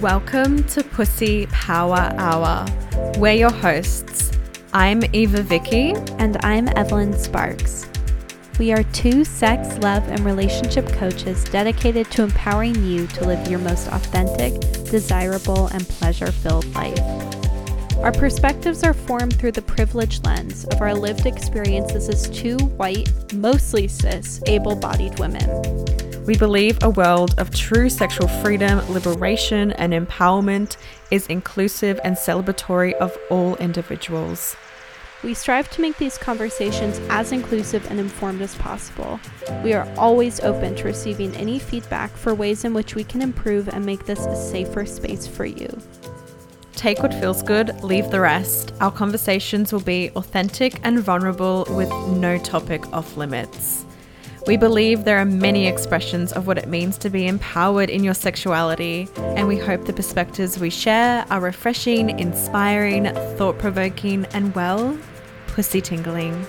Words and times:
Welcome 0.00 0.62
to 0.64 0.84
Pussy 0.84 1.46
Power 1.46 2.12
Hour. 2.18 2.66
We're 3.16 3.32
your 3.32 3.50
hosts. 3.50 4.30
I'm 4.74 5.02
Eva 5.14 5.40
Vicky. 5.40 5.94
And 6.18 6.36
I'm 6.44 6.68
Evelyn 6.76 7.14
Sparks. 7.14 7.88
We 8.58 8.72
are 8.74 8.82
two 8.92 9.24
sex, 9.24 9.78
love, 9.78 10.06
and 10.10 10.20
relationship 10.20 10.86
coaches 10.88 11.44
dedicated 11.44 12.10
to 12.10 12.24
empowering 12.24 12.84
you 12.84 13.06
to 13.06 13.24
live 13.24 13.48
your 13.48 13.58
most 13.60 13.88
authentic, 13.88 14.60
desirable, 14.90 15.68
and 15.68 15.88
pleasure 15.88 16.30
filled 16.30 16.66
life. 16.74 17.00
Our 17.96 18.12
perspectives 18.12 18.84
are 18.84 18.92
formed 18.92 19.38
through 19.38 19.52
the 19.52 19.62
privileged 19.62 20.26
lens 20.26 20.66
of 20.66 20.82
our 20.82 20.94
lived 20.94 21.24
experiences 21.24 22.10
as 22.10 22.28
two 22.28 22.58
white, 22.58 23.32
mostly 23.32 23.88
cis, 23.88 24.42
able 24.46 24.76
bodied 24.76 25.18
women. 25.18 25.48
We 26.26 26.36
believe 26.36 26.82
a 26.82 26.90
world 26.90 27.38
of 27.38 27.54
true 27.54 27.88
sexual 27.88 28.26
freedom, 28.26 28.80
liberation, 28.92 29.70
and 29.70 29.92
empowerment 29.92 30.76
is 31.12 31.28
inclusive 31.28 32.00
and 32.02 32.16
celebratory 32.16 32.94
of 32.94 33.16
all 33.30 33.54
individuals. 33.56 34.56
We 35.22 35.34
strive 35.34 35.70
to 35.70 35.80
make 35.80 35.96
these 35.98 36.18
conversations 36.18 37.00
as 37.10 37.30
inclusive 37.30 37.88
and 37.92 38.00
informed 38.00 38.42
as 38.42 38.56
possible. 38.56 39.20
We 39.62 39.72
are 39.72 39.88
always 39.96 40.40
open 40.40 40.74
to 40.74 40.84
receiving 40.84 41.32
any 41.36 41.60
feedback 41.60 42.10
for 42.10 42.34
ways 42.34 42.64
in 42.64 42.74
which 42.74 42.96
we 42.96 43.04
can 43.04 43.22
improve 43.22 43.68
and 43.68 43.86
make 43.86 44.04
this 44.04 44.26
a 44.26 44.34
safer 44.34 44.84
space 44.84 45.28
for 45.28 45.46
you. 45.46 45.68
Take 46.72 47.04
what 47.04 47.14
feels 47.14 47.44
good, 47.44 47.84
leave 47.84 48.10
the 48.10 48.20
rest. 48.20 48.72
Our 48.80 48.90
conversations 48.90 49.72
will 49.72 49.80
be 49.80 50.10
authentic 50.16 50.80
and 50.82 50.98
vulnerable 50.98 51.66
with 51.70 51.88
no 52.08 52.36
topic 52.38 52.84
off 52.92 53.16
limits. 53.16 53.85
We 54.46 54.56
believe 54.56 55.02
there 55.02 55.18
are 55.18 55.24
many 55.24 55.66
expressions 55.66 56.32
of 56.32 56.46
what 56.46 56.56
it 56.56 56.68
means 56.68 56.98
to 56.98 57.10
be 57.10 57.26
empowered 57.26 57.90
in 57.90 58.04
your 58.04 58.14
sexuality, 58.14 59.08
and 59.16 59.48
we 59.48 59.58
hope 59.58 59.86
the 59.86 59.92
perspectives 59.92 60.56
we 60.60 60.70
share 60.70 61.26
are 61.30 61.40
refreshing, 61.40 62.16
inspiring, 62.20 63.12
thought 63.36 63.58
provoking, 63.58 64.24
and 64.26 64.54
well, 64.54 64.96
pussy 65.48 65.80
tingling. 65.80 66.46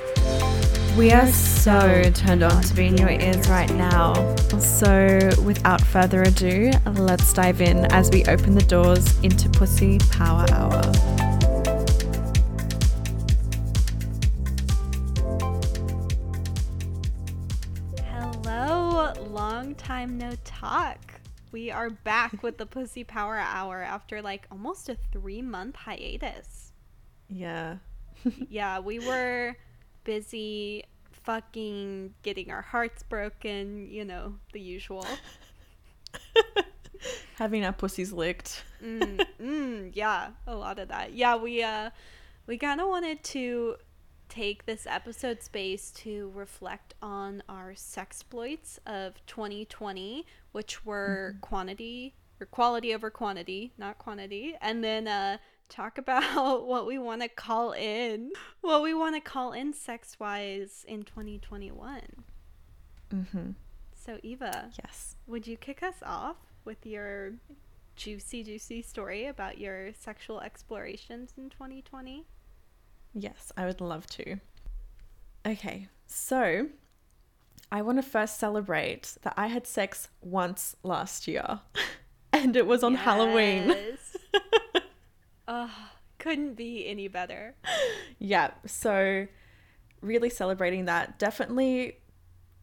We 0.95 1.11
are 1.11 1.25
so 1.27 2.03
turned 2.13 2.43
on 2.43 2.61
to 2.61 2.75
be 2.75 2.85
in 2.85 2.97
your 2.97 3.09
ears 3.09 3.49
right 3.49 3.73
now. 3.73 4.13
So, 4.59 5.31
without 5.43 5.81
further 5.81 6.21
ado, 6.21 6.71
let's 6.93 7.33
dive 7.33 7.61
in 7.61 7.85
as 7.91 8.11
we 8.11 8.23
open 8.25 8.53
the 8.53 8.63
doors 8.63 9.19
into 9.21 9.49
Pussy 9.49 9.97
Power 10.11 10.45
Hour. 10.51 11.16
Long 19.57 19.73
time 19.73 20.19
no 20.19 20.31
talk. 20.43 21.19
We 21.51 21.71
are 21.71 21.89
back 21.89 22.43
with 22.43 22.59
the 22.59 22.67
Pussy 22.67 23.03
Power 23.03 23.37
Hour 23.37 23.81
after 23.81 24.21
like 24.21 24.45
almost 24.51 24.87
a 24.87 24.95
three 25.11 25.41
month 25.41 25.75
hiatus. 25.77 26.73
Yeah. 27.27 27.77
yeah, 28.49 28.77
we 28.77 28.99
were 28.99 29.55
busy 30.03 30.83
fucking 31.09 32.13
getting 32.21 32.51
our 32.51 32.61
hearts 32.61 33.01
broken, 33.01 33.87
you 33.89 34.05
know, 34.05 34.35
the 34.53 34.61
usual. 34.61 35.07
Having 37.37 37.65
our 37.65 37.73
pussies 37.73 38.13
licked. 38.13 38.63
mm, 38.83 39.25
mm, 39.41 39.89
yeah, 39.95 40.29
a 40.45 40.53
lot 40.53 40.77
of 40.77 40.89
that. 40.89 41.13
Yeah, 41.13 41.35
we 41.35 41.63
uh 41.63 41.89
we 42.45 42.59
kind 42.59 42.79
of 42.79 42.89
wanted 42.89 43.23
to 43.23 43.77
take 44.29 44.65
this 44.65 44.85
episode 44.87 45.41
space 45.41 45.91
to 45.91 46.31
reflect 46.35 46.93
on 47.01 47.43
our 47.47 47.71
sexploits 47.71 48.79
of 48.85 49.25
2020, 49.25 50.25
which 50.51 50.85
were 50.85 51.31
mm-hmm. 51.31 51.41
quantity 51.41 52.15
or 52.39 52.45
quality 52.45 52.93
over 52.93 53.09
quantity, 53.09 53.73
not 53.77 53.97
quantity, 53.97 54.55
and 54.61 54.83
then 54.83 55.07
uh 55.07 55.37
talk 55.69 55.97
about 55.97 56.65
what 56.65 56.85
we 56.85 56.97
want 56.97 57.21
to 57.21 57.27
call 57.27 57.71
in, 57.71 58.31
what 58.61 58.81
we 58.81 58.93
want 58.93 59.15
to 59.15 59.21
call 59.21 59.51
in 59.51 59.73
sex 59.73 60.17
wise 60.19 60.85
in 60.87 61.03
2021. 61.03 62.01
Mm-hmm. 63.13 63.51
So, 63.95 64.19
Eva. 64.23 64.69
Yes. 64.83 65.15
Would 65.27 65.47
you 65.47 65.57
kick 65.57 65.83
us 65.83 65.97
off 66.05 66.37
with 66.63 66.85
your 66.85 67.33
juicy, 67.95 68.43
juicy 68.43 68.81
story 68.81 69.25
about 69.25 69.57
your 69.57 69.93
sexual 69.93 70.39
explorations 70.39 71.33
in 71.37 71.49
2020? 71.49 72.25
Yes, 73.19 73.51
I 73.57 73.65
would 73.65 73.81
love 73.81 74.05
to. 74.07 74.37
Okay, 75.45 75.87
so 76.05 76.67
I 77.71 77.81
want 77.81 77.97
to 77.97 78.03
first 78.03 78.39
celebrate 78.39 79.17
that 79.23 79.33
I 79.35 79.47
had 79.47 79.65
sex 79.65 80.09
once 80.21 80.75
last 80.83 81.27
year, 81.27 81.61
and 82.33 82.55
it 82.55 82.67
was 82.67 82.83
on 82.83 82.93
yes. 82.93 83.01
Halloween. 83.05 83.75
Oh, 85.47 85.71
couldn't 86.19 86.53
be 86.55 86.85
any 86.87 87.07
better. 87.07 87.55
yeah. 88.19 88.51
So, 88.65 89.25
really 90.01 90.29
celebrating 90.29 90.85
that. 90.85 91.17
Definitely 91.17 91.97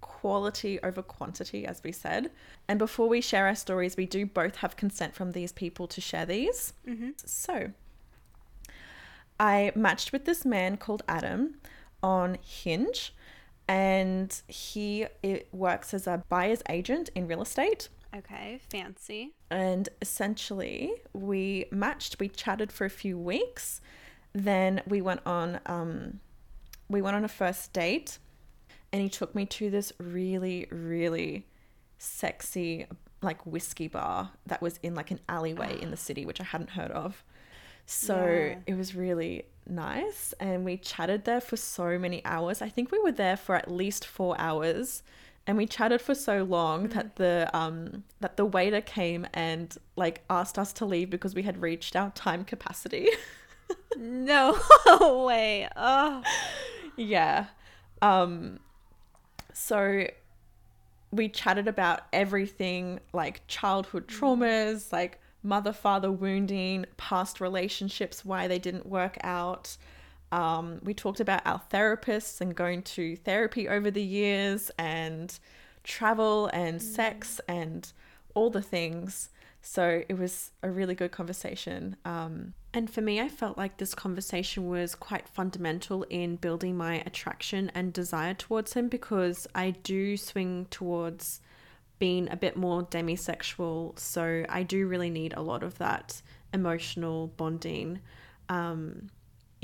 quality 0.00 0.78
over 0.82 1.03
quantity, 1.03 1.66
as 1.66 1.82
we 1.82 1.91
said. 1.91 2.31
And 2.69 2.78
before 2.78 3.09
we 3.09 3.20
share 3.20 3.47
our 3.47 3.56
stories, 3.56 3.97
we 3.97 4.06
do 4.06 4.26
both 4.26 4.56
have 4.56 4.76
consent 4.76 5.14
from 5.14 5.32
these 5.32 5.50
people 5.50 5.88
to 5.88 6.00
share 6.00 6.26
these. 6.26 6.75
Mm-hmm. 6.87 7.10
So, 7.25 7.72
I 9.39 9.72
matched 9.75 10.12
with 10.12 10.25
this 10.25 10.45
man 10.45 10.77
called 10.77 11.03
Adam 11.09 11.56
on 12.03 12.39
Hinge, 12.43 13.15
and 13.67 14.43
he 14.47 15.06
works 15.53 15.95
as 15.95 16.06
a 16.06 16.22
buyer's 16.28 16.62
agent 16.69 17.11
in 17.15 17.27
real 17.27 17.43
estate. 17.43 17.89
Okay, 18.15 18.61
fancy. 18.71 19.33
And 19.50 19.89
essentially, 20.00 20.93
we 21.12 21.67
matched. 21.73 22.21
We 22.21 22.28
chatted 22.28 22.71
for 22.71 22.84
a 22.84 22.91
few 22.91 23.19
weeks. 23.19 23.81
Then 24.33 24.83
we 24.87 25.00
went 25.00 25.21
on. 25.27 25.61
Um, 25.67 26.21
we 26.89 27.03
went 27.03 27.17
on 27.17 27.25
a 27.25 27.28
first 27.28 27.73
date, 27.73 28.19
and 28.93 29.03
he 29.03 29.09
took 29.09 29.34
me 29.34 29.47
to 29.47 29.71
this 29.71 29.93
really, 29.99 30.69
really 30.71 31.47
sexy, 31.99 32.87
like 33.21 33.44
whiskey 33.47 33.89
bar 33.89 34.31
that 34.47 34.62
was 34.62 34.78
in 34.83 34.94
like 34.94 35.11
an 35.11 35.21
alleyway 35.28 35.81
in 35.81 35.91
the 35.91 35.97
city, 36.09 36.25
which 36.25 36.41
I 36.41 36.44
hadn't 36.44 36.71
heard 36.71 36.93
of. 36.93 37.25
So 37.87 38.17
yeah. 38.17 38.56
it 38.67 38.75
was 38.77 38.95
really 38.95 39.45
nice, 39.69 40.34
and 40.41 40.65
we 40.65 40.77
chatted 40.77 41.25
there 41.25 41.41
for 41.41 41.56
so 41.56 41.99
many 41.99 42.25
hours. 42.25 42.62
I 42.62 42.69
think 42.69 42.91
we 42.91 42.99
were 42.99 43.12
there 43.12 43.37
for 43.37 43.55
at 43.55 43.71
least 43.71 44.06
four 44.06 44.39
hours 44.39 45.03
and 45.47 45.56
we 45.56 45.67
chatted 45.67 46.00
for 46.00 46.15
so 46.15 46.43
long 46.43 46.89
mm. 46.89 46.93
that 46.93 47.17
the 47.17 47.50
um 47.53 48.05
that 48.21 48.37
the 48.37 48.44
waiter 48.44 48.81
came 48.81 49.27
and 49.34 49.77
like 49.97 50.23
asked 50.31 50.59
us 50.59 50.73
to 50.75 50.84
leave 50.84 51.11
because 51.11 51.34
we 51.34 51.43
had 51.43 51.61
reached 51.61 51.97
our 51.97 52.11
time 52.11 52.44
capacity. 52.44 53.09
no 53.99 54.59
way. 55.27 55.69
Oh. 55.77 56.23
Yeah. 56.97 57.47
Um 58.00 58.61
so 59.53 60.06
we 61.11 61.28
chatted 61.28 61.69
about 61.69 62.03
everything 62.12 63.00
like 63.12 63.47
childhood 63.47 64.09
mm. 64.09 64.19
traumas, 64.19 64.93
like 64.93 65.21
mother 65.44 65.72
father 65.72 66.10
wounding, 66.10 66.87
past 66.97 67.41
relationships, 67.41 68.25
why 68.25 68.49
they 68.49 68.59
didn't 68.59 68.87
work 68.87 69.19
out, 69.22 69.77
um, 70.32 70.81
we 70.82 70.94
talked 70.94 71.21
about 71.21 71.43
our 71.47 71.62
therapists 71.72 72.41
and 72.41 72.56
going 72.56 72.82
to 72.82 73.15
therapy 73.15 73.69
over 73.69 73.88
the 73.88 74.03
years 74.03 74.71
and 74.78 75.38
travel 75.84 76.49
and 76.49 76.81
mm. 76.81 76.82
sex 76.82 77.41
and 77.47 77.93
all 78.34 78.50
the 78.50 78.62
things. 78.62 79.31
So 79.62 80.03
it 80.09 80.19
was 80.19 80.50
a 80.62 80.71
really 80.71 80.97
good 80.97 81.12
conversation. 81.12 81.97
Um, 82.05 82.55
and 82.72 82.91
for 82.91 83.00
me, 83.00 83.21
I 83.21 83.28
felt 83.28 83.56
like 83.56 83.76
this 83.76 83.94
conversation 83.94 84.69
was 84.69 84.97
quite 84.97 85.28
fundamental 85.28 86.03
in 86.11 86.37
building 86.37 86.76
my 86.76 86.97
attraction 87.06 87.71
and 87.72 87.93
desire 87.93 88.34
towards 88.34 88.72
him 88.72 88.88
because 88.88 89.47
I 89.55 89.71
do 89.71 90.16
swing 90.16 90.67
towards 90.69 91.41
being 91.99 92.29
a 92.31 92.37
bit 92.37 92.56
more 92.56 92.85
demisexual. 92.85 93.99
So 93.99 94.44
I 94.49 94.62
do 94.62 94.87
really 94.87 95.11
need 95.11 95.35
a 95.35 95.43
lot 95.43 95.62
of 95.62 95.79
that 95.79 96.23
emotional 96.52 97.29
bonding. 97.29 98.00
Um, 98.49 99.11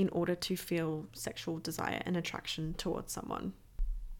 in 0.00 0.08
order 0.12 0.34
to 0.34 0.56
feel 0.56 1.06
sexual 1.12 1.58
desire 1.58 2.02
and 2.06 2.16
attraction 2.16 2.72
towards 2.78 3.12
someone. 3.12 3.52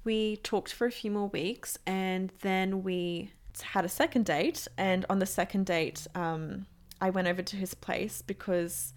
We 0.05 0.37
talked 0.37 0.75
for 0.75 0.87
a 0.87 0.91
few 0.91 1.11
more 1.11 1.29
weeks 1.29 1.79
and 1.87 2.31
then 2.43 2.83
we 2.83 3.33
had 3.63 3.87
a 3.87 3.89
second 3.89 4.27
date. 4.27 4.69
And 4.77 5.07
on 5.09 5.21
the 5.21 5.27
second 5.27 5.65
date, 5.65 6.07
um, 6.15 6.67
I 7.01 7.09
went 7.09 7.29
over 7.29 7.41
to 7.41 7.57
his 7.57 7.73
place 7.73 8.21
because 8.21 8.93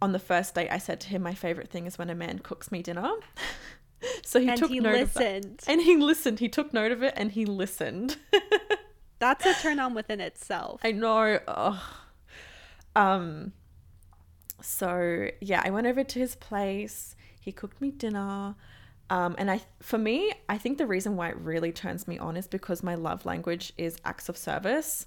on 0.00 0.12
the 0.12 0.18
first 0.18 0.54
date, 0.54 0.68
I 0.70 0.78
said 0.78 1.00
to 1.00 1.08
him, 1.08 1.22
My 1.22 1.34
favorite 1.34 1.68
thing 1.68 1.86
is 1.86 1.98
when 1.98 2.08
a 2.08 2.14
man 2.14 2.38
cooks 2.38 2.72
me 2.72 2.82
dinner. 2.82 3.10
so 4.24 4.40
he 4.40 4.48
and 4.48 4.58
took 4.58 4.70
he 4.70 4.80
note 4.80 4.92
listened. 4.94 5.44
of 5.44 5.56
that. 5.58 5.68
And 5.72 5.82
he 5.82 5.96
listened. 5.96 6.38
He 6.40 6.48
took 6.48 6.72
note 6.72 6.92
of 6.92 7.02
it 7.02 7.14
and 7.16 7.30
he 7.32 7.44
listened. 7.46 8.16
That's 9.18 9.46
a 9.46 9.54
turn 9.54 9.78
on 9.80 9.94
within 9.94 10.20
itself. 10.20 10.80
I 10.84 10.92
know. 10.92 11.38
Um, 12.94 13.52
so 14.60 15.28
yeah, 15.40 15.62
I 15.64 15.70
went 15.70 15.86
over 15.86 16.04
to 16.04 16.18
his 16.18 16.34
place. 16.34 17.14
He 17.40 17.52
cooked 17.52 17.80
me 17.80 17.90
dinner. 17.90 18.54
Um, 19.08 19.36
and 19.38 19.50
I, 19.50 19.60
for 19.80 19.98
me, 19.98 20.32
I 20.48 20.58
think 20.58 20.78
the 20.78 20.86
reason 20.86 21.16
why 21.16 21.28
it 21.28 21.36
really 21.38 21.70
turns 21.72 22.08
me 22.08 22.18
on 22.18 22.36
is 22.36 22.48
because 22.48 22.82
my 22.82 22.96
love 22.96 23.24
language 23.24 23.72
is 23.78 23.96
acts 24.04 24.28
of 24.28 24.36
service. 24.36 25.06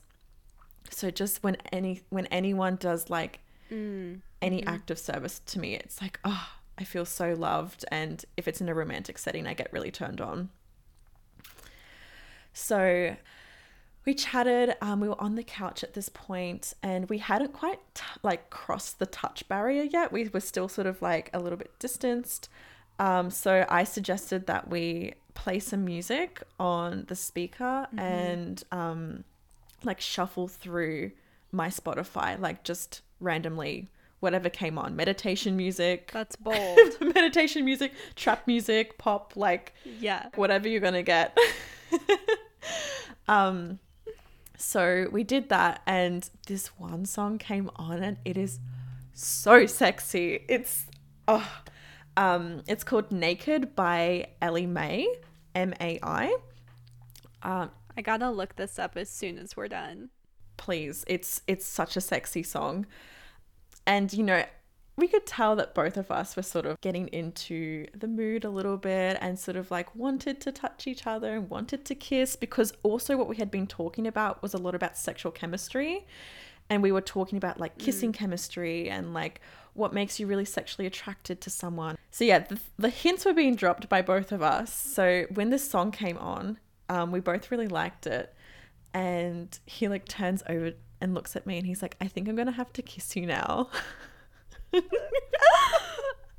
So 0.89 1.11
just 1.11 1.43
when 1.43 1.57
any 1.71 2.01
when 2.09 2.25
anyone 2.27 2.75
does 2.77 3.09
like 3.09 3.39
Mm. 3.71 4.21
any 4.41 4.65
act 4.65 4.89
of 4.89 4.97
service 4.97 5.41
to 5.45 5.59
me, 5.59 5.75
it's 5.75 6.01
like, 6.01 6.19
oh, 6.23 6.47
I 6.79 6.83
feel 6.83 7.05
so 7.05 7.33
loved. 7.33 7.85
And 7.91 8.23
if 8.37 8.47
it's 8.47 8.61
in 8.61 8.69
a 8.69 8.73
romantic 8.73 9.17
setting, 9.17 9.45
I 9.45 9.53
get 9.53 9.71
really 9.73 9.91
turned 9.91 10.21
on. 10.21 10.49
So 12.53 13.15
we 14.05 14.13
chatted. 14.13 14.75
Um, 14.81 15.01
we 15.01 15.09
were 15.09 15.21
on 15.21 15.35
the 15.35 15.43
couch 15.43 15.83
at 15.83 15.93
this 15.93 16.09
point, 16.09 16.73
and 16.81 17.09
we 17.09 17.19
hadn't 17.19 17.53
quite 17.53 17.79
t- 17.93 18.03
like 18.23 18.49
crossed 18.49 18.99
the 18.99 19.05
touch 19.05 19.47
barrier 19.47 19.83
yet. 19.83 20.11
We 20.11 20.29
were 20.29 20.39
still 20.39 20.69
sort 20.69 20.87
of 20.87 21.01
like 21.01 21.29
a 21.33 21.39
little 21.39 21.57
bit 21.57 21.77
distanced. 21.79 22.49
Um, 22.97 23.29
so 23.29 23.65
I 23.69 23.83
suggested 23.83 24.47
that 24.47 24.69
we 24.69 25.13
play 25.33 25.59
some 25.59 25.85
music 25.85 26.43
on 26.59 27.05
the 27.07 27.15
speaker 27.15 27.87
and 27.97 28.61
um, 28.71 29.23
like 29.83 30.01
shuffle 30.01 30.47
through 30.47 31.11
my 31.51 31.69
Spotify, 31.69 32.39
like 32.39 32.63
just 32.63 33.01
randomly 33.21 33.89
whatever 34.19 34.49
came 34.49 34.77
on. 34.77 34.95
Meditation 34.95 35.55
music. 35.57 36.11
That's 36.11 36.35
bold. 36.47 36.79
meditation 37.01 37.65
music 37.65 37.93
trap 38.15 38.45
music 38.47 38.97
pop 38.97 39.33
like 39.35 39.73
yeah. 39.99 40.27
whatever 40.35 40.67
you're 40.67 40.81
gonna 40.81 41.03
get. 41.03 41.37
Um 43.27 43.79
so 44.57 45.07
we 45.11 45.23
did 45.23 45.49
that 45.49 45.81
and 45.85 46.27
this 46.47 46.67
one 46.79 47.05
song 47.05 47.37
came 47.37 47.69
on 47.77 48.01
and 48.03 48.17
it 48.25 48.37
is 48.37 48.59
so 49.13 49.65
sexy. 49.67 50.43
It's 50.49 50.85
oh 51.27 51.47
um 52.17 52.63
it's 52.67 52.83
called 52.83 53.11
naked 53.11 53.75
by 53.75 54.27
Ella 54.41 54.67
Mai 54.67 55.05
m-a-i 55.55 56.35
um 57.43 57.69
I 57.95 58.01
gotta 58.01 58.29
look 58.31 58.55
this 58.55 58.79
up 58.79 58.97
as 58.97 59.09
soon 59.09 59.37
as 59.37 59.55
we're 59.55 59.67
done. 59.67 60.09
please. 60.57 61.05
It's 61.07 61.41
it's 61.47 61.65
such 61.65 61.95
a 61.95 62.01
sexy 62.01 62.43
song 62.43 62.85
and 63.89 64.13
you 64.13 64.23
know 64.23 64.43
we 64.95 65.07
could 65.07 65.25
tell 65.25 65.55
that 65.55 65.73
both 65.73 65.97
of 65.97 66.11
us 66.11 66.35
were 66.35 66.43
sort 66.43 66.65
of 66.65 66.79
getting 66.81 67.07
into 67.07 67.87
the 67.97 68.07
mood 68.07 68.43
a 68.43 68.49
little 68.49 68.77
bit 68.77 69.17
and 69.21 69.39
sort 69.39 69.55
of 69.57 69.71
like 69.71 69.95
wanted 69.95 70.41
to 70.41 70.51
touch 70.51 70.87
each 70.87 71.07
other 71.07 71.35
and 71.35 71.49
wanted 71.49 71.85
to 71.85 71.95
kiss 71.95 72.35
because 72.35 72.73
also 72.83 73.15
what 73.15 73.27
we 73.27 73.37
had 73.37 73.49
been 73.49 73.65
talking 73.65 74.05
about 74.05 74.41
was 74.41 74.53
a 74.53 74.57
lot 74.57 74.75
about 74.75 74.97
sexual 74.97 75.31
chemistry. 75.31 76.05
And 76.69 76.83
we 76.83 76.91
were 76.91 77.01
talking 77.01 77.37
about 77.37 77.61
like 77.61 77.77
kissing 77.77 78.11
chemistry 78.11 78.89
and 78.89 79.13
like 79.13 79.39
what 79.73 79.93
makes 79.93 80.19
you 80.19 80.27
really 80.27 80.45
sexually 80.45 80.85
attracted 80.85 81.39
to 81.41 81.49
someone. 81.49 81.97
So 82.11 82.25
yeah 82.25 82.39
the, 82.39 82.59
the 82.77 82.89
hints 82.89 83.23
were 83.23 83.33
being 83.33 83.55
dropped 83.55 83.87
by 83.87 84.01
both 84.01 84.33
of 84.33 84.41
us. 84.41 84.73
So 84.73 85.27
when 85.33 85.49
this 85.49 85.67
song 85.67 85.91
came 85.91 86.17
on 86.17 86.59
um, 86.89 87.11
we 87.11 87.21
both 87.21 87.51
really 87.51 87.69
liked 87.69 88.05
it. 88.05 88.35
And 88.93 89.57
he 89.65 89.87
like 89.87 90.09
turns 90.09 90.43
over 90.49 90.73
and 91.01 91.13
looks 91.13 91.35
at 91.35 91.45
me 91.45 91.57
and 91.57 91.65
he's 91.65 91.81
like 91.81 91.95
i 92.01 92.07
think 92.07 92.27
i'm 92.27 92.35
gonna 92.35 92.51
have 92.51 92.71
to 92.73 92.81
kiss 92.81 93.15
you 93.15 93.25
now. 93.25 93.69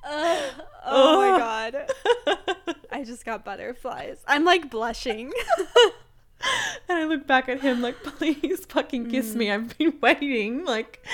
Uh, 0.03 0.41
oh 0.87 1.17
my 1.21 1.39
god. 1.39 2.77
I 2.93 3.05
just 3.05 3.25
got 3.25 3.45
butterflies. 3.45 4.19
I'm 4.27 4.45
like 4.45 4.71
blushing. 4.71 5.33
and 6.89 6.99
i 6.99 7.05
look 7.05 7.27
back 7.27 7.51
at 7.51 7.61
him 7.61 7.83
like 7.83 8.03
please 8.03 8.65
fucking 8.67 9.11
kiss 9.11 9.35
me. 9.35 9.47
Mm. 9.47 9.55
I've 9.55 9.79
been 9.79 9.95
waiting. 10.01 10.65
Like 10.65 11.05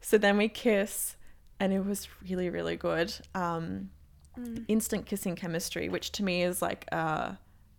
so 0.00 0.18
then 0.18 0.36
we 0.36 0.48
kiss 0.48 1.16
and 1.58 1.72
it 1.72 1.84
was 1.84 2.08
really 2.28 2.50
really 2.50 2.76
good. 2.76 3.12
Um 3.34 3.90
mm. 4.38 4.64
instant 4.68 5.06
kissing 5.06 5.34
chemistry 5.34 5.88
which 5.88 6.12
to 6.12 6.22
me 6.22 6.42
is 6.42 6.60
like 6.60 6.86
a, 6.92 7.38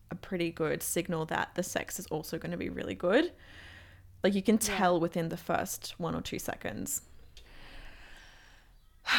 a 0.09 0.15
pretty 0.15 0.51
good 0.51 0.81
signal 0.81 1.25
that 1.25 1.51
the 1.55 1.63
sex 1.63 1.99
is 1.99 2.07
also 2.07 2.37
going 2.37 2.51
to 2.51 2.57
be 2.57 2.69
really 2.69 2.95
good 2.95 3.31
like 4.23 4.33
you 4.33 4.41
can 4.41 4.57
tell 4.57 4.99
within 4.99 5.29
the 5.29 5.37
first 5.37 5.95
one 5.97 6.15
or 6.15 6.21
two 6.21 6.39
seconds. 6.39 7.01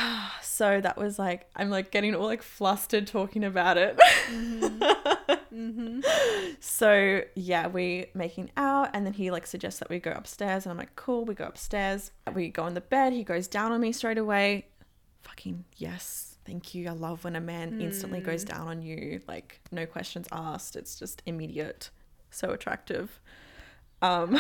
So 0.43 0.82
that 0.82 0.99
was 0.99 1.19
like 1.19 1.49
i'm 1.56 1.70
like 1.70 1.90
getting 1.90 2.14
all 2.14 2.26
like 2.26 2.43
flustered 2.43 3.06
talking 3.06 3.43
about 3.43 3.78
it. 3.78 3.99
Mm-hmm. 4.31 4.82
Mm-hmm. 5.52 6.00
So 6.60 7.22
yeah 7.34 7.66
we 7.66 8.06
making 8.14 8.50
out 8.56 8.90
and 8.93 9.04
then 9.04 9.14
he 9.14 9.31
like 9.31 9.46
suggests 9.46 9.81
that 9.81 9.88
we 9.88 9.99
go 9.99 10.12
upstairs 10.12 10.64
and 10.64 10.70
i'm 10.70 10.76
like 10.76 10.94
cool 10.94 11.25
we 11.25 11.34
go 11.34 11.44
upstairs. 11.44 12.12
We 12.32 12.50
go 12.50 12.62
on 12.64 12.75
the 12.75 12.81
bed 12.81 13.12
he 13.12 13.25
goes 13.25 13.48
down 13.48 13.72
on 13.72 13.81
me 13.81 13.93
straight 13.93 14.19
away. 14.19 14.66
Fucking 15.22 15.64
yes 15.78 16.32
thank 16.44 16.75
you 16.75 16.88
i 16.88 16.93
love 16.93 17.25
when 17.25 17.37
a 17.37 17.40
man 17.40 17.81
instantly 17.81 18.20
mm. 18.20 18.25
goes 18.25 18.44
down 18.44 18.69
on 18.69 18.82
you 18.82 19.20
like 19.28 19.60
no 19.70 19.87
questions 19.87 20.26
asked 20.32 20.76
it's 20.76 20.98
just 20.98 21.22
immediate 21.25 21.90
so 22.31 22.50
attractive 22.50 23.20
um 24.02 24.38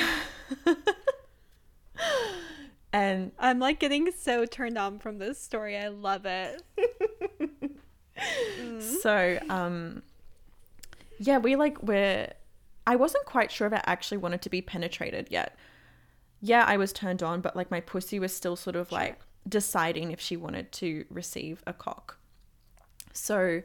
and 2.92 3.32
I'm 3.38 3.58
like 3.58 3.80
getting 3.80 4.10
so 4.12 4.44
turned 4.44 4.76
on 4.76 4.98
from 4.98 5.18
this 5.18 5.40
story. 5.40 5.76
I 5.78 5.88
love 5.88 6.26
it. 6.26 6.62
So, 8.78 9.38
um, 9.48 10.02
yeah, 11.18 11.38
we 11.38 11.56
like 11.56 11.82
were. 11.82 12.28
I 12.86 12.96
wasn't 12.96 13.24
quite 13.24 13.50
sure 13.50 13.66
if 13.66 13.72
I 13.72 13.82
actually 13.86 14.18
wanted 14.18 14.42
to 14.42 14.50
be 14.50 14.60
penetrated 14.60 15.28
yet. 15.30 15.56
Yeah, 16.40 16.64
I 16.66 16.76
was 16.76 16.92
turned 16.92 17.22
on, 17.22 17.40
but 17.40 17.56
like 17.56 17.70
my 17.70 17.80
pussy 17.80 18.18
was 18.20 18.32
still 18.34 18.54
sort 18.54 18.76
of 18.76 18.92
like 18.92 19.18
deciding 19.48 20.12
if 20.12 20.20
she 20.20 20.36
wanted 20.36 20.70
to 20.72 21.04
receive 21.10 21.62
a 21.66 21.72
cock. 21.72 22.18
So 23.12 23.62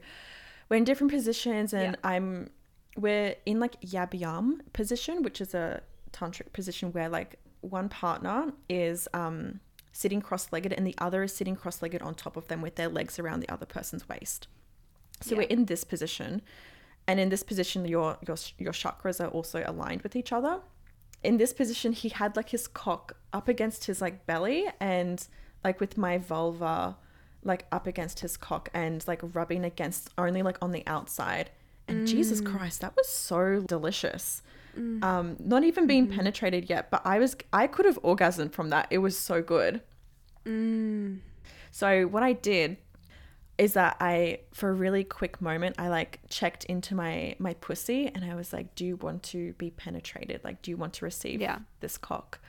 we're 0.70 0.78
in 0.78 0.84
different 0.84 1.12
positions, 1.12 1.74
and 1.74 1.98
Yeah. 2.04 2.10
I'm 2.10 2.50
we're 2.98 3.36
in 3.46 3.60
like 3.60 3.80
yab-yum 3.82 4.62
position, 4.74 5.24
which 5.24 5.40
is 5.40 5.54
a 5.54 5.82
tantric 6.12 6.52
position 6.54 6.92
where 6.92 7.10
like 7.10 7.38
one 7.62 7.90
partner 7.90 8.54
is 8.70 9.08
um 9.14 9.60
sitting 9.92 10.22
cross-legged 10.22 10.72
and 10.74 10.86
the 10.86 10.96
other 11.00 11.24
is 11.24 11.34
sitting 11.36 11.56
cross-legged 11.56 12.02
on 12.04 12.14
top 12.14 12.38
of 12.38 12.48
them 12.50 12.62
with 12.62 12.76
their 12.76 12.88
legs 12.88 13.18
around 13.18 13.40
the 13.40 13.50
other 13.50 13.66
person's 13.66 14.08
waist. 14.08 14.48
So 15.22 15.32
Yeah. 15.32 15.38
we're 15.40 15.48
in 15.48 15.66
this 15.66 15.84
position, 15.84 16.42
and 17.08 17.20
in 17.20 17.30
this 17.30 17.44
position, 17.44 17.86
your 17.86 18.18
your 18.28 18.38
your 18.58 18.74
chakras 18.74 19.24
are 19.24 19.30
also 19.30 19.64
aligned 19.66 20.02
with 20.02 20.16
each 20.16 20.32
other. 20.32 20.60
In 21.24 21.38
this 21.38 21.52
position, 21.54 21.94
he 21.94 22.10
had 22.10 22.36
like 22.36 22.50
his 22.50 22.68
cock 22.68 23.18
up 23.34 23.48
against 23.48 23.86
his 23.86 24.02
like 24.02 24.26
belly, 24.28 24.68
and 24.80 25.28
like 25.64 25.80
with 25.80 25.98
my 25.98 26.18
vulva, 26.20 26.96
like 27.44 27.66
up 27.72 27.88
against 27.88 28.20
his 28.20 28.38
cock, 28.38 28.70
and 28.74 29.04
like 29.08 29.22
rubbing 29.34 29.66
against 29.66 30.12
only 30.18 30.42
like 30.44 30.58
on 30.62 30.72
the 30.72 30.84
outside. 30.86 31.50
And 31.88 32.08
Jesus 32.08 32.42
mm. 32.42 32.52
Christ, 32.52 32.82
that 32.82 32.96
was 32.96 33.08
so 33.08 33.64
delicious. 33.66 34.42
Mm. 34.78 35.04
Um, 35.04 35.38
not 35.40 35.64
even 35.64 35.88
being 35.88 36.08
mm-hmm. 36.08 36.18
penetrated 36.18 36.70
yet, 36.70 36.92
but 36.92 37.02
I 37.06 37.20
was 37.20 37.36
I 37.54 37.68
could 37.68 37.86
have 37.86 38.02
orgasmed 38.04 38.52
from 38.52 38.70
that. 38.70 38.88
It 38.92 39.00
was 39.00 39.18
so 39.18 39.42
good. 39.42 39.82
Mm. 40.46 41.20
So 41.72 42.04
what 42.08 42.24
I 42.24 42.34
did 42.34 42.78
is 43.58 43.74
that 43.74 43.98
I 44.00 44.40
for 44.54 44.70
a 44.70 44.74
really 44.74 45.04
quick 45.04 45.42
moment 45.42 45.76
I 45.80 45.88
like 45.90 46.20
checked 46.30 46.66
into 46.66 46.94
my 46.94 47.36
my 47.40 47.56
pussy 47.56 48.08
and 48.14 48.24
I 48.24 48.36
was 48.36 48.54
like, 48.54 48.76
"Do 48.76 48.86
you 48.86 48.98
want 48.98 49.24
to 49.24 49.54
be 49.54 49.72
penetrated? 49.72 50.42
Like, 50.44 50.62
do 50.62 50.72
you 50.72 50.78
want 50.78 50.94
to 50.96 51.06
receive 51.06 51.42
Yeah. 51.42 51.60
this 51.80 51.98
cock?" 51.98 52.40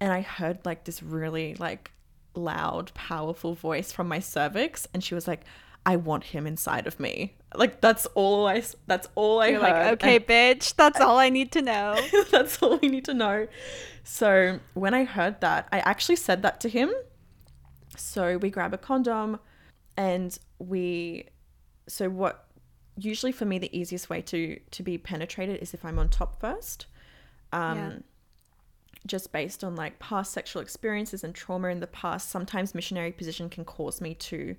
And 0.00 0.12
I 0.12 0.20
heard 0.20 0.58
like 0.64 0.84
this 0.84 1.02
really 1.02 1.54
like 1.54 1.92
loud, 2.34 2.92
powerful 2.94 3.54
voice 3.54 3.92
from 3.92 4.08
my 4.08 4.18
cervix, 4.18 4.86
and 4.92 5.02
she 5.02 5.14
was 5.14 5.26
like, 5.26 5.44
"I 5.86 5.96
want 5.96 6.24
him 6.24 6.46
inside 6.46 6.86
of 6.86 7.00
me." 7.00 7.36
Like 7.54 7.80
that's 7.80 8.06
all 8.14 8.46
I. 8.46 8.62
that's 8.86 9.08
all 9.14 9.40
I 9.40 9.48
You're 9.48 9.60
heard. 9.60 10.00
like, 10.00 10.02
okay, 10.02 10.18
bitch, 10.20 10.74
that's 10.76 11.00
all 11.00 11.18
I 11.18 11.28
need 11.30 11.52
to 11.52 11.62
know. 11.62 11.96
That's 12.30 12.62
all 12.62 12.78
we 12.78 12.88
need 12.88 13.04
to 13.06 13.14
know. 13.14 13.46
So 14.02 14.60
when 14.74 14.92
I 14.94 15.04
heard 15.04 15.40
that, 15.40 15.68
I 15.72 15.78
actually 15.80 16.16
said 16.16 16.42
that 16.42 16.60
to 16.60 16.68
him. 16.68 16.90
So 17.96 18.38
we 18.38 18.50
grab 18.50 18.74
a 18.74 18.78
condom 18.78 19.38
and 19.96 20.36
we 20.58 21.28
so 21.86 22.08
what 22.10 22.46
usually 22.96 23.32
for 23.32 23.44
me 23.44 23.58
the 23.58 23.76
easiest 23.76 24.10
way 24.10 24.20
to 24.22 24.58
to 24.70 24.82
be 24.82 24.98
penetrated 24.98 25.60
is 25.62 25.74
if 25.74 25.84
I'm 25.84 25.98
on 25.98 26.08
top 26.08 26.40
first. 26.40 26.86
Um 27.52 27.76
Yeah. 27.78 27.92
just 29.06 29.32
based 29.32 29.62
on 29.62 29.76
like 29.76 29.98
past 29.98 30.32
sexual 30.32 30.62
experiences 30.62 31.22
and 31.22 31.34
trauma 31.34 31.68
in 31.68 31.80
the 31.80 31.86
past, 31.86 32.30
sometimes 32.30 32.74
missionary 32.74 33.12
position 33.12 33.48
can 33.50 33.64
cause 33.64 34.00
me 34.00 34.14
to 34.14 34.56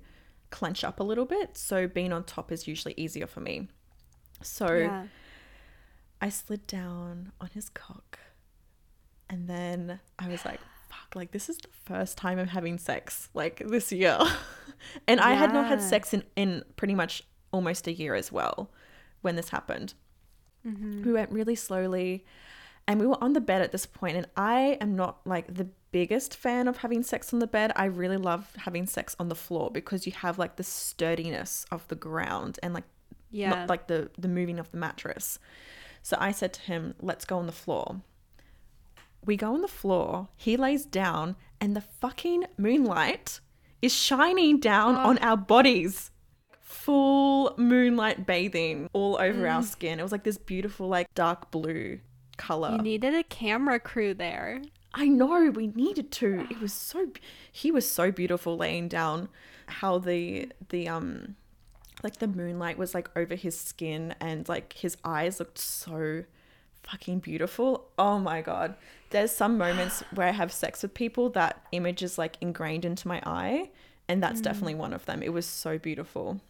clench 0.50 0.84
up 0.84 1.00
a 1.00 1.02
little 1.02 1.24
bit. 1.24 1.56
So 1.56 1.86
being 1.88 2.12
on 2.12 2.24
top 2.24 2.52
is 2.52 2.66
usually 2.66 2.94
easier 2.96 3.26
for 3.26 3.40
me. 3.40 3.68
So 4.42 4.72
Yeah. 4.74 5.06
I 6.20 6.28
slid 6.28 6.66
down 6.66 7.32
on 7.40 7.48
his 7.52 7.68
cock. 7.68 8.18
And 9.28 9.48
then 9.48 10.00
I 10.18 10.28
was 10.28 10.44
like, 10.44 10.60
fuck, 10.88 11.14
like 11.14 11.32
this 11.32 11.48
is 11.48 11.58
the 11.58 11.68
first 11.84 12.16
time 12.16 12.38
I'm 12.38 12.48
having 12.48 12.78
sex 12.78 13.28
like 13.34 13.62
this 13.66 13.92
year. 13.92 14.18
and 15.08 15.20
I 15.20 15.34
had 15.34 15.52
not 15.52 15.66
had 15.66 15.82
sex 15.82 16.14
in, 16.14 16.22
in 16.36 16.64
pretty 16.76 16.94
much 16.94 17.22
almost 17.52 17.86
a 17.86 17.92
year 17.92 18.14
as 18.14 18.30
well 18.30 18.70
when 19.22 19.36
this 19.36 19.48
happened. 19.50 19.94
Mm-hmm. 20.66 21.04
We 21.04 21.12
went 21.12 21.30
really 21.30 21.54
slowly 21.54 22.24
and 22.88 23.00
we 23.00 23.06
were 23.06 23.22
on 23.22 23.32
the 23.32 23.40
bed 23.40 23.62
at 23.62 23.72
this 23.72 23.86
point 23.86 24.16
and 24.16 24.26
I 24.36 24.78
am 24.80 24.94
not 24.94 25.18
like 25.24 25.52
the 25.52 25.68
biggest 25.90 26.36
fan 26.36 26.68
of 26.68 26.78
having 26.78 27.02
sex 27.02 27.32
on 27.32 27.38
the 27.38 27.46
bed. 27.46 27.72
I 27.74 27.86
really 27.86 28.16
love 28.16 28.52
having 28.58 28.86
sex 28.86 29.16
on 29.18 29.28
the 29.28 29.34
floor 29.34 29.70
because 29.70 30.06
you 30.06 30.12
have 30.12 30.38
like 30.38 30.56
the 30.56 30.62
sturdiness 30.62 31.66
of 31.70 31.86
the 31.88 31.94
ground 31.94 32.58
and 32.62 32.74
like 32.74 32.84
Yeah. 33.30 33.50
not 33.50 33.68
like 33.68 33.86
the 33.86 34.10
the 34.18 34.28
moving 34.28 34.58
of 34.58 34.70
the 34.70 34.76
mattress. 34.76 35.38
So 36.02 36.16
I 36.20 36.30
said 36.30 36.52
to 36.52 36.60
him, 36.60 36.94
"Let's 37.00 37.24
go 37.24 37.38
on 37.38 37.46
the 37.46 37.52
floor." 37.64 38.02
We 39.24 39.36
go 39.36 39.54
on 39.54 39.62
the 39.62 39.76
floor, 39.82 40.28
he 40.36 40.56
lays 40.56 40.84
down, 40.86 41.34
and 41.60 41.74
the 41.74 41.80
fucking 41.80 42.44
moonlight 42.56 43.40
is 43.82 43.92
shining 43.92 44.60
down 44.60 44.94
oh. 44.94 45.08
on 45.08 45.18
our 45.18 45.36
bodies. 45.36 46.12
Full 46.60 47.54
moonlight 47.56 48.24
bathing 48.24 48.88
all 48.92 49.16
over 49.20 49.48
our 49.48 49.62
mm. 49.62 49.64
skin. 49.64 49.98
It 49.98 50.02
was 50.04 50.12
like 50.12 50.22
this 50.22 50.38
beautiful, 50.38 50.86
like 50.86 51.12
dark 51.14 51.50
blue 51.50 51.98
color. 52.36 52.72
You 52.72 52.78
needed 52.78 53.14
a 53.14 53.22
camera 53.24 53.80
crew 53.80 54.14
there. 54.14 54.62
I 54.94 55.08
know 55.08 55.50
we 55.50 55.68
needed 55.68 56.10
to. 56.12 56.46
It 56.50 56.60
was 56.60 56.72
so 56.72 57.08
he 57.52 57.70
was 57.70 57.88
so 57.88 58.10
beautiful 58.10 58.56
laying 58.56 58.88
down 58.88 59.28
how 59.66 59.98
the 59.98 60.50
the 60.70 60.88
um 60.88 61.36
like 62.02 62.16
the 62.18 62.28
moonlight 62.28 62.78
was 62.78 62.94
like 62.94 63.10
over 63.16 63.34
his 63.34 63.58
skin 63.58 64.14
and 64.20 64.48
like 64.48 64.72
his 64.74 64.96
eyes 65.04 65.38
looked 65.38 65.58
so 65.58 66.24
fucking 66.82 67.18
beautiful. 67.18 67.88
Oh 67.98 68.18
my 68.18 68.40
god. 68.40 68.74
There's 69.10 69.32
some 69.32 69.58
moments 69.58 70.02
where 70.14 70.28
I 70.28 70.32
have 70.32 70.52
sex 70.52 70.82
with 70.82 70.94
people 70.94 71.30
that 71.30 71.66
image 71.72 72.02
is 72.02 72.16
like 72.16 72.36
ingrained 72.40 72.84
into 72.84 73.08
my 73.08 73.20
eye 73.26 73.70
and 74.08 74.22
that's 74.22 74.40
definitely 74.40 74.76
one 74.76 74.92
of 74.92 75.04
them. 75.06 75.22
It 75.22 75.32
was 75.32 75.46
so 75.46 75.78
beautiful. 75.78 76.40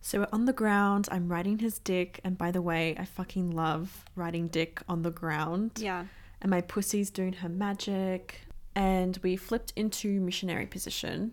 So 0.00 0.20
we're 0.20 0.28
on 0.32 0.46
the 0.46 0.52
ground. 0.52 1.08
I'm 1.10 1.28
riding 1.28 1.58
his 1.58 1.78
dick 1.78 2.20
and 2.24 2.36
by 2.38 2.50
the 2.50 2.62
way, 2.62 2.96
I 2.98 3.04
fucking 3.04 3.50
love 3.50 4.04
riding 4.16 4.48
dick 4.48 4.80
on 4.88 5.02
the 5.02 5.10
ground 5.10 5.72
Yeah. 5.76 6.06
and 6.40 6.50
my 6.50 6.60
pussy's 6.62 7.10
doing 7.10 7.34
her 7.34 7.48
magic. 7.48 8.40
And 8.74 9.18
we 9.22 9.36
flipped 9.36 9.72
into 9.76 10.20
missionary 10.20 10.66
position. 10.66 11.32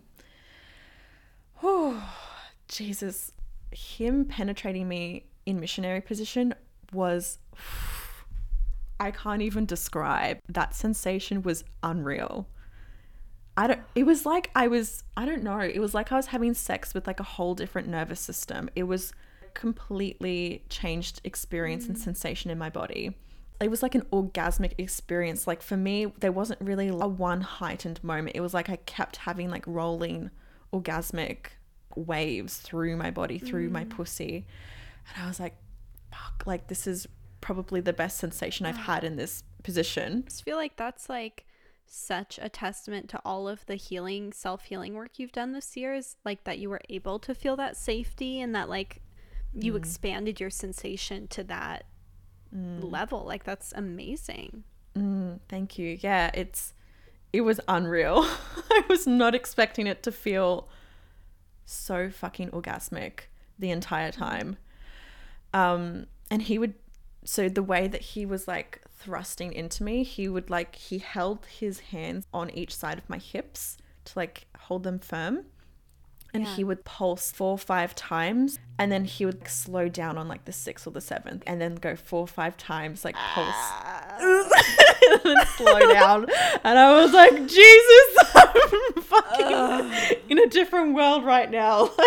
Oh, 1.64 2.04
Jesus. 2.68 3.32
Him 3.72 4.26
penetrating 4.26 4.88
me 4.88 5.26
in 5.46 5.60
missionary 5.60 6.02
position 6.02 6.54
was. 6.94 7.40
I 9.00 9.12
can't 9.12 9.44
even 9.44 9.68
describe. 9.68 10.40
That 10.50 10.74
sensation 10.74 11.44
was 11.44 11.64
unreal. 11.84 12.48
I 13.58 13.68
don't, 13.68 13.82
it 13.96 14.04
was 14.04 14.26
like 14.26 14.52
I 14.56 14.68
was, 14.68 15.04
I 15.18 15.26
don't 15.26 15.44
know, 15.44 15.60
it 15.60 15.80
was 15.80 15.94
like 15.94 16.12
I 16.12 16.16
was 16.16 16.28
having 16.28 16.54
sex 16.54 16.94
with 16.94 17.08
like 17.08 17.20
a 17.20 17.24
whole 17.24 17.56
different 17.56 17.88
nervous 17.88 18.20
system. 18.20 18.70
It 18.76 18.84
was 18.84 19.12
completely 19.54 20.64
changed 20.70 21.20
experience 21.24 21.88
and 21.88 21.98
mm. 21.98 22.00
sensation 22.00 22.52
in 22.52 22.58
my 22.58 22.70
body 22.70 23.16
it 23.60 23.70
was 23.70 23.82
like 23.82 23.96
an 23.96 24.04
orgasmic 24.12 24.74
experience. 24.78 25.48
Like 25.48 25.62
for 25.62 25.78
me, 25.78 26.06
there 26.20 26.32
wasn't 26.32 26.62
really 26.62 26.90
a 26.90 26.94
one 26.94 27.42
heightened 27.42 28.04
moment. 28.04 28.36
It 28.36 28.42
was 28.42 28.54
like 28.54 28.70
I 28.70 28.76
kept 28.78 29.18
having 29.18 29.50
like 29.50 29.66
rolling 29.66 30.30
orgasmic 30.72 31.38
waves 31.96 32.58
through 32.58 32.96
my 32.98 33.10
body, 33.10 33.40
through 33.40 33.70
my 33.70 33.84
mm. 33.84 33.90
pussy. 33.90 34.46
And 35.14 35.24
I 35.24 35.28
was 35.28 35.40
like, 35.40 35.56
fuck, 36.12 36.44
like 36.46 36.68
this 36.68 36.86
is 36.86 37.08
probably 37.42 37.82
the 37.82 37.94
best 37.94 38.18
sensation 38.18 38.66
I've 38.66 38.78
had 38.86 39.04
in 39.04 39.16
this 39.16 39.44
position. 39.64 40.24
I 40.26 40.30
just 40.30 40.44
feel 40.44 40.58
like 40.58 40.78
that's 40.78 41.10
like 41.10 41.47
such 41.90 42.40
a 42.42 42.50
testament 42.50 43.10
to 43.10 43.22
all 43.26 43.48
of 43.48 43.66
the 43.66 43.76
healing, 43.76 44.34
self 44.34 44.66
healing 44.66 44.94
work 44.94 45.18
you've 45.18 45.32
done 45.32 45.54
this 45.54 45.76
year 45.78 45.94
is 45.94 46.16
like 46.26 46.44
that 46.44 46.60
you 46.60 46.70
were 46.70 46.82
able 46.90 47.20
to 47.20 47.34
feel 47.34 47.56
that 47.58 47.78
safety 47.78 48.42
and 48.42 48.54
that 48.56 48.70
like 48.70 49.02
you 49.54 49.76
expanded 49.76 50.40
your 50.40 50.50
sensation 50.50 51.28
to 51.30 51.44
that 51.46 51.86
level. 52.52 53.24
Like 53.26 53.44
that's 53.44 53.74
amazing. 53.76 54.64
Mm, 54.96 55.40
thank 55.50 55.78
you. 55.78 55.98
Yeah, 56.02 56.32
it's 56.34 56.74
it 57.34 57.42
was 57.42 57.60
unreal. 57.68 58.26
I 58.70 58.84
was 58.90 59.06
not 59.06 59.36
expecting 59.36 59.88
it 59.88 60.04
to 60.04 60.12
feel 60.12 60.70
so 61.66 62.10
fucking 62.10 62.50
orgasmic 62.52 63.22
the 63.60 63.72
entire 63.72 64.12
time. 64.12 64.58
Um 65.54 66.08
and 66.30 66.42
he 66.42 66.58
would 66.58 66.74
so 67.30 67.50
the 67.50 67.62
way 67.62 67.90
that 67.90 68.02
he 68.02 68.26
was 68.26 68.48
like 68.48 68.82
thrusting 68.90 69.52
into 69.52 69.84
me, 69.84 70.04
he 70.04 70.30
would 70.30 70.50
like 70.50 70.76
he 70.76 70.98
held 71.00 71.46
his 71.46 71.80
hands 71.92 72.26
on 72.34 72.50
each 72.52 72.74
side 72.74 72.98
of 72.98 73.10
my 73.10 73.18
hips 73.18 73.76
to 74.06 74.14
like 74.16 74.48
hold 74.58 74.84
them 74.84 74.98
firm. 75.00 75.44
And 76.34 76.44
Yeah. 76.46 76.56
he 76.56 76.64
would 76.64 76.86
pulse 76.86 77.32
four 77.32 77.52
or 77.52 77.58
five 77.58 77.96
times 77.96 78.60
and 78.80 78.90
then 78.92 79.04
he 79.04 79.26
would 79.26 79.40
like, 79.40 79.50
slow 79.50 79.90
down 79.90 80.18
on 80.18 80.30
like 80.30 80.46
the 80.46 80.52
sixth 80.54 80.88
or 80.88 80.92
the 80.92 81.02
seventh 81.02 81.44
and 81.46 81.60
then 81.60 81.76
go 81.76 81.96
four 81.98 82.22
or 82.22 82.28
five 82.28 82.56
times 82.56 83.04
like 83.04 83.16
pulse 83.16 83.72
and 84.22 85.22
then 85.24 85.46
slow 85.58 85.80
down. 85.94 86.28
And 86.64 86.80
I 86.80 87.02
was 87.02 87.12
like, 87.14 87.34
Jesus, 87.34 88.18
I'm 88.36 89.02
fucking 89.04 90.18
in 90.30 90.40
a 90.40 90.48
different 90.48 90.94
world 90.96 91.26
right 91.26 91.52
now. 91.52 91.90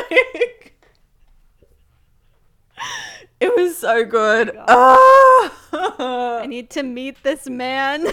Like, 2.81 3.20
it 3.51 3.57
was 3.57 3.79
so 3.79 4.05
good. 4.05 4.55
Ah! 4.69 6.41
I 6.43 6.47
need 6.47 6.69
to 6.71 6.83
meet 6.83 7.23
this 7.23 7.49
man. 7.49 8.07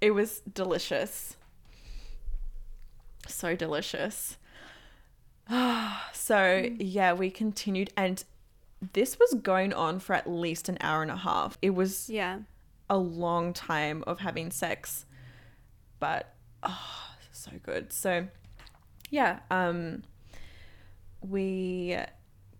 it 0.00 0.10
was 0.10 0.42
delicious. 0.52 1.36
So 3.28 3.54
delicious. 3.54 4.36
so, 6.12 6.68
yeah, 6.80 7.12
we 7.12 7.30
continued, 7.30 7.92
and 7.96 8.24
this 8.92 9.16
was 9.20 9.34
going 9.34 9.72
on 9.72 10.00
for 10.00 10.14
at 10.14 10.28
least 10.28 10.68
an 10.68 10.78
hour 10.80 11.02
and 11.02 11.10
a 11.12 11.16
half. 11.16 11.56
It 11.62 11.70
was 11.70 12.10
yeah. 12.10 12.40
a 12.88 12.96
long 12.98 13.52
time 13.52 14.02
of 14.08 14.18
having 14.18 14.50
sex, 14.50 15.06
but 16.00 16.34
oh, 16.64 17.14
so 17.30 17.52
good. 17.62 17.92
So, 17.92 18.26
yeah, 19.10 19.40
um, 19.50 20.02
we 21.20 21.96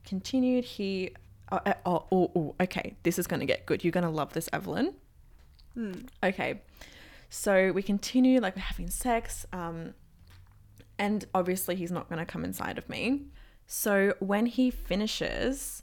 continued. 0.04 0.64
He, 0.64 1.10
oh, 1.50 1.60
uh, 1.64 1.74
oh, 1.86 2.04
oh, 2.12 2.30
oh, 2.34 2.54
okay, 2.60 2.96
this 3.02 3.18
is 3.18 3.26
gonna 3.26 3.46
get 3.46 3.66
good. 3.66 3.82
You're 3.84 3.92
gonna 3.92 4.10
love 4.10 4.32
this, 4.32 4.48
Evelyn. 4.52 4.94
Okay, 6.22 6.60
so 7.30 7.72
we 7.72 7.82
continue 7.82 8.40
like 8.40 8.54
we're 8.56 8.62
having 8.62 8.90
sex, 8.90 9.46
um, 9.52 9.94
and 10.98 11.24
obviously 11.34 11.74
he's 11.76 11.90
not 11.90 12.08
gonna 12.10 12.26
come 12.26 12.44
inside 12.44 12.76
of 12.76 12.88
me. 12.88 13.22
So 13.66 14.14
when 14.18 14.46
he 14.46 14.70
finishes, 14.70 15.82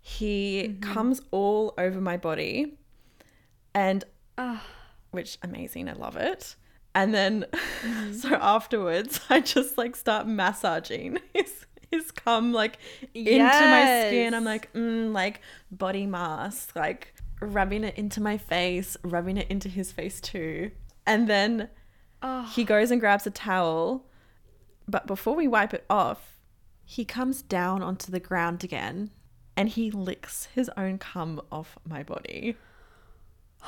he 0.00 0.76
comes 0.80 1.20
all 1.30 1.74
over 1.78 2.00
my 2.00 2.16
body, 2.16 2.78
and 3.74 4.04
Ah. 4.36 4.64
which 5.10 5.38
amazing, 5.42 5.88
I 5.88 5.92
love 5.92 6.16
it. 6.16 6.56
And 6.94 7.14
then 7.14 7.46
so 8.12 8.34
afterwards, 8.34 9.20
I 9.30 9.40
just 9.40 9.78
like 9.78 9.96
start 9.96 10.26
massaging 10.26 11.18
his 11.34 11.66
his 11.90 12.10
cum 12.10 12.52
like 12.52 12.78
into 13.14 13.38
my 13.38 14.04
skin. 14.08 14.34
I'm 14.34 14.44
like, 14.44 14.72
mm, 14.74 15.12
like 15.12 15.40
body 15.70 16.06
mask, 16.06 16.76
like 16.76 17.14
rubbing 17.40 17.84
it 17.84 17.96
into 17.96 18.20
my 18.20 18.36
face, 18.36 18.96
rubbing 19.02 19.36
it 19.38 19.46
into 19.50 19.68
his 19.68 19.90
face 19.92 20.20
too. 20.20 20.70
And 21.06 21.28
then 21.28 21.68
Oh. 22.20 22.50
he 22.54 22.64
goes 22.64 22.90
and 22.90 23.00
grabs 23.00 23.26
a 23.28 23.30
towel, 23.30 24.04
but 24.88 25.06
before 25.06 25.36
we 25.36 25.46
wipe 25.46 25.72
it 25.72 25.84
off, 25.88 26.40
he 26.84 27.04
comes 27.04 27.42
down 27.42 27.80
onto 27.80 28.10
the 28.10 28.18
ground 28.18 28.64
again 28.64 29.10
and 29.56 29.68
he 29.68 29.90
licks 29.92 30.48
his 30.54 30.68
own 30.76 30.98
cum 30.98 31.40
off 31.52 31.78
my 31.88 32.02
body. 32.02 32.56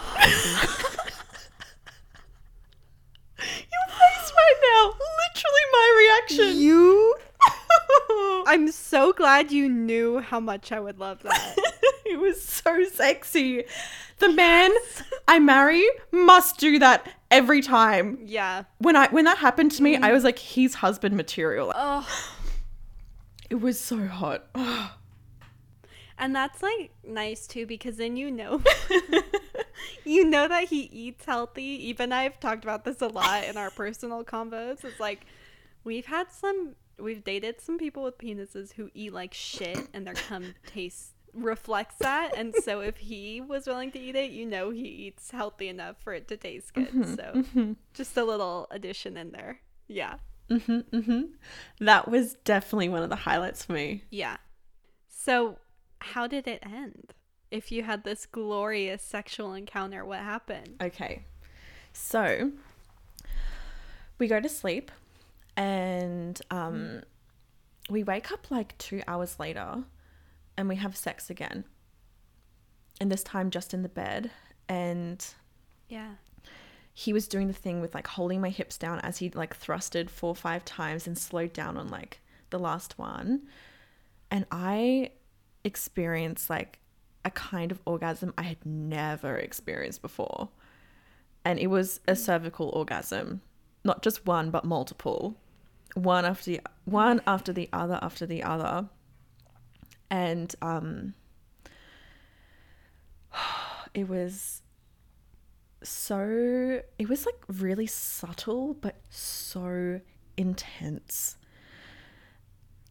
Your 3.39 3.87
face 3.89 4.33
right 4.37 4.59
now, 4.63 4.93
literally 5.41 5.73
my 5.73 6.19
reaction. 6.19 6.61
You 6.61 7.15
I'm 8.47 8.71
so 8.71 9.13
glad 9.13 9.53
you 9.53 9.69
knew 9.69 10.19
how 10.19 10.41
much 10.41 10.73
I 10.73 10.81
would 10.81 10.99
love 10.99 11.23
that. 11.23 11.57
it 12.05 12.19
was 12.19 12.43
so 12.43 12.85
sexy. 12.85 13.65
The 14.19 14.29
man 14.29 14.71
I 15.27 15.39
marry 15.39 15.87
must 16.11 16.59
do 16.59 16.79
that 16.79 17.11
every 17.31 17.63
time. 17.63 18.19
yeah. 18.25 18.65
When 18.79 18.97
I 18.97 19.09
when 19.09 19.25
that 19.25 19.39
happened 19.39 19.73
to 19.73 19.83
me, 19.83 19.97
I 19.97 20.11
mm. 20.11 20.13
was 20.13 20.25
like, 20.25 20.39
he's 20.39 20.75
husband 20.75 21.17
material. 21.17 21.73
Oh. 21.75 22.07
It 23.49 23.61
was 23.61 23.81
so 23.81 24.07
hot. 24.07 24.47
And 26.23 26.37
that's 26.37 26.63
like 26.63 26.91
nice 27.03 27.47
too 27.47 27.65
because 27.65 27.97
then 27.97 28.15
you 28.15 28.31
know 28.31 28.63
you 30.05 30.25
know 30.25 30.49
that 30.49 30.65
he 30.69 30.83
eats 30.83 31.25
healthy. 31.25 31.63
Even 31.89 32.13
I've 32.13 32.39
talked 32.41 32.65
about 32.65 32.85
this 32.85 33.01
a 33.01 33.09
lot 33.09 33.45
in 33.45 33.57
our 33.57 33.71
personal 33.71 34.25
combos. 34.25 34.85
It's 34.85 35.01
like 35.01 35.27
we've 35.85 36.07
had 36.07 36.31
some 36.33 36.75
we've 36.99 37.25
dated 37.25 37.61
some 37.61 37.79
people 37.79 38.03
with 38.03 38.19
penises 38.19 38.73
who 38.75 38.91
eat 38.95 39.13
like 39.13 39.33
shit 39.35 39.79
and 39.95 40.07
their 40.07 40.15
cum 40.15 40.55
tastes 40.67 41.13
reflects 41.33 41.97
that. 41.99 42.33
And 42.37 42.55
so 42.55 42.81
if 42.81 42.99
he 42.99 43.41
was 43.41 43.67
willing 43.67 43.91
to 43.93 43.99
eat 43.99 44.17
it, 44.17 44.31
you 44.31 44.45
know 44.47 44.71
he 44.71 44.83
eats 44.83 45.31
healthy 45.31 45.69
enough 45.69 45.97
for 46.03 46.13
it 46.13 46.29
to 46.29 46.37
taste 46.37 46.75
good. 46.75 46.89
So 47.17 47.45
just 47.95 48.17
a 48.17 48.25
little 48.25 48.67
addition 48.71 49.17
in 49.17 49.33
there. 49.33 49.61
Yeah. 49.89 50.17
hmm 50.49 50.81
hmm 50.93 51.23
That 51.79 52.09
was 52.09 52.35
definitely 52.45 52.89
one 52.89 53.03
of 53.03 53.11
the 53.11 53.17
highlights 53.17 53.65
for 53.65 53.73
me. 53.73 54.05
Yeah. 54.11 54.37
So, 55.09 55.59
how 56.01 56.27
did 56.27 56.49
it 56.49 56.63
end? 56.65 57.15
If 57.51 57.73
you 57.73 57.83
had 57.83 58.05
this 58.05 58.27
glorious 58.27 59.03
sexual 59.03 59.55
encounter, 59.55 60.05
what 60.05 60.21
happened? 60.21 60.77
Okay. 60.81 61.25
So 61.93 62.53
we 64.19 64.29
go 64.29 64.41
to 64.41 64.49
sleep 64.49 64.91
and 65.57 66.41
um 66.51 67.03
we 67.89 68.05
wake 68.05 68.31
up 68.31 68.51
like 68.51 68.79
2 68.79 69.03
hours 69.09 69.41
later 69.41 69.83
and 70.57 70.69
we 70.69 70.77
have 70.77 70.97
sex 70.97 71.29
again. 71.31 71.65
And 73.01 73.11
this 73.11 73.25
time 73.25 73.51
just 73.51 73.75
in 73.75 73.83
the 73.83 73.89
bed. 73.89 74.31
And 74.69 75.27
Yeah. 75.89 76.15
he 76.95 77.13
was 77.13 77.27
doing 77.27 77.49
the 77.49 77.53
thing 77.55 77.81
with 77.81 77.95
like 77.95 78.07
holding 78.07 78.41
my 78.41 78.51
hips 78.51 78.79
down 78.79 79.01
as 79.01 79.19
he 79.19 79.31
like 79.31 79.59
thrusted 79.59 80.09
four 80.11 80.31
or 80.31 80.35
five 80.37 80.65
times 80.65 81.07
and 81.09 81.19
slowed 81.19 81.53
down 81.53 81.77
on 81.77 81.89
like 81.89 82.21
the 82.51 82.59
last 82.59 82.99
one. 82.99 83.49
And 84.31 84.47
I 84.53 85.13
experienced 85.65 86.49
like 86.51 86.79
a 87.25 87.31
kind 87.31 87.71
of 87.71 87.81
orgasm 87.85 88.33
I 88.39 88.43
had 88.43 88.65
never 88.65 89.37
experienced 89.37 90.03
before. 90.03 90.49
And 91.45 91.59
it 91.59 91.69
was 91.69 92.01
a 92.07 92.15
cervical 92.17 92.69
orgasm, 92.71 93.41
not 93.85 94.03
just 94.03 94.27
one, 94.27 94.51
but 94.51 94.65
multiple. 94.65 95.37
One 95.95 96.25
after 96.25 96.51
the 96.53 96.61
one 96.85 97.21
after 97.27 97.53
the 97.53 97.69
other 97.73 97.99
after 98.03 98.27
the 98.27 98.43
other. 98.43 98.89
And 100.11 100.55
um 100.63 101.15
it 103.95 104.09
was 104.09 104.63
so 105.83 106.83
it 106.99 107.09
was 107.09 107.25
like 107.27 107.43
really 107.49 107.87
subtle 107.87 108.75
but 108.75 108.97
so 109.09 110.01
intense 110.37 111.37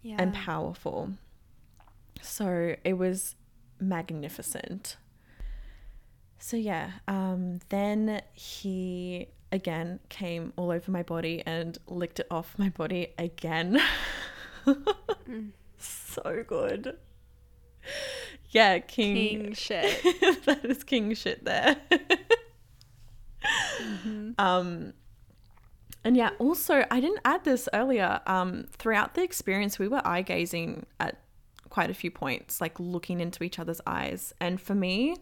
Yeah. 0.01 0.15
and 0.19 0.33
powerful. 0.33 1.12
So 2.21 2.75
it 2.83 2.93
was 2.93 3.36
magnificent. 3.79 4.98
So 6.38 6.57
yeah, 6.57 6.91
um, 7.07 7.59
then 7.69 8.21
he 8.33 9.27
again 9.51 10.00
came 10.09 10.53
all 10.55 10.71
over 10.71 10.91
my 10.91 11.03
body 11.03 11.43
and 11.45 11.77
licked 11.88 12.19
it 12.19 12.27
off 12.29 12.55
my 12.57 12.69
body 12.69 13.13
again. 13.17 13.79
So 15.79 16.43
good. 16.45 16.98
Yeah, 18.50 18.79
king. 18.79 19.15
King 19.15 19.53
shit. 19.53 20.03
that 20.45 20.65
is 20.65 20.83
king 20.83 21.13
shit 21.13 21.45
there. 21.45 21.77
Um, 24.38 24.93
and 26.03 26.17
yeah, 26.17 26.31
also 26.39 26.86
I 26.91 27.00
didn't 27.00 27.21
add 27.24 27.43
this 27.45 27.69
earlier. 27.74 28.21
Um, 28.27 28.67
throughout 28.71 29.15
the 29.15 29.24
experience, 29.24 29.79
we 29.79 29.88
were 29.88 30.01
eye 30.05 30.21
gazing 30.21 30.86
at 31.00 31.19
quite 31.69 31.89
a 31.89 31.93
few 31.93 32.11
points, 32.11 32.59
like 32.61 32.79
looking 32.79 33.19
into 33.19 33.43
each 33.43 33.59
other's 33.59 33.81
eyes. 33.85 34.33
And 34.39 34.59
for 34.59 34.75
me, 34.75 35.15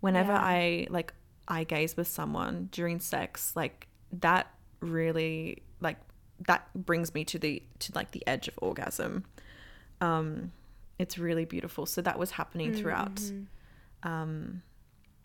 whenever 0.00 0.32
Yeah. 0.32 0.42
I 0.42 0.86
like 0.90 1.12
I 1.48 1.64
gaze 1.64 1.96
with 1.96 2.08
someone 2.08 2.68
during 2.72 2.98
sex, 3.00 3.54
like 3.54 3.86
that 4.12 4.52
really 4.80 5.62
like 5.80 5.98
that 6.46 6.68
brings 6.74 7.14
me 7.14 7.24
to 7.24 7.38
the 7.38 7.62
to 7.78 7.92
like 7.94 8.10
the 8.10 8.26
edge 8.26 8.48
of 8.48 8.54
orgasm. 8.60 9.24
Um, 10.00 10.52
it's 10.98 11.18
really 11.18 11.44
beautiful. 11.44 11.86
So 11.86 12.02
that 12.02 12.18
was 12.18 12.32
happening 12.32 12.74
throughout 12.74 13.20
um, 14.02 14.62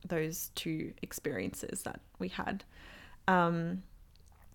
those 0.07 0.51
two 0.55 0.93
experiences 1.01 1.83
that 1.83 1.99
we 2.19 2.27
had. 2.29 2.63
Um, 3.27 3.83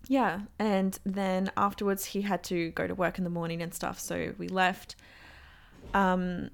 yeah, 0.07 0.41
and 0.59 0.97
then 1.05 1.51
afterwards 1.57 2.05
he 2.05 2.21
had 2.21 2.43
to 2.45 2.71
go 2.71 2.87
to 2.87 2.95
work 2.95 3.17
in 3.17 3.23
the 3.23 3.29
morning 3.29 3.61
and 3.61 3.73
stuff, 3.73 3.99
so 3.99 4.33
we 4.37 4.47
left. 4.47 4.95
Um, 5.93 6.49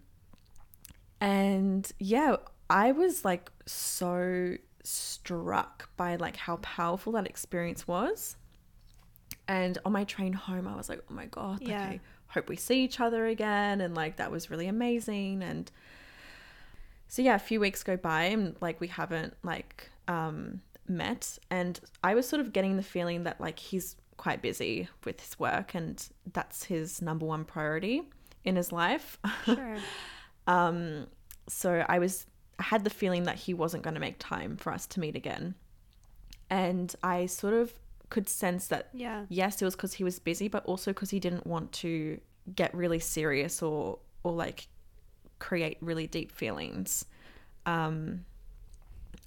and 1.19 1.89
yeah, 1.99 2.37
I 2.69 2.91
was 2.91 3.23
like 3.23 3.51
so 3.65 4.55
struck 4.83 5.89
by 5.95 6.15
like 6.17 6.35
how 6.35 6.57
powerful 6.57 7.13
that 7.13 7.25
experience 7.27 7.87
was. 7.87 8.35
And 9.47 9.77
on 9.85 9.91
my 9.91 10.03
train 10.05 10.33
home, 10.33 10.67
I 10.67 10.75
was 10.75 10.89
like, 10.89 11.03
oh 11.09 11.13
my 11.13 11.25
god, 11.25 11.61
like, 11.61 11.69
Yeah. 11.69 11.85
I 11.85 11.99
hope 12.27 12.49
we 12.49 12.55
see 12.55 12.83
each 12.83 12.99
other 12.99 13.27
again, 13.27 13.81
and 13.81 13.93
like 13.95 14.17
that 14.17 14.31
was 14.31 14.49
really 14.49 14.67
amazing. 14.67 15.43
And 15.43 15.72
so 17.07 17.22
yeah, 17.22 17.35
a 17.35 17.39
few 17.39 17.59
weeks 17.59 17.83
go 17.83 17.96
by 17.98 18.24
and 18.24 18.55
like 18.61 18.79
we 18.81 18.87
haven't 18.87 19.35
like 19.43 19.89
um 20.07 20.61
met 20.87 21.37
and 21.50 21.79
I 22.03 22.13
was 22.13 22.27
sort 22.27 22.41
of 22.41 22.51
getting 22.51 22.75
the 22.75 22.83
feeling 22.83 23.24
that 23.24 23.39
like 23.39 23.57
he's 23.57 23.96
quite 24.17 24.41
busy 24.41 24.89
with 25.05 25.19
his 25.22 25.39
work 25.39 25.74
and 25.75 26.05
that's 26.33 26.65
his 26.65 27.01
number 27.01 27.25
one 27.25 27.46
priority 27.46 28.03
in 28.44 28.56
his 28.56 28.72
life. 28.72 29.18
Sure. 29.46 29.77
um 30.48 31.08
so 31.48 31.86
I 31.88 32.00
was 32.00 32.25
I 32.60 32.64
had 32.64 32.84
the 32.84 32.90
feeling 32.90 33.24
that 33.24 33.36
he 33.38 33.53
wasn't 33.53 33.84
going 33.84 33.96
to 33.96 34.00
make 34.00 34.18
time 34.20 34.58
for 34.58 34.72
us 34.72 34.86
to 34.88 35.00
meet 35.00 35.16
again. 35.16 35.56
And 36.50 36.94
I 37.03 37.25
sort 37.25 37.53
of 37.56 37.74
could 38.10 38.29
sense 38.29 38.68
that 38.68 38.90
Yeah. 38.94 39.25
yes, 39.29 39.62
it 39.62 39.66
was 39.66 39.75
because 39.75 39.94
he 39.94 40.03
was 40.03 40.20
busy, 40.20 40.48
but 40.48 40.64
also 40.66 40.92
because 40.92 41.10
he 41.10 41.20
didn't 41.20 41.48
want 41.48 41.72
to 41.74 42.20
get 42.56 42.74
really 42.75 43.00
serious 43.00 43.62
or 43.62 44.00
or 44.24 44.34
like 44.34 44.68
create 45.40 45.77
really 45.82 46.08
deep 46.08 46.32
feelings. 46.32 47.06
Um, 47.66 48.25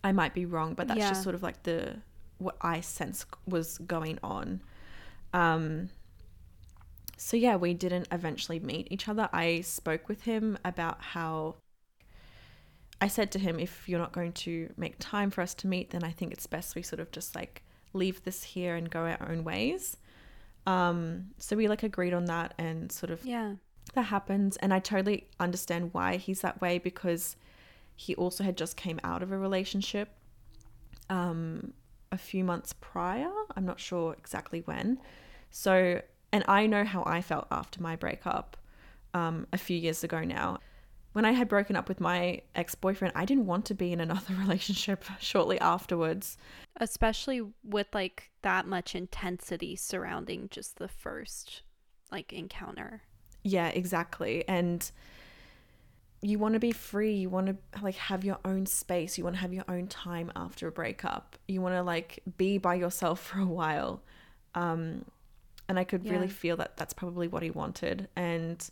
I 0.05 0.13
might 0.13 0.35
be 0.35 0.45
wrong, 0.47 0.75
but 0.75 0.87
that's 0.89 0.99
Yeah. 1.01 1.09
just 1.09 1.23
sort 1.23 1.35
of 1.35 1.43
like 1.43 1.63
the 1.65 1.97
what 2.39 2.57
I 2.61 2.81
sense 2.81 3.27
was 3.47 3.79
going 3.79 4.19
on. 4.23 4.61
Um, 5.33 5.89
so 7.17 7.37
yeah, 7.37 7.57
we 7.57 7.75
didn't 7.75 8.09
eventually 8.13 8.61
meet 8.61 8.89
each 8.91 9.09
other. 9.09 9.29
I 9.33 9.61
spoke 9.63 10.09
with 10.09 10.23
him 10.23 10.59
about 10.65 11.01
how 11.03 11.57
I 13.01 13.09
said 13.09 13.31
to 13.33 13.39
him, 13.39 13.59
if 13.61 13.89
you're 13.89 13.99
not 14.01 14.13
going 14.13 14.33
to 14.33 14.73
make 14.77 14.97
time 14.99 15.31
for 15.31 15.43
us 15.43 15.55
to 15.57 15.67
meet, 15.67 15.91
then 15.91 16.03
I 16.03 16.11
think 16.13 16.33
it's 16.33 16.47
best 16.47 16.75
we 16.75 16.83
sort 16.83 17.01
of 17.01 17.11
just 17.13 17.35
like 17.35 17.63
leave 17.93 18.23
this 18.25 18.43
here 18.43 18.75
and 18.75 18.89
go 18.91 19.01
our 19.01 19.29
own 19.31 19.45
ways. 19.45 19.97
Um, 20.67 21.29
so 21.39 21.57
we 21.57 21.69
like 21.69 21.83
agreed 21.83 22.13
on 22.15 22.25
that 22.27 22.55
and 22.59 22.91
sort 22.91 23.11
of 23.11 23.25
Yeah. 23.25 23.55
that 23.95 24.03
happens 24.05 24.57
and 24.59 24.75
I 24.75 24.81
totally 24.81 25.29
understand 25.39 25.91
why 25.95 26.17
he's 26.17 26.41
that 26.41 26.61
way 26.61 26.79
because 26.79 27.37
he 27.95 28.15
also 28.17 28.45
had 28.45 28.57
just 28.57 28.77
came 28.77 28.99
out 29.05 29.23
of 29.23 29.31
a 29.33 29.39
relationship 29.39 30.11
um 31.09 31.73
a 32.13 32.19
few 32.19 32.45
months 32.45 32.73
prior. 32.81 33.31
I'm 33.57 33.65
not 33.65 33.81
sure 33.81 34.13
exactly 34.15 34.61
when. 34.61 34.99
So 35.51 36.01
and 36.37 36.45
I 36.47 36.67
know 36.67 36.85
how 36.85 37.03
I 37.07 37.23
felt 37.23 37.47
after 37.51 37.83
my 37.83 37.97
breakup 37.97 38.59
um 39.15 39.47
a 39.53 39.59
few 39.59 39.77
years 39.77 40.05
ago 40.05 40.21
now. 40.21 40.59
When 41.15 41.25
I 41.25 41.33
had 41.33 41.49
broken 41.49 41.77
up 41.77 41.89
with 41.89 41.99
my 41.99 42.43
ex-boyfriend, 42.55 43.15
I 43.17 43.25
didn't 43.25 43.47
want 43.47 43.65
to 43.67 43.75
be 43.75 43.91
in 43.91 44.01
another 44.01 44.35
relationship 44.39 45.03
shortly 45.19 45.59
afterwards. 45.61 46.37
Especially 46.77 47.41
with 47.65 47.87
like 47.95 48.31
that 48.43 48.67
much 48.67 48.95
intensity 48.95 49.77
surrounding 49.77 50.49
just 50.51 50.77
the 50.77 50.89
first 50.89 51.63
like 52.13 52.35
encounter. 52.35 53.01
Yeah, 53.43 53.69
exactly. 53.69 54.47
And 54.47 54.91
you 56.21 56.39
want 56.39 56.53
to 56.53 56.61
be 56.61 56.73
free. 56.73 57.15
You 57.15 57.31
want 57.31 57.47
to 57.47 57.83
like 57.83 57.95
have 57.95 58.25
your 58.25 58.39
own 58.45 58.67
space. 58.67 59.17
You 59.17 59.25
want 59.25 59.37
to 59.37 59.41
have 59.41 59.55
your 59.55 59.65
own 59.69 59.87
time 59.87 60.31
after 60.37 60.69
a 60.69 60.73
breakup. 60.73 61.39
You 61.49 61.63
want 61.63 61.77
to 61.77 61.83
like 61.83 62.21
be 62.37 62.59
by 62.59 62.75
yourself 62.75 63.21
for 63.27 63.41
a 63.41 63.47
while. 63.47 64.03
Um 64.55 65.07
and 65.69 65.79
I 65.79 65.85
could 65.85 66.09
really 66.09 66.29
feel 66.29 66.57
that 66.59 66.77
that's 66.77 66.95
probably 66.95 67.29
what 67.29 67.43
he 67.43 67.51
wanted. 67.51 68.09
And 68.17 68.69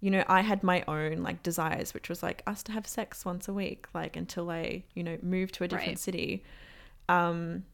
you 0.00 0.10
know, 0.10 0.24
I 0.28 0.40
had 0.40 0.62
my 0.62 0.82
own 0.88 1.18
like 1.22 1.42
desires, 1.42 1.92
which 1.94 2.08
was 2.08 2.22
like 2.22 2.42
us 2.46 2.62
to 2.64 2.72
have 2.72 2.86
sex 2.86 3.24
once 3.24 3.48
a 3.48 3.52
week, 3.52 3.86
like 3.94 4.16
until 4.16 4.50
I, 4.50 4.84
you 4.94 5.02
know, 5.04 5.18
moved 5.22 5.54
to 5.56 5.64
a 5.64 5.68
different 5.68 5.98
Right. 5.98 5.98
city. 5.98 6.44
Um 7.08 7.64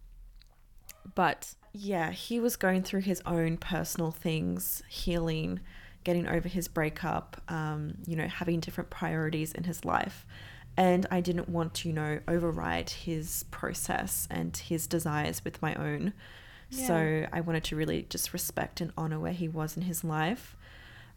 but 1.15 1.55
yeah, 1.73 2.11
he 2.11 2.41
was 2.41 2.57
going 2.57 2.83
through 2.83 3.03
his 3.03 3.23
own 3.27 3.59
personal 3.59 4.11
things, 4.11 4.83
healing, 4.89 5.61
getting 6.05 6.27
over 6.27 6.49
his 6.49 6.69
breakup, 6.69 7.41
um, 7.49 7.99
you 8.07 8.17
know, 8.17 8.27
having 8.29 8.61
different 8.61 8.91
priorities 8.91 9.53
in 9.53 9.65
his 9.65 9.85
life. 9.85 10.25
And 10.77 11.07
I 11.11 11.21
didn't 11.21 11.49
want 11.49 11.75
to, 11.75 11.89
you 11.89 11.95
know, 11.95 12.21
override 12.29 12.91
his 12.91 13.45
process 13.51 14.27
and 14.31 14.57
his 14.57 14.87
desires 14.87 15.45
with 15.45 15.61
my 15.63 15.75
own. 15.75 16.13
So 16.71 17.27
I 17.33 17.41
wanted 17.41 17.65
to 17.65 17.77
really 17.77 18.07
just 18.11 18.33
respect 18.33 18.81
and 18.81 18.93
honor 18.97 19.19
where 19.21 19.33
he 19.33 19.49
was 19.49 19.77
in 19.77 19.83
his 19.83 20.03
life. 20.05 20.57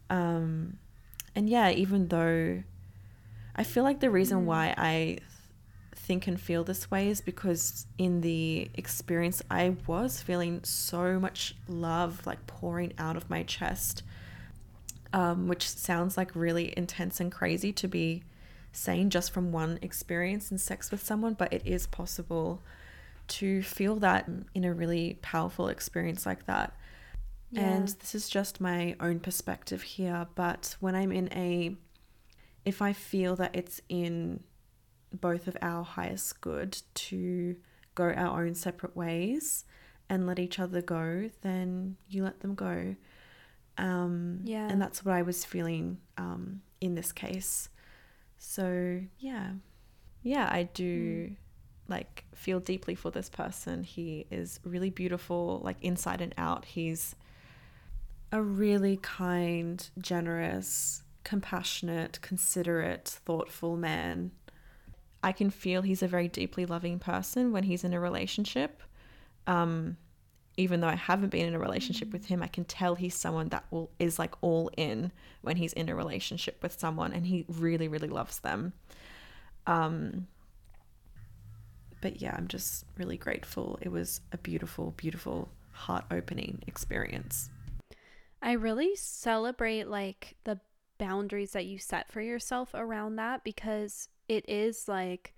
Um, 0.08 0.78
and 1.34 1.48
yeah, 1.48 1.70
even 1.70 2.08
though 2.08 2.62
I 3.54 3.64
feel 3.64 3.84
like 3.84 4.00
the 4.00 4.10
reason 4.10 4.46
why 4.46 4.74
I 4.76 5.18
think 5.94 6.26
and 6.26 6.40
feel 6.40 6.64
this 6.64 6.90
way 6.90 7.08
is 7.08 7.20
because 7.20 7.86
in 7.98 8.20
the 8.20 8.70
experience 8.74 9.42
I 9.50 9.76
was 9.86 10.20
feeling 10.20 10.64
so 10.64 11.20
much 11.20 11.54
love 11.68 12.26
like 12.26 12.46
pouring 12.46 12.92
out 12.98 13.16
of 13.16 13.30
my 13.30 13.42
chest 13.42 14.02
um, 15.12 15.46
which 15.48 15.68
sounds 15.68 16.16
like 16.16 16.34
really 16.34 16.72
intense 16.76 17.20
and 17.20 17.30
crazy 17.30 17.72
to 17.74 17.88
be 17.88 18.22
saying 18.72 19.10
just 19.10 19.32
from 19.32 19.52
one 19.52 19.78
experience 19.82 20.50
in 20.50 20.58
sex 20.58 20.90
with 20.90 21.02
someone 21.02 21.34
but 21.34 21.52
it 21.52 21.62
is 21.64 21.86
possible 21.86 22.62
to 23.30 23.62
feel 23.62 23.96
that 23.96 24.28
in 24.54 24.64
a 24.64 24.72
really 24.72 25.18
powerful 25.22 25.68
experience 25.68 26.26
like 26.26 26.46
that 26.46 26.76
and 27.56 27.88
this 27.88 28.14
is 28.14 28.28
just 28.28 28.60
my 28.60 28.94
own 29.00 29.18
perspective 29.18 29.82
here 29.82 30.26
but 30.34 30.76
when 30.80 30.94
i'm 30.94 31.10
in 31.10 31.28
a 31.32 31.74
if 32.64 32.80
i 32.80 32.92
feel 32.92 33.34
that 33.34 33.54
it's 33.54 33.80
in 33.88 34.40
both 35.12 35.48
of 35.48 35.56
our 35.60 35.82
highest 35.82 36.40
good 36.40 36.80
to 36.94 37.56
go 37.94 38.04
our 38.04 38.44
own 38.44 38.54
separate 38.54 38.96
ways 38.96 39.64
and 40.08 40.26
let 40.26 40.38
each 40.38 40.58
other 40.58 40.82
go, 40.82 41.30
then 41.42 41.96
you 42.08 42.24
let 42.24 42.40
them 42.40 42.54
go. 42.54 42.96
Um, 43.78 44.40
Yeah. 44.44 44.68
And 44.68 44.82
that's 44.82 45.04
what 45.04 45.14
I 45.14 45.22
was 45.22 45.44
feeling 45.44 45.98
um, 46.18 46.62
in 46.80 46.96
this 46.96 47.12
case. 47.12 47.68
So, 48.36 49.02
yeah. 49.18 49.52
Yeah, 50.22 50.48
I 50.50 50.64
do 50.64 51.28
mm. 51.28 51.36
Like 51.90 52.24
feel 52.34 52.60
deeply 52.60 52.94
for 52.94 53.10
this 53.10 53.28
person. 53.28 53.84
He 53.84 54.26
is 54.30 54.60
really 54.64 54.90
beautiful, 54.90 55.60
like 55.62 55.76
inside 55.82 56.20
and 56.20 56.34
out. 56.38 56.64
He's 56.64 57.14
a 58.32 58.40
really 58.40 58.98
kind, 59.02 59.88
generous, 59.98 61.02
compassionate, 61.24 62.20
considerate, 62.22 63.08
thoughtful 63.08 63.76
man. 63.76 64.30
I 65.22 65.32
can 65.32 65.50
feel 65.50 65.82
he's 65.82 66.02
a 66.02 66.08
very 66.08 66.28
deeply 66.28 66.64
loving 66.64 66.98
person 66.98 67.52
when 67.52 67.64
he's 67.64 67.84
in 67.84 67.92
a 67.92 68.00
relationship. 68.00 68.82
Um, 69.46 69.96
even 70.56 70.80
though 70.80 70.88
I 70.88 70.94
haven't 70.94 71.30
been 71.30 71.46
in 71.46 71.54
a 71.54 71.58
relationship 71.58 72.12
with 72.12 72.26
him, 72.26 72.42
I 72.42 72.46
can 72.46 72.64
tell 72.64 72.94
he's 72.94 73.14
someone 73.14 73.48
that 73.48 73.64
will 73.70 73.90
is 73.98 74.18
like 74.18 74.34
all 74.40 74.70
in 74.76 75.12
when 75.42 75.56
he's 75.56 75.72
in 75.72 75.88
a 75.88 75.94
relationship 75.94 76.62
with 76.62 76.78
someone 76.78 77.12
and 77.12 77.26
he 77.26 77.44
really, 77.48 77.88
really 77.88 78.08
loves 78.08 78.40
them. 78.40 78.72
Um 79.66 80.26
but 82.00 82.20
yeah, 82.20 82.34
I'm 82.36 82.48
just 82.48 82.84
really 82.96 83.16
grateful. 83.16 83.78
It 83.80 83.90
was 83.90 84.20
a 84.32 84.38
beautiful, 84.38 84.94
beautiful, 84.96 85.48
heart 85.72 86.04
opening 86.10 86.62
experience. 86.66 87.50
I 88.42 88.52
really 88.52 88.96
celebrate 88.96 89.86
like 89.88 90.36
the 90.44 90.60
boundaries 90.98 91.52
that 91.52 91.66
you 91.66 91.78
set 91.78 92.10
for 92.10 92.20
yourself 92.20 92.70
around 92.74 93.16
that 93.16 93.44
because 93.44 94.08
it 94.28 94.48
is 94.48 94.88
like 94.88 95.34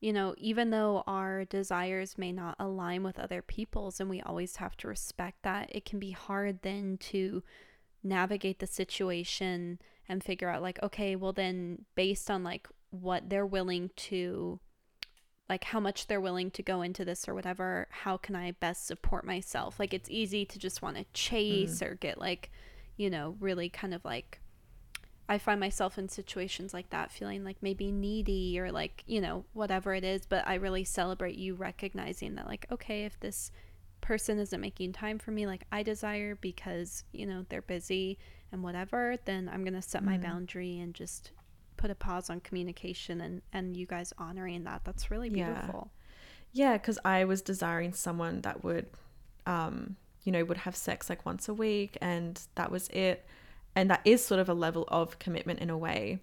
you 0.00 0.12
know, 0.12 0.34
even 0.38 0.70
though 0.70 1.02
our 1.06 1.44
desires 1.44 2.16
may 2.16 2.30
not 2.30 2.54
align 2.60 3.02
with 3.02 3.18
other 3.18 3.42
people's 3.42 3.98
and 3.98 4.08
we 4.08 4.20
always 4.20 4.56
have 4.56 4.76
to 4.76 4.88
respect 4.88 5.42
that, 5.42 5.74
it 5.74 5.84
can 5.84 5.98
be 5.98 6.12
hard 6.12 6.62
then 6.62 6.98
to 6.98 7.42
navigate 8.04 8.60
the 8.60 8.66
situation 8.66 9.80
and 10.08 10.22
figure 10.22 10.48
out, 10.48 10.62
like, 10.62 10.80
okay, 10.82 11.16
well, 11.16 11.32
then 11.32 11.84
based 11.96 12.30
on 12.30 12.44
like 12.44 12.68
what 12.90 13.28
they're 13.28 13.44
willing 13.46 13.90
to, 13.96 14.60
like, 15.48 15.64
how 15.64 15.80
much 15.80 16.06
they're 16.06 16.20
willing 16.20 16.50
to 16.52 16.62
go 16.62 16.82
into 16.82 17.04
this 17.04 17.28
or 17.28 17.34
whatever, 17.34 17.88
how 17.90 18.16
can 18.16 18.36
I 18.36 18.52
best 18.52 18.86
support 18.86 19.24
myself? 19.24 19.78
Like, 19.78 19.94
it's 19.94 20.10
easy 20.10 20.44
to 20.44 20.58
just 20.58 20.82
want 20.82 20.96
to 20.96 21.04
chase 21.14 21.80
mm. 21.80 21.86
or 21.86 21.94
get 21.94 22.18
like, 22.18 22.50
you 22.96 23.08
know, 23.08 23.36
really 23.40 23.68
kind 23.68 23.94
of 23.94 24.04
like 24.04 24.40
I 25.30 25.38
find 25.38 25.60
myself 25.60 25.98
in 25.98 26.08
situations 26.08 26.72
like 26.72 26.88
that 26.90 27.12
feeling 27.12 27.44
like 27.44 27.58
maybe 27.60 27.92
needy 27.92 28.58
or 28.58 28.72
like, 28.72 29.04
you 29.06 29.20
know, 29.20 29.44
whatever 29.52 29.94
it 29.94 30.02
is, 30.02 30.24
but 30.24 30.46
I 30.46 30.54
really 30.54 30.84
celebrate 30.84 31.36
you 31.36 31.54
recognizing 31.54 32.34
that 32.36 32.46
like 32.46 32.66
okay, 32.72 33.04
if 33.04 33.18
this 33.20 33.50
person 34.00 34.38
isn't 34.38 34.60
making 34.60 34.92
time 34.92 35.18
for 35.18 35.30
me 35.30 35.46
like 35.46 35.64
I 35.70 35.82
desire 35.82 36.34
because, 36.34 37.04
you 37.12 37.26
know, 37.26 37.44
they're 37.48 37.62
busy 37.62 38.18
and 38.52 38.62
whatever, 38.62 39.16
then 39.26 39.50
I'm 39.52 39.64
going 39.64 39.74
to 39.74 39.82
set 39.82 40.02
mm. 40.02 40.06
my 40.06 40.18
boundary 40.18 40.78
and 40.78 40.94
just 40.94 41.32
put 41.78 41.90
a 41.90 41.94
pause 41.94 42.28
on 42.28 42.40
communication 42.40 43.20
and 43.20 43.42
and 43.52 43.76
you 43.76 43.86
guys 43.86 44.12
honoring 44.18 44.64
that. 44.64 44.82
That's 44.84 45.10
really 45.10 45.30
beautiful. 45.30 45.90
Yeah, 46.52 46.72
yeah 46.72 46.78
cuz 46.78 46.98
I 47.04 47.24
was 47.24 47.40
desiring 47.40 47.92
someone 47.92 48.42
that 48.42 48.62
would 48.62 48.86
um 49.46 49.96
you 50.24 50.32
know, 50.32 50.44
would 50.44 50.58
have 50.58 50.76
sex 50.76 51.08
like 51.08 51.24
once 51.24 51.48
a 51.48 51.54
week 51.54 51.96
and 52.02 52.38
that 52.56 52.70
was 52.70 52.88
it 52.88 53.24
and 53.74 53.90
that 53.90 54.00
is 54.04 54.22
sort 54.22 54.40
of 54.40 54.48
a 54.48 54.54
level 54.54 54.84
of 54.88 55.18
commitment 55.18 55.60
in 55.60 55.70
a 55.70 55.78
way 55.78 56.18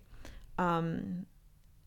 um 0.58 1.26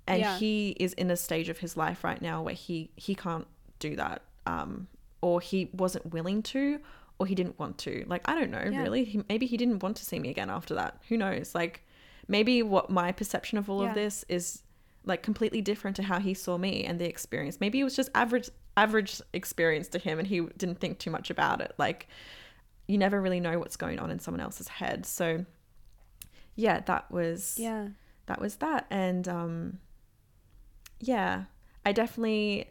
and 0.07 0.21
yeah. 0.21 0.39
he 0.39 0.71
is 0.81 0.95
in 0.95 1.11
a 1.11 1.17
stage 1.17 1.49
of 1.49 1.59
his 1.59 1.77
life 1.77 2.03
right 2.03 2.23
now 2.23 2.43
where 2.43 2.55
he 2.55 2.91
he 2.97 3.15
can't 3.15 3.47
do 3.79 3.95
that 3.97 4.23
um 4.47 4.89
or 5.21 5.41
he 5.41 5.71
wasn't 5.73 6.05
willing 6.07 6.43
to 6.43 6.81
or 7.19 7.27
he 7.27 7.35
didn't 7.35 7.59
want 7.59 7.77
to 7.79 8.05
like 8.09 8.23
i 8.25 8.35
don't 8.35 8.51
know 8.51 8.69
yeah. 8.71 8.83
really 8.83 9.05
he, 9.05 9.23
maybe 9.29 9.47
he 9.47 9.57
didn't 9.57 9.83
want 9.83 9.97
to 9.97 10.05
see 10.05 10.19
me 10.19 10.31
again 10.31 10.51
after 10.51 10.75
that 10.75 10.99
who 11.09 11.17
knows 11.17 11.55
like 11.55 11.87
maybe 12.29 12.63
what 12.63 12.91
my 12.91 13.11
perception 13.11 13.59
of 13.59 13.69
all 13.69 13.83
yeah. 13.83 13.89
of 13.89 13.95
this 13.95 14.25
is 14.29 14.63
like 15.05 15.23
completely 15.23 15.61
different 15.61 15.97
to 15.97 16.03
how 16.03 16.21
he 16.21 16.35
saw 16.35 16.59
me 16.59 16.85
and 16.85 17.01
the 17.01 17.09
experience 17.09 17.59
maybe 17.61 17.81
it 17.81 17.85
was 17.85 17.97
just 17.97 18.11
average 18.15 18.51
average 18.77 19.21
experience 19.33 19.89
to 19.89 19.99
him 19.99 20.19
and 20.19 20.29
he 20.29 20.41
didn't 20.57 20.79
think 20.79 20.99
too 20.99 21.11
much 21.11 21.31
about 21.31 21.61
it 21.61 21.73
like 21.79 22.07
you 22.87 22.99
never 22.99 23.21
really 23.21 23.41
know 23.41 23.59
what's 23.59 23.77
going 23.77 23.99
on 23.99 24.11
in 24.11 24.19
someone 24.19 24.41
else's 24.41 24.69
head 24.69 25.05
so 25.07 25.45
yeah, 26.59 26.81
that 26.87 27.09
was 27.09 27.55
yeah, 27.57 27.87
that 28.27 28.41
was 28.41 28.57
that, 28.57 28.87
and 28.91 29.29
um, 29.29 29.79
yeah, 30.99 31.45
I 31.87 31.93
definitely. 31.93 32.69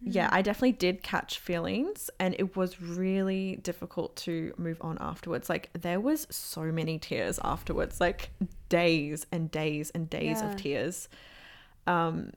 Yeah, 0.00 0.28
I 0.30 0.42
definitely 0.42 0.72
did 0.72 1.02
catch 1.02 1.38
feelings 1.38 2.10
and 2.20 2.34
it 2.38 2.56
was 2.56 2.80
really 2.80 3.56
difficult 3.56 4.14
to 4.16 4.52
move 4.56 4.78
on 4.80 4.98
afterwards. 5.00 5.48
Like 5.48 5.70
there 5.72 6.00
was 6.00 6.26
so 6.30 6.62
many 6.64 6.98
tears 6.98 7.40
afterwards, 7.42 8.00
like 8.00 8.30
days 8.68 9.26
and 9.32 9.50
days 9.50 9.90
and 9.90 10.08
days 10.08 10.40
yeah. 10.40 10.50
of 10.50 10.56
tears. 10.60 11.08
Um 11.86 12.32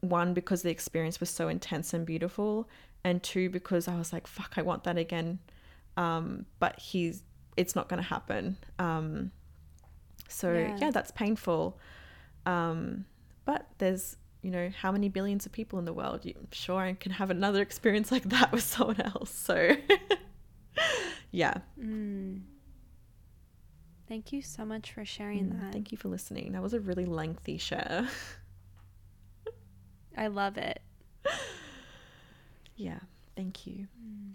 one 0.00 0.34
because 0.34 0.62
the 0.62 0.70
experience 0.70 1.20
was 1.20 1.30
so 1.30 1.46
intense 1.46 1.94
and 1.94 2.04
beautiful 2.04 2.68
and 3.04 3.22
two 3.22 3.48
because 3.48 3.86
I 3.86 3.96
was 3.96 4.12
like 4.12 4.26
fuck 4.26 4.54
I 4.56 4.62
want 4.62 4.84
that 4.84 4.98
again. 4.98 5.38
Um 5.96 6.46
but 6.58 6.78
he's 6.80 7.22
it's 7.56 7.76
not 7.76 7.88
going 7.88 8.02
to 8.02 8.08
happen. 8.08 8.56
Um 8.78 9.30
so 10.28 10.52
yeah, 10.52 10.76
yeah 10.80 10.90
that's 10.90 11.10
painful. 11.10 11.78
Um, 12.46 13.04
but 13.44 13.66
there's 13.78 14.16
you 14.42 14.50
know 14.50 14.70
how 14.80 14.92
many 14.92 15.08
billions 15.08 15.46
of 15.46 15.52
people 15.52 15.78
in 15.78 15.84
the 15.84 15.92
world. 15.92 16.24
You, 16.24 16.34
sure, 16.50 16.80
I 16.80 16.94
can 16.94 17.12
have 17.12 17.30
another 17.30 17.62
experience 17.62 18.10
like 18.12 18.24
that 18.24 18.52
with 18.52 18.64
someone 18.64 19.00
else. 19.00 19.30
So 19.30 19.76
yeah. 21.30 21.54
Mm. 21.80 22.40
Thank 24.08 24.32
you 24.32 24.42
so 24.42 24.64
much 24.64 24.92
for 24.92 25.04
sharing 25.04 25.46
mm, 25.46 25.60
that. 25.60 25.72
Thank 25.72 25.92
you 25.92 25.96
for 25.96 26.08
listening. 26.08 26.52
That 26.52 26.62
was 26.62 26.74
a 26.74 26.80
really 26.80 27.06
lengthy 27.06 27.56
share. 27.56 28.08
I 30.16 30.26
love 30.26 30.58
it. 30.58 30.82
Yeah, 32.76 32.98
thank 33.36 33.66
you. 33.66 33.86
Mm. 34.04 34.32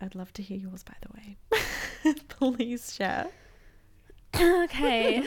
I'd 0.00 0.14
love 0.14 0.32
to 0.34 0.42
hear 0.42 0.58
yours, 0.58 0.82
by 0.82 0.94
the 1.02 1.08
way. 1.14 2.14
Please 2.28 2.94
share. 2.94 3.28
okay. 4.40 5.24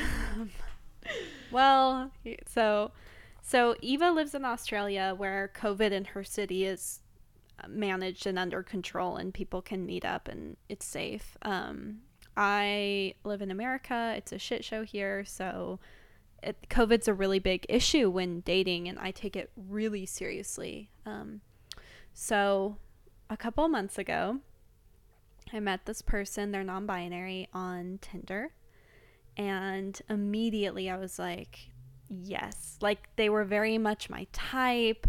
well, 1.51 2.11
so 2.47 2.91
so 3.49 3.75
Eva 3.81 4.11
lives 4.11 4.35
in 4.35 4.45
Australia 4.45 5.15
where 5.17 5.51
COVID 5.55 5.89
in 5.91 6.05
her 6.05 6.23
city 6.23 6.65
is 6.65 6.99
uh, 7.57 7.67
managed 7.67 8.27
and 8.27 8.37
under 8.37 8.61
control 8.61 9.17
and 9.17 9.33
people 9.33 9.63
can 9.63 9.87
meet 9.87 10.05
up 10.05 10.27
and 10.27 10.55
it's 10.69 10.85
safe. 10.85 11.35
Um, 11.41 12.01
I 12.37 13.15
live 13.23 13.41
in 13.41 13.49
America. 13.49 14.13
It's 14.15 14.31
a 14.31 14.37
shit 14.37 14.63
show 14.63 14.83
here, 14.83 15.25
so 15.25 15.79
it, 16.43 16.69
COVID's 16.69 17.07
a 17.07 17.13
really 17.15 17.39
big 17.39 17.65
issue 17.67 18.07
when 18.11 18.41
dating, 18.41 18.87
and 18.87 18.99
I 18.99 19.09
take 19.09 19.35
it 19.35 19.49
really 19.57 20.05
seriously. 20.05 20.91
Um, 21.07 21.41
so, 22.13 22.77
a 23.31 23.35
couple 23.35 23.67
months 23.67 23.97
ago, 23.97 24.41
I 25.51 25.59
met 25.59 25.85
this 25.85 26.03
person. 26.03 26.51
They're 26.51 26.63
non-binary 26.63 27.49
on 27.51 27.97
Tinder, 27.99 28.53
and 29.35 29.99
immediately 30.07 30.87
I 30.87 30.97
was 30.97 31.17
like, 31.17 31.68
yes. 32.09 32.77
Like 32.81 33.09
they 33.15 33.29
were 33.29 33.45
very 33.45 33.77
much 33.77 34.09
my 34.09 34.27
type. 34.31 35.07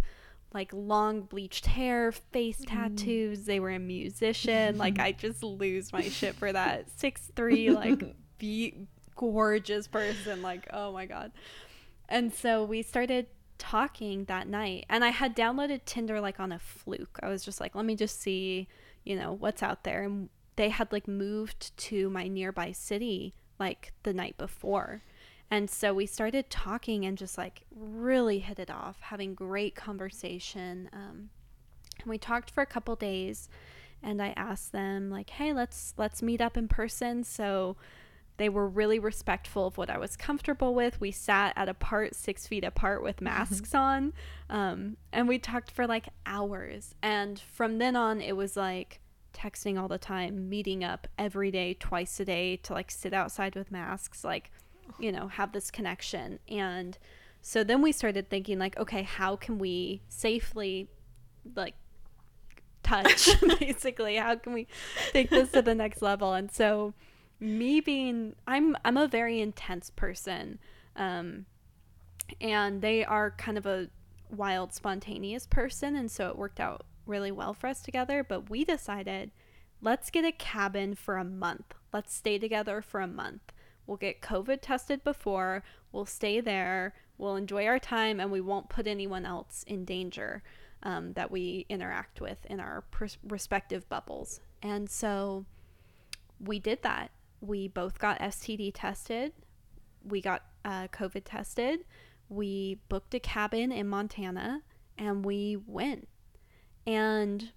Like 0.52 0.70
long 0.72 1.22
bleached 1.22 1.66
hair, 1.66 2.10
face 2.12 2.60
mm-hmm. 2.62 2.76
tattoos. 2.76 3.44
They 3.44 3.60
were 3.60 3.70
a 3.70 3.78
musician. 3.78 4.78
like 4.78 4.98
I 4.98 5.12
just 5.18 5.42
lose 5.42 5.92
my 5.92 6.02
shit 6.02 6.34
for 6.34 6.52
that. 6.52 6.90
Six 6.96 7.30
three, 7.36 7.70
like 7.70 8.16
be 8.38 8.86
gorgeous 9.14 9.86
person. 9.86 10.42
Like, 10.42 10.66
oh 10.72 10.92
my 10.92 11.06
god. 11.06 11.32
And 12.08 12.34
so 12.34 12.64
we 12.64 12.82
started 12.82 13.26
talking 13.58 14.24
that 14.24 14.48
night. 14.48 14.86
And 14.88 15.04
I 15.04 15.10
had 15.10 15.36
downloaded 15.36 15.82
Tinder 15.84 16.20
like 16.20 16.40
on 16.40 16.50
a 16.50 16.58
fluke. 16.58 17.20
I 17.22 17.28
was 17.28 17.44
just 17.44 17.60
like, 17.60 17.76
let 17.76 17.84
me 17.84 17.94
just 17.94 18.20
see, 18.20 18.66
you 19.04 19.14
know, 19.14 19.32
what's 19.32 19.62
out 19.62 19.84
there. 19.84 20.02
And 20.02 20.28
they 20.56 20.70
had 20.70 20.90
like 20.90 21.06
moved 21.06 21.76
to 21.76 22.10
my 22.10 22.26
nearby 22.26 22.72
city 22.72 23.34
like 23.60 23.92
the 24.02 24.12
night 24.12 24.36
before. 24.36 25.02
And 25.50 25.68
so 25.68 25.92
we 25.92 26.06
started 26.06 26.48
talking 26.48 27.04
and 27.04 27.18
just 27.18 27.36
like 27.36 27.62
really 27.74 28.38
hit 28.38 28.58
it 28.58 28.70
off, 28.70 29.00
having 29.00 29.34
great 29.34 29.74
conversation. 29.74 30.88
Um, 30.92 31.30
and 31.98 32.08
we 32.08 32.18
talked 32.18 32.50
for 32.50 32.62
a 32.62 32.66
couple 32.66 32.94
days 32.96 33.48
and 34.02 34.22
I 34.22 34.32
asked 34.36 34.72
them 34.72 35.10
like, 35.10 35.30
"Hey, 35.30 35.52
let's 35.52 35.94
let's 35.96 36.22
meet 36.22 36.40
up 36.40 36.56
in 36.56 36.68
person." 36.68 37.24
So 37.24 37.76
they 38.36 38.48
were 38.48 38.66
really 38.66 38.98
respectful 38.98 39.66
of 39.66 39.76
what 39.76 39.90
I 39.90 39.98
was 39.98 40.16
comfortable 40.16 40.74
with. 40.74 40.98
We 41.00 41.10
sat 41.10 41.52
at 41.56 41.68
a 41.68 41.74
part 41.74 42.14
six 42.14 42.46
feet 42.46 42.64
apart 42.64 43.02
with 43.02 43.20
masks 43.20 43.74
on, 43.74 44.14
um, 44.48 44.96
and 45.12 45.28
we 45.28 45.38
talked 45.38 45.70
for 45.70 45.86
like 45.86 46.08
hours. 46.24 46.94
And 47.02 47.38
from 47.38 47.76
then 47.78 47.96
on, 47.96 48.20
it 48.22 48.36
was 48.36 48.56
like 48.56 49.00
texting 49.34 49.78
all 49.78 49.88
the 49.88 49.98
time, 49.98 50.48
meeting 50.48 50.82
up 50.82 51.06
every 51.18 51.50
day, 51.50 51.74
twice 51.74 52.18
a 52.20 52.24
day 52.24 52.56
to 52.56 52.72
like 52.72 52.90
sit 52.90 53.12
outside 53.12 53.54
with 53.54 53.70
masks, 53.70 54.24
like, 54.24 54.50
you 54.98 55.12
know, 55.12 55.29
have 55.29 55.53
this 55.53 55.70
connection. 55.70 56.38
And 56.48 56.98
so 57.42 57.64
then 57.64 57.83
we 57.83 57.92
started 57.92 58.29
thinking, 58.29 58.59
like, 58.59 58.79
okay, 58.79 59.03
how 59.03 59.37
can 59.37 59.59
we 59.59 60.03
safely, 60.09 60.88
like, 61.55 61.74
touch 62.83 63.29
basically? 63.61 64.16
How 64.16 64.37
can 64.37 64.53
we 64.53 64.66
take 65.12 65.31
this 65.31 65.53
to 65.53 65.62
the 65.62 65.74
next 65.74 66.03
level? 66.03 66.35
And 66.35 66.50
so, 66.50 66.94
me 67.38 67.81
being, 67.81 68.35
I'm, 68.46 68.76
I'm 68.85 68.96
a 68.96 69.09
very 69.09 69.40
intense 69.40 69.90
person. 69.90 70.59
Um, 70.96 71.46
and 72.40 72.83
they 72.83 73.05
are 73.05 73.33
kind 73.33 73.57
of 73.57 73.66
a 73.66 73.88
wild, 74.31 74.72
spontaneous 74.72 75.46
person, 75.46 75.96
and 75.96 76.11
so 76.11 76.29
it 76.29 76.37
worked 76.37 76.61
out 76.61 76.85
really 77.07 77.33
well 77.33 77.55
for 77.55 77.66
us 77.66 77.83
together. 77.83 78.24
But 78.24 78.50
we 78.50 78.64
decided, 78.64 79.31
let's 79.81 80.11
get 80.11 80.24
a 80.24 80.33
cabin 80.33 80.94
for 80.94 81.16
a 81.16 81.24
month. 81.24 81.74
Let's 81.92 82.14
stay 82.14 82.38
together 82.38 82.83
for 82.83 83.00
a 83.00 83.07
month. 83.07 83.53
We'll 83.90 83.96
get 83.96 84.20
COVID 84.20 84.61
tested 84.62 85.03
before, 85.03 85.64
we'll 85.90 86.07
stay 86.07 86.40
there, 86.40 86.94
we'll 87.18 87.35
enjoy 87.35 87.66
our 87.66 87.81
time, 87.81 88.20
and 88.20 88.31
we 88.31 88.40
won't 88.40 88.68
put 88.68 88.87
anyone 88.87 89.26
else 89.26 89.64
in 89.66 89.85
danger 89.85 90.44
um, 90.85 91.14
that 91.14 91.33
we 91.33 91.66
interact 91.68 92.20
with 92.20 92.38
in 92.46 92.61
our 92.61 92.85
pers- 92.92 93.18
respective 93.26 93.88
bubbles. 93.88 94.38
And 94.62 94.88
so 94.88 95.44
we 96.38 96.61
did 96.61 96.85
that. 96.85 97.11
We 97.40 97.66
both 97.66 97.98
got 97.98 98.20
STD 98.20 98.70
tested, 98.76 99.33
we 100.05 100.20
got 100.20 100.44
uh, 100.64 100.87
COVID 100.92 101.22
tested, 101.24 101.81
we 102.29 102.79
booked 102.88 103.12
a 103.14 103.18
cabin 103.18 103.72
in 103.72 103.88
Montana, 103.88 104.62
and 104.98 105.24
we 105.24 105.57
went. 105.66 106.07
And 106.87 107.50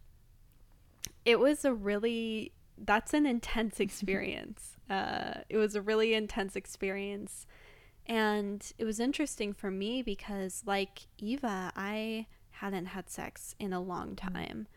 it 1.26 1.38
was 1.38 1.64
a 1.64 1.76
really 1.76 2.54
that's 2.78 3.14
an 3.14 3.26
intense 3.26 3.80
experience. 3.80 4.78
uh, 4.90 5.42
it 5.50 5.58
was 5.58 5.76
a 5.76 5.82
really 5.82 6.14
intense 6.14 6.56
experience. 6.56 7.46
And 8.06 8.70
it 8.78 8.84
was 8.84 9.00
interesting 9.00 9.54
for 9.54 9.72
me 9.72 10.02
because, 10.02 10.64
like 10.66 11.08
Eva, 11.18 11.72
I 11.76 12.28
hadn't 12.52 12.88
had 12.88 13.10
sex 13.10 13.56
in 13.60 13.74
a 13.74 13.80
long 13.82 14.16
mm. 14.16 14.34
time, 14.34 14.68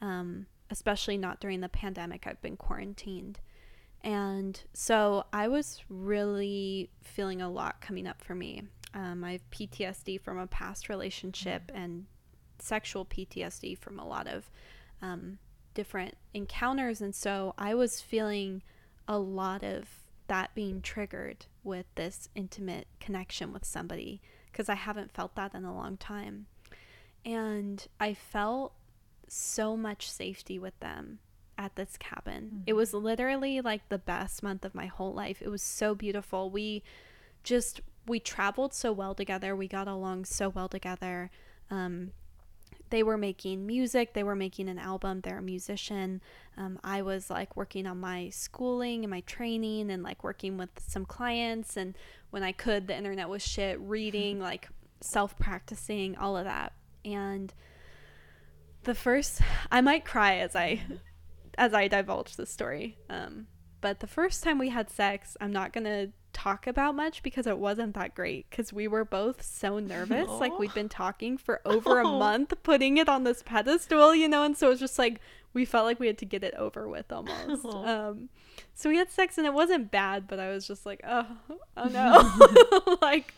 um, 0.00 0.46
especially 0.70 1.16
not 1.16 1.40
during 1.40 1.60
the 1.60 1.68
pandemic. 1.68 2.26
I've 2.26 2.40
been 2.40 2.56
quarantined. 2.56 3.40
And 4.02 4.60
so 4.72 5.24
I 5.32 5.48
was 5.48 5.82
really 5.88 6.90
feeling 7.02 7.42
a 7.42 7.50
lot 7.50 7.80
coming 7.80 8.06
up 8.06 8.22
for 8.22 8.34
me. 8.34 8.62
Um, 8.94 9.24
I 9.24 9.32
have 9.32 9.50
PTSD 9.50 10.20
from 10.20 10.38
a 10.38 10.46
past 10.46 10.88
relationship 10.88 11.72
mm. 11.72 11.84
and 11.84 12.06
sexual 12.58 13.04
PTSD 13.04 13.76
from 13.76 13.98
a 13.98 14.06
lot 14.06 14.26
of 14.26 14.50
um, 15.02 15.38
different 15.76 16.16
encounters. 16.34 17.00
And 17.00 17.14
so 17.14 17.54
I 17.56 17.74
was 17.74 18.00
feeling 18.00 18.62
a 19.06 19.18
lot 19.18 19.62
of 19.62 19.88
that 20.26 20.52
being 20.54 20.80
triggered 20.80 21.46
with 21.62 21.86
this 21.94 22.28
intimate 22.34 22.88
connection 22.98 23.52
with 23.52 23.64
somebody 23.64 24.20
because 24.50 24.68
I 24.68 24.74
haven't 24.74 25.12
felt 25.12 25.36
that 25.36 25.54
in 25.54 25.64
a 25.64 25.74
long 25.74 25.98
time. 25.98 26.46
And 27.24 27.86
I 28.00 28.14
felt 28.14 28.72
so 29.28 29.76
much 29.76 30.10
safety 30.10 30.58
with 30.58 30.78
them 30.80 31.18
at 31.58 31.76
this 31.76 31.96
cabin. 31.98 32.44
Mm-hmm. 32.44 32.62
It 32.66 32.72
was 32.72 32.94
literally 32.94 33.60
like 33.60 33.88
the 33.88 33.98
best 33.98 34.42
month 34.42 34.64
of 34.64 34.74
my 34.74 34.86
whole 34.86 35.12
life. 35.12 35.42
It 35.42 35.48
was 35.48 35.62
so 35.62 35.94
beautiful. 35.94 36.50
We 36.50 36.82
just 37.44 37.82
we 38.06 38.18
traveled 38.18 38.72
so 38.72 38.92
well 38.92 39.14
together. 39.14 39.54
We 39.54 39.68
got 39.68 39.88
along 39.88 40.24
so 40.24 40.48
well 40.48 40.68
together. 40.68 41.30
Um, 41.70 42.12
they 42.90 43.02
were 43.02 43.18
making 43.18 43.66
music, 43.66 44.14
they 44.14 44.22
were 44.22 44.36
making 44.36 44.68
an 44.68 44.78
album, 44.78 45.20
they're 45.20 45.38
a 45.38 45.42
musician. 45.42 46.20
Um, 46.56 46.78
I 46.84 47.02
was 47.02 47.30
like 47.30 47.56
working 47.56 47.86
on 47.86 47.98
my 47.98 48.30
schooling 48.30 49.04
and 49.04 49.10
my 49.10 49.20
training 49.20 49.90
and 49.90 50.02
like 50.02 50.24
working 50.24 50.56
with 50.56 50.70
some 50.78 51.04
clients. 51.04 51.76
And 51.76 51.96
when 52.30 52.42
I 52.42 52.52
could, 52.52 52.86
the 52.86 52.96
internet 52.96 53.28
was 53.28 53.46
shit, 53.46 53.78
reading, 53.80 54.40
like 54.40 54.68
self 55.00 55.38
practicing, 55.38 56.16
all 56.16 56.36
of 56.36 56.44
that. 56.44 56.72
And 57.04 57.52
the 58.84 58.94
first, 58.94 59.40
I 59.70 59.80
might 59.80 60.04
cry 60.04 60.36
as 60.36 60.54
I. 60.56 60.82
As 61.58 61.72
I 61.72 61.88
divulge 61.88 62.36
this 62.36 62.50
story, 62.50 62.98
um, 63.08 63.46
but 63.80 64.00
the 64.00 64.06
first 64.06 64.42
time 64.42 64.58
we 64.58 64.68
had 64.68 64.90
sex, 64.90 65.38
I'm 65.40 65.52
not 65.54 65.72
gonna 65.72 66.08
talk 66.36 66.66
about 66.66 66.94
much 66.94 67.22
because 67.22 67.46
it 67.46 67.58
wasn't 67.58 67.94
that 67.94 68.14
great 68.14 68.48
because 68.50 68.70
we 68.70 68.86
were 68.86 69.06
both 69.06 69.42
so 69.42 69.78
nervous. 69.78 70.28
Aww. 70.28 70.38
Like 70.38 70.58
we'd 70.58 70.74
been 70.74 70.90
talking 70.90 71.38
for 71.38 71.62
over 71.64 71.98
a 71.98 72.04
month, 72.04 72.52
putting 72.62 72.98
it 72.98 73.08
on 73.08 73.24
this 73.24 73.42
pedestal, 73.42 74.14
you 74.14 74.28
know, 74.28 74.42
and 74.42 74.54
so 74.54 74.66
it 74.66 74.70
was 74.70 74.80
just 74.80 74.98
like 74.98 75.18
we 75.54 75.64
felt 75.64 75.86
like 75.86 75.98
we 75.98 76.06
had 76.06 76.18
to 76.18 76.26
get 76.26 76.44
it 76.44 76.52
over 76.54 76.86
with 76.86 77.10
almost. 77.10 77.64
Um, 77.64 78.28
so 78.74 78.90
we 78.90 78.98
had 78.98 79.10
sex 79.10 79.38
and 79.38 79.46
it 79.46 79.54
wasn't 79.54 79.90
bad, 79.90 80.28
but 80.28 80.38
I 80.38 80.50
was 80.50 80.66
just 80.66 80.84
like, 80.84 81.00
oh, 81.04 81.26
oh 81.78 81.88
no, 81.88 82.98
like 83.02 83.32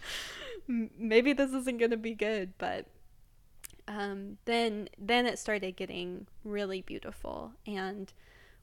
maybe 0.67 1.33
this 1.33 1.53
isn't 1.53 1.79
gonna 1.79 1.97
be 1.97 2.15
good. 2.15 2.55
But 2.59 2.87
um, 3.87 4.39
then 4.45 4.89
then 4.99 5.25
it 5.25 5.39
started 5.39 5.77
getting 5.77 6.27
really 6.43 6.83
beautiful 6.83 7.53
and 7.65 8.13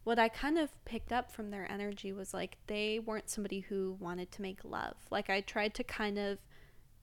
what 0.06 0.20
I 0.20 0.30
kind 0.30 0.60
of 0.60 0.70
picked 0.86 1.12
up 1.12 1.32
from 1.32 1.50
their 1.50 1.70
energy 1.70 2.13
was 2.13 2.32
like 2.32 2.58
they 2.68 3.00
weren't 3.00 3.28
somebody 3.28 3.62
who 3.62 3.98
wanted 4.00 4.32
to 4.34 4.41
make 4.44 4.60
love. 4.63 4.96
Like 5.10 5.32
I 5.32 5.41
tried 5.41 5.74
to 5.74 5.84
kind 5.84 6.20
of 6.20 6.38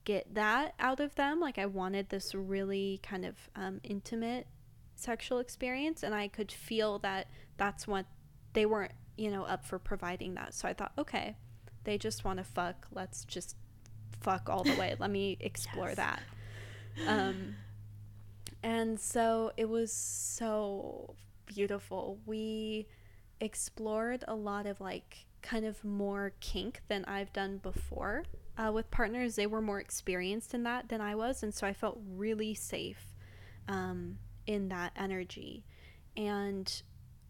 get 0.05 0.35
that 0.35 0.75
out 0.79 1.01
of 1.01 1.17
them. 1.17 1.41
Like 1.41 1.59
I 1.59 1.67
wanted 1.67 2.09
this 2.09 2.33
really 2.33 3.01
kind 3.03 3.25
of 3.25 3.35
um, 3.57 3.81
intimate 3.83 4.47
sexual 4.95 5.41
experience, 5.41 6.05
and 6.05 6.15
I 6.15 6.29
could 6.29 6.53
feel 6.53 7.01
that 7.01 7.27
that's 7.57 7.89
what 7.89 8.07
they 8.53 8.67
weren't, 8.67 8.93
you 9.17 9.33
know, 9.33 9.43
up 9.45 9.67
for 9.67 9.81
providing 9.81 10.35
that. 10.35 10.55
So 10.55 10.69
I 10.69 10.73
thought, 10.73 10.93
okay, 10.97 11.35
they 11.83 11.99
just 11.99 12.25
want 12.25 12.39
to 12.39 12.45
fuck. 12.45 12.87
Let's 12.93 13.25
just 13.25 13.57
fuck 14.21 14.49
all 14.49 14.63
the 14.63 14.77
way. 14.77 14.95
Let 14.97 15.11
me 15.11 15.39
explore 15.41 15.89
yes. 15.89 15.97
that. 15.97 16.23
Um, 17.09 17.57
and 18.63 19.01
so 19.01 19.51
it 19.57 19.69
was 19.69 19.93
so 19.93 21.17
beautiful. 21.47 22.19
We 22.27 22.87
explored 23.41 24.25
a 24.29 24.35
lot 24.35 24.67
of 24.67 24.81
like 24.81 25.27
kind 25.43 25.65
of 25.65 25.85
more 25.85 26.33
kink 26.41 26.83
than 26.89 27.05
I've 27.05 27.33
done 27.33 27.59
before 27.59 28.25
uh, 28.57 28.71
with 28.73 28.91
partners. 28.91 29.35
They 29.35 29.47
were 29.47 29.61
more 29.61 29.81
experienced 29.81 30.55
in 30.55 30.63
that 30.65 30.89
than 30.89 31.01
I 31.01 31.15
was, 31.15 31.43
and 31.43 31.53
so 31.53 31.67
I 31.67 31.73
felt 31.73 32.01
really 32.17 32.55
safe 32.55 33.05
um, 33.69 34.19
in 34.47 34.69
that 34.69 34.93
energy. 34.97 35.65
And 36.17 36.83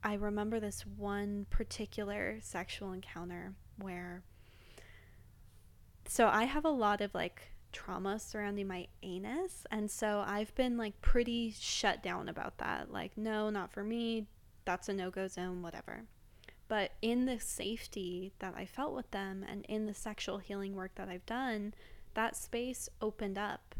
I 0.05 0.14
remember 0.14 0.61
this 0.61 0.85
one 0.85 1.46
particular 1.51 2.38
sexual 2.40 2.92
encounter 2.92 3.55
where. 3.79 4.22
So 6.09 6.27
I 6.27 6.44
have 6.44 6.64
a 6.64 6.70
lot 6.70 7.01
of 7.01 7.14
like 7.14 7.52
trauma 7.73 8.19
surrounding 8.19 8.69
my 8.69 8.87
anus. 9.03 9.67
And 9.71 9.91
so 9.91 10.23
I've 10.27 10.55
been 10.55 10.77
like 10.77 11.01
pretty 11.01 11.55
shut 11.59 12.03
down 12.03 12.29
about 12.29 12.59
that. 12.59 12.93
Like, 12.93 13.17
no, 13.17 13.51
not 13.51 13.73
for 13.73 13.83
me. 13.83 14.27
That's 14.65 14.89
a 14.89 14.93
no 14.93 15.11
go 15.11 15.29
zone, 15.29 15.63
whatever. 15.63 16.05
But 16.69 16.93
in 17.03 17.27
the 17.27 17.41
safety 17.41 18.33
that 18.39 18.55
I 18.57 18.65
felt 18.65 18.95
with 18.95 19.11
them 19.11 19.45
and 19.47 19.65
in 19.67 19.87
the 19.87 19.95
sexual 19.95 20.39
healing 20.39 20.75
work 20.75 20.95
that 20.95 21.09
I've 21.09 21.27
done, 21.27 21.75
that 22.15 22.37
space 22.37 22.89
opened 23.01 23.39
up. 23.39 23.75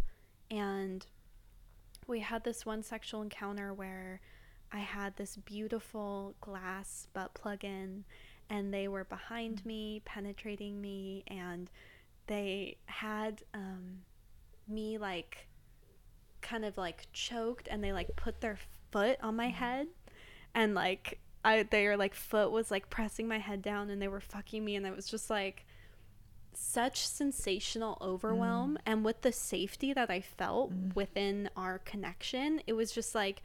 And 0.51 1.07
we 2.07 2.21
had 2.21 2.45
this 2.45 2.67
one 2.67 2.83
sexual 2.83 3.23
encounter 3.23 3.73
where 3.73 4.21
I 4.73 4.81
had 4.81 5.17
this 5.17 5.37
beautiful 5.37 6.35
glass 6.41 7.07
butt 7.13 7.35
plug 7.35 7.65
in, 7.65 8.05
and 8.49 8.73
they 8.73 8.89
were 8.89 9.05
behind 9.05 9.63
mm. 9.63 9.67
me, 9.67 10.03
penetrating 10.05 10.81
me, 10.81 11.25
and 11.29 11.71
they 12.27 12.77
had 12.87 13.43
um, 13.55 14.03
me 14.69 14.99
like 14.99 15.49
kind 16.41 16.65
of 16.65 16.77
like 16.77 17.07
choked 17.13 17.69
and 17.71 17.83
they 17.83 17.93
like 17.93 18.15
put 18.17 18.41
their 18.41 18.59
foot 18.91 19.19
on 19.23 19.37
my 19.37 19.49
head 19.49 19.87
and 20.55 20.75
like 20.75 21.21
I 21.45 21.63
their 21.63 21.97
like 21.97 22.15
foot 22.15 22.51
was 22.51 22.71
like 22.71 22.91
pressing 22.91 23.27
my 23.29 23.39
head 23.39 23.63
down 23.63 23.91
and 23.91 24.01
they 24.01 24.09
were 24.09 24.21
fucking 24.21 24.65
me 24.65 24.77
and 24.77 24.87
it 24.87 24.95
was 24.95 25.07
just 25.07 25.31
like 25.31 25.65
such 26.55 27.07
sensational 27.07 27.97
overwhelm 28.01 28.75
mm. 28.75 28.81
and 28.85 29.05
with 29.05 29.23
the 29.23 29.33
safety 29.33 29.93
that 29.93 30.11
I 30.11 30.21
felt 30.21 30.73
mm. 30.73 30.95
within 30.95 31.49
our 31.57 31.79
connection 31.79 32.61
it 32.67 32.75
was 32.75 32.93
just 32.93 33.15
like 33.15 33.43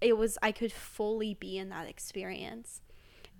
it 0.00 0.18
was 0.18 0.36
I 0.42 0.52
could 0.52 0.72
fully 0.72 1.34
be 1.34 1.56
in 1.56 1.70
that 1.70 1.88
experience 1.88 2.82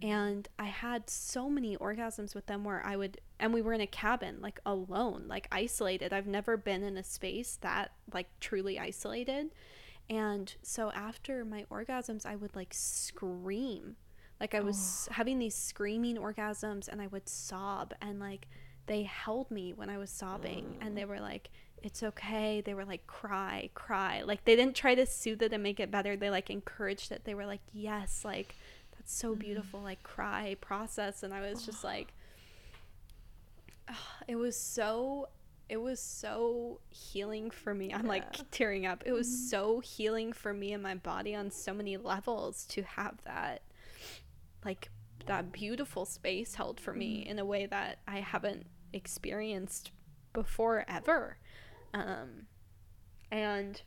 and 0.02 0.48
I 0.58 0.64
had 0.64 1.08
so 1.08 1.48
many 1.48 1.76
orgasms 1.76 2.34
with 2.34 2.46
them 2.46 2.64
where 2.64 2.84
I 2.84 2.96
would 2.96 3.20
and 3.38 3.52
we 3.52 3.62
were 3.62 3.72
in 3.72 3.80
a 3.80 3.86
cabin 3.86 4.38
like 4.40 4.60
alone 4.66 5.24
like 5.28 5.48
isolated. 5.52 6.12
I've 6.12 6.26
never 6.26 6.56
been 6.56 6.82
in 6.82 6.96
a 6.96 7.04
space 7.04 7.58
that 7.62 7.92
like 8.12 8.28
truly 8.40 8.78
isolated. 8.78 9.50
And 10.10 10.54
so 10.62 10.90
after 10.92 11.44
my 11.44 11.64
orgasms 11.70 12.26
I 12.26 12.36
would 12.36 12.54
like 12.54 12.74
scream. 12.74 13.96
Like 14.40 14.54
I 14.54 14.60
was 14.60 15.08
oh. 15.10 15.14
having 15.14 15.38
these 15.38 15.54
screaming 15.54 16.16
orgasms 16.16 16.88
and 16.88 17.00
I 17.00 17.06
would 17.06 17.28
sob 17.28 17.94
and 18.02 18.18
like 18.18 18.48
they 18.86 19.04
held 19.04 19.50
me 19.50 19.72
when 19.72 19.88
I 19.88 19.96
was 19.96 20.10
sobbing 20.10 20.76
and 20.80 20.96
they 20.96 21.04
oh. 21.04 21.08
were 21.08 21.20
like 21.20 21.50
it's 21.82 22.02
okay. 22.02 22.62
They 22.62 22.72
were 22.72 22.86
like 22.86 23.06
cry 23.06 23.70
cry. 23.74 24.22
Like 24.22 24.44
they 24.44 24.56
didn't 24.56 24.74
try 24.74 24.94
to 24.94 25.06
soothe 25.06 25.42
it 25.42 25.52
and 25.52 25.62
make 25.62 25.80
it 25.80 25.90
better. 25.90 26.16
They 26.16 26.30
like 26.30 26.50
encouraged 26.50 27.12
it. 27.12 27.24
They 27.24 27.34
were 27.34 27.46
like 27.46 27.60
yes 27.72 28.22
like 28.24 28.54
so 29.04 29.30
mm-hmm. 29.30 29.40
beautiful 29.40 29.80
like 29.80 30.02
cry 30.02 30.56
process 30.60 31.22
and 31.22 31.32
i 31.32 31.40
was 31.40 31.64
just 31.64 31.84
like 31.84 32.12
it 34.28 34.36
was 34.36 34.56
so 34.56 35.28
it 35.68 35.78
was 35.78 36.00
so 36.00 36.80
healing 36.90 37.50
for 37.50 37.74
me 37.74 37.92
i'm 37.92 38.04
yeah. 38.04 38.08
like 38.08 38.50
tearing 38.50 38.86
up 38.86 39.02
it 39.06 39.12
was 39.12 39.28
mm-hmm. 39.28 39.46
so 39.48 39.80
healing 39.80 40.32
for 40.32 40.52
me 40.52 40.72
and 40.72 40.82
my 40.82 40.94
body 40.94 41.34
on 41.34 41.50
so 41.50 41.72
many 41.72 41.96
levels 41.96 42.64
to 42.66 42.82
have 42.82 43.14
that 43.24 43.62
like 44.64 44.90
that 45.26 45.52
beautiful 45.52 46.04
space 46.04 46.54
held 46.54 46.78
for 46.78 46.92
me 46.92 47.20
mm-hmm. 47.20 47.30
in 47.30 47.38
a 47.38 47.44
way 47.44 47.66
that 47.66 47.98
i 48.06 48.20
haven't 48.20 48.66
experienced 48.94 49.90
before 50.32 50.84
ever. 50.88 51.38
Um, 51.92 52.46
and 53.30 53.80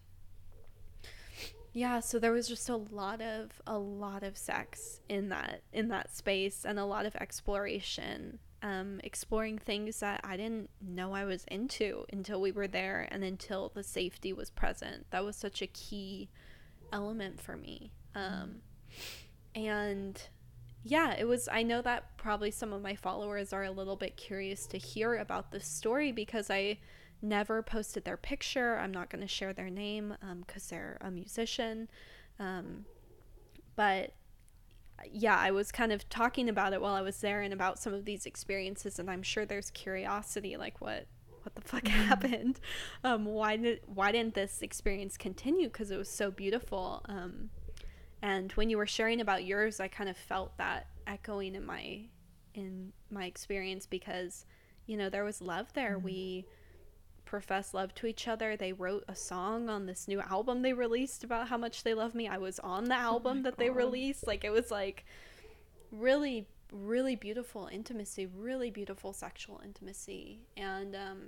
yeah, 1.78 2.00
so 2.00 2.18
there 2.18 2.32
was 2.32 2.48
just 2.48 2.70
a 2.70 2.76
lot 2.76 3.22
of 3.22 3.62
a 3.68 3.78
lot 3.78 4.24
of 4.24 4.38
sex 4.38 5.00
in 5.10 5.30
that 5.30 5.62
in 5.72 5.90
that 5.90 6.16
space 6.16 6.66
and 6.66 6.80
a 6.80 6.86
lot 6.86 7.06
of 7.06 7.16
exploration 7.16 8.40
um, 8.63 9.00
exploring 9.04 9.60
things 9.60 10.00
that 10.00 10.22
I 10.24 10.38
didn't 10.38 10.70
know 10.82 11.13
I 11.13 11.26
was 11.26 11.46
into 11.46 12.06
until 12.12 12.42
we 12.42 12.52
were 12.52 12.68
there 12.68 13.08
and 13.12 13.24
until 13.24 13.72
the 13.74 13.84
safety 13.84 14.34
was 14.34 14.50
present. 14.50 15.06
That 15.12 15.24
was 15.24 15.36
such 15.36 15.62
a 15.62 15.68
key 15.68 16.30
element 16.92 17.40
for 17.40 17.56
me. 17.56 17.92
Um, 18.16 18.62
and 19.54 20.20
yeah, 20.84 21.13
it 21.13 21.26
was. 21.26 21.48
I 21.52 21.62
know 21.63 21.82
that 21.84 22.18
probably 22.18 22.50
some 22.50 22.74
of 22.74 22.82
my 22.82 22.96
followers 22.96 23.54
are 23.54 23.63
a 23.63 23.72
little 23.72 23.96
bit 23.96 24.18
curious 24.18 24.66
to 24.68 24.78
hear 24.78 25.16
about 25.16 25.52
this 25.52 25.68
story 25.68 26.12
because 26.12 26.50
I 26.50 26.80
never 27.22 27.62
posted 27.62 28.06
their 28.06 28.18
picture. 28.18 28.78
I'm 28.78 28.92
not 28.92 29.10
going 29.10 29.22
to 29.22 29.28
share 29.28 29.54
their 29.54 29.70
name 29.70 30.16
because 30.40 30.64
um, 30.64 30.68
they're 30.70 30.98
a 31.02 31.12
musician. 31.12 31.90
Um, 32.40 32.86
but 33.76 34.14
yeah, 35.12 35.38
I 35.38 35.52
was 35.52 35.72
kind 35.72 35.92
of 35.92 36.08
talking 36.10 36.50
about 36.50 36.74
it 36.74 36.82
while 36.82 36.96
I 36.96 37.02
was 37.02 37.20
there 37.22 37.42
and 37.42 37.54
about 37.54 37.80
some 37.80 37.94
of 37.94 38.06
these 38.06 38.26
experiences, 38.26 39.00
and 39.00 39.10
I'm 39.10 39.24
sure 39.24 39.46
there's 39.46 39.70
curiosity, 39.72 40.58
like 40.58 40.82
what 40.82 41.08
what 41.44 41.56
the 41.56 41.62
fuck 41.62 41.84
mm-hmm. 41.84 42.04
happened? 42.04 42.60
Um, 43.04 43.26
why 43.26 43.56
did 43.56 43.82
why 43.86 44.12
didn't 44.12 44.34
this 44.34 44.62
experience 44.62 45.18
continue? 45.18 45.68
Because 45.68 45.92
it 45.92 45.98
was 45.98 46.10
so 46.10 46.32
beautiful. 46.32 47.06
Um, 47.08 47.52
and 48.22 48.52
when 48.54 48.70
you 48.70 48.78
were 48.78 48.88
sharing 48.88 49.22
about 49.22 49.46
yours, 49.46 49.80
I 49.80 49.88
kind 49.88 50.10
of 50.10 50.18
felt 50.18 50.58
that 50.58 50.88
echoing 51.06 51.56
in 51.56 51.66
my 51.66 52.02
in 52.54 52.92
my 53.10 53.26
experience 53.26 53.86
because 53.86 54.46
you 54.88 54.98
know 54.98 55.10
there 55.10 55.24
was 55.24 55.42
love 55.42 55.72
there. 55.74 55.96
Mm-hmm. 55.96 56.06
We 56.06 56.46
profess 57.28 57.74
love 57.74 57.94
to 57.96 58.08
each 58.08 58.28
other. 58.28 58.56
They 58.56 58.74
wrote 58.74 59.04
a 59.08 59.16
song 59.16 59.70
on 59.70 59.86
this 59.86 60.08
new 60.08 60.22
album 60.22 60.62
they 60.62 60.74
released 60.74 61.24
about 61.24 61.50
how 61.50 61.58
much 61.58 61.84
they 61.84 61.94
love 61.94 62.16
me. 62.16 62.28
I 62.28 62.38
was 62.38 62.58
on 62.60 62.86
the 62.86 62.96
oh 62.96 63.00
album 63.13 63.40
oh 63.40 63.44
that 63.44 63.58
God. 63.58 63.63
they 63.63 63.70
released. 63.70 64.26
Like 64.26 64.44
it 64.44 64.52
was 64.52 64.72
like 64.72 65.06
really 65.92 66.48
really 66.72 67.16
beautiful 67.16 67.70
intimacy, 67.72 68.26
really 68.26 68.72
beautiful 68.72 69.13
sexual 69.13 69.62
intimacy. 69.63 70.40
And 70.56 70.96
um 70.96 71.20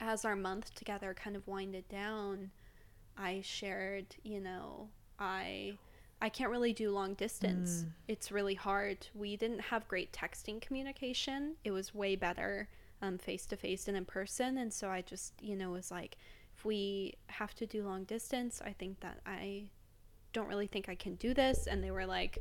as 0.00 0.24
our 0.24 0.36
month 0.36 0.74
together 0.74 1.14
kind 1.14 1.36
of 1.36 1.46
winded 1.46 1.88
down, 1.88 2.50
I 3.16 3.40
shared, 3.42 4.06
you 4.22 4.40
know, 4.40 4.88
I 5.18 5.78
I 6.20 6.28
can't 6.28 6.50
really 6.50 6.72
do 6.72 6.90
long 6.90 7.14
distance. 7.14 7.82
Mm. 7.82 7.90
It's 8.08 8.32
really 8.32 8.54
hard. 8.54 9.06
We 9.14 9.36
didn't 9.36 9.60
have 9.60 9.86
great 9.86 10.12
texting 10.12 10.60
communication. 10.60 11.54
It 11.62 11.70
was 11.70 11.94
way 11.94 12.16
better 12.16 12.68
face 13.18 13.46
to 13.46 13.56
face 13.56 13.88
and 13.88 13.96
in 13.96 14.04
person. 14.04 14.58
And 14.58 14.72
so 14.72 14.88
I 14.88 15.02
just, 15.02 15.32
you 15.40 15.56
know, 15.56 15.70
was 15.70 15.90
like, 15.90 16.16
if 16.56 16.64
we 16.64 17.14
have 17.28 17.54
to 17.54 17.66
do 17.66 17.84
long 17.84 18.04
distance, 18.04 18.60
I 18.64 18.72
think 18.72 19.00
that 19.00 19.20
I 19.24 19.64
don't 20.32 20.48
really 20.48 20.66
think 20.66 20.88
I 20.88 20.94
can 20.94 21.14
do 21.14 21.34
this. 21.34 21.66
And 21.66 21.82
they 21.82 21.90
were 21.90 22.06
like, 22.06 22.38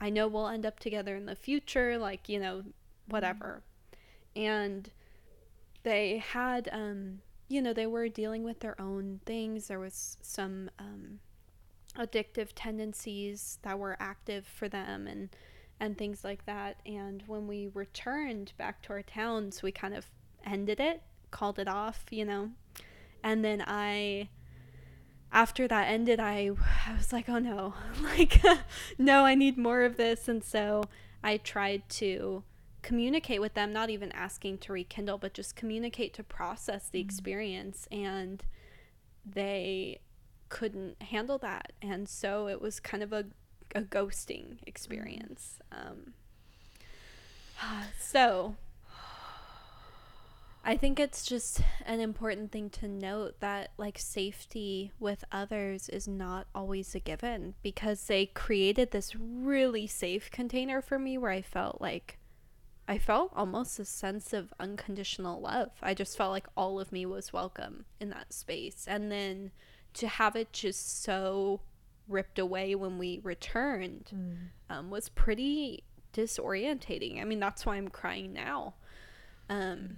I 0.00 0.10
know 0.10 0.26
we'll 0.26 0.48
end 0.48 0.66
up 0.66 0.80
together 0.80 1.14
in 1.16 1.26
the 1.26 1.36
future, 1.36 1.96
like, 1.96 2.28
you 2.28 2.40
know, 2.40 2.62
whatever. 3.08 3.62
And 4.34 4.90
they 5.84 6.18
had, 6.18 6.68
um, 6.72 7.20
you 7.48 7.62
know, 7.62 7.72
they 7.72 7.86
were 7.86 8.08
dealing 8.08 8.42
with 8.42 8.60
their 8.60 8.80
own 8.80 9.20
things. 9.26 9.68
There 9.68 9.78
was 9.78 10.16
some 10.22 10.70
um, 10.78 11.20
addictive 11.96 12.48
tendencies 12.54 13.58
that 13.62 13.78
were 13.78 13.96
active 14.00 14.46
for 14.46 14.68
them. 14.68 15.06
And, 15.06 15.28
and 15.82 15.98
things 15.98 16.22
like 16.22 16.46
that. 16.46 16.76
And 16.86 17.24
when 17.26 17.48
we 17.48 17.68
returned 17.74 18.52
back 18.56 18.82
to 18.82 18.92
our 18.92 19.02
towns, 19.02 19.64
we 19.64 19.72
kind 19.72 19.94
of 19.94 20.06
ended 20.46 20.78
it, 20.78 21.02
called 21.32 21.58
it 21.58 21.66
off, 21.66 22.04
you 22.10 22.24
know. 22.24 22.50
And 23.24 23.44
then 23.44 23.64
I 23.66 24.28
after 25.32 25.66
that 25.66 25.88
ended, 25.88 26.20
I 26.20 26.52
I 26.86 26.94
was 26.96 27.12
like, 27.12 27.28
"Oh 27.28 27.40
no. 27.40 27.74
like 28.02 28.40
no, 28.98 29.24
I 29.24 29.34
need 29.34 29.58
more 29.58 29.82
of 29.82 29.96
this." 29.96 30.28
And 30.28 30.44
so 30.44 30.84
I 31.22 31.36
tried 31.36 31.88
to 31.90 32.44
communicate 32.82 33.40
with 33.40 33.54
them, 33.54 33.72
not 33.72 33.90
even 33.90 34.12
asking 34.12 34.58
to 34.58 34.72
rekindle, 34.72 35.18
but 35.18 35.34
just 35.34 35.56
communicate 35.56 36.14
to 36.14 36.22
process 36.22 36.88
the 36.88 37.00
mm-hmm. 37.00 37.08
experience 37.08 37.88
and 37.90 38.44
they 39.26 40.00
couldn't 40.48 41.02
handle 41.02 41.38
that. 41.38 41.72
And 41.82 42.08
so 42.08 42.46
it 42.46 42.60
was 42.60 42.78
kind 42.78 43.02
of 43.02 43.12
a 43.12 43.26
a 43.74 43.82
ghosting 43.82 44.58
experience. 44.66 45.58
Um, 45.70 46.14
so 48.00 48.56
I 50.64 50.76
think 50.76 51.00
it's 51.00 51.26
just 51.26 51.60
an 51.86 51.98
important 51.98 52.52
thing 52.52 52.70
to 52.70 52.86
note 52.86 53.40
that 53.40 53.72
like 53.78 53.98
safety 53.98 54.92
with 55.00 55.24
others 55.32 55.88
is 55.88 56.06
not 56.06 56.46
always 56.54 56.94
a 56.94 57.00
given 57.00 57.54
because 57.62 58.06
they 58.06 58.26
created 58.26 58.92
this 58.92 59.16
really 59.16 59.88
safe 59.88 60.30
container 60.30 60.80
for 60.80 61.00
me 61.00 61.18
where 61.18 61.32
I 61.32 61.42
felt 61.42 61.80
like 61.80 62.18
I 62.86 62.98
felt 62.98 63.32
almost 63.34 63.78
a 63.80 63.84
sense 63.84 64.32
of 64.32 64.54
unconditional 64.60 65.40
love. 65.40 65.70
I 65.82 65.94
just 65.94 66.16
felt 66.16 66.30
like 66.30 66.46
all 66.56 66.78
of 66.78 66.92
me 66.92 67.06
was 67.06 67.32
welcome 67.32 67.84
in 67.98 68.10
that 68.10 68.32
space. 68.32 68.84
And 68.86 69.10
then 69.10 69.50
to 69.94 70.06
have 70.06 70.36
it 70.36 70.52
just 70.52 71.02
so 71.02 71.60
ripped 72.08 72.38
away 72.38 72.74
when 72.74 72.98
we 72.98 73.20
returned 73.22 74.10
mm. 74.14 74.36
um, 74.68 74.90
was 74.90 75.08
pretty 75.08 75.84
disorientating. 76.12 77.20
I 77.20 77.24
mean, 77.24 77.40
that's 77.40 77.64
why 77.64 77.76
I'm 77.76 77.88
crying 77.88 78.32
now. 78.32 78.74
Um, 79.48 79.58
mm. 79.58 79.94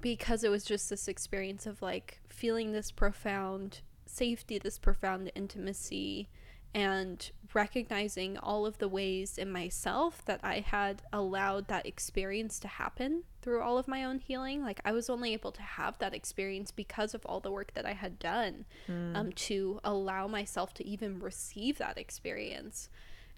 Because 0.00 0.44
it 0.44 0.50
was 0.50 0.64
just 0.64 0.90
this 0.90 1.08
experience 1.08 1.66
of 1.66 1.82
like 1.82 2.20
feeling 2.28 2.72
this 2.72 2.90
profound 2.90 3.80
safety, 4.06 4.58
this 4.58 4.78
profound 4.78 5.30
intimacy, 5.34 6.28
and 6.74 7.30
recognizing 7.52 8.38
all 8.38 8.64
of 8.64 8.78
the 8.78 8.88
ways 8.88 9.36
in 9.36 9.50
myself 9.50 10.24
that 10.26 10.40
I 10.42 10.60
had 10.60 11.02
allowed 11.12 11.66
that 11.68 11.86
experience 11.86 12.60
to 12.60 12.68
happen 12.68 13.24
through 13.42 13.62
all 13.62 13.76
of 13.76 13.88
my 13.88 14.04
own 14.04 14.20
healing. 14.20 14.62
Like 14.62 14.80
I 14.84 14.92
was 14.92 15.10
only 15.10 15.32
able 15.32 15.50
to 15.52 15.62
have 15.62 15.98
that 15.98 16.14
experience 16.14 16.70
because 16.70 17.14
of 17.14 17.26
all 17.26 17.40
the 17.40 17.50
work 17.50 17.74
that 17.74 17.86
I 17.86 17.94
had 17.94 18.18
done 18.18 18.66
mm. 18.88 19.16
um, 19.16 19.32
to 19.32 19.80
allow 19.82 20.28
myself 20.28 20.72
to 20.74 20.86
even 20.86 21.18
receive 21.18 21.78
that 21.78 21.98
experience. 21.98 22.88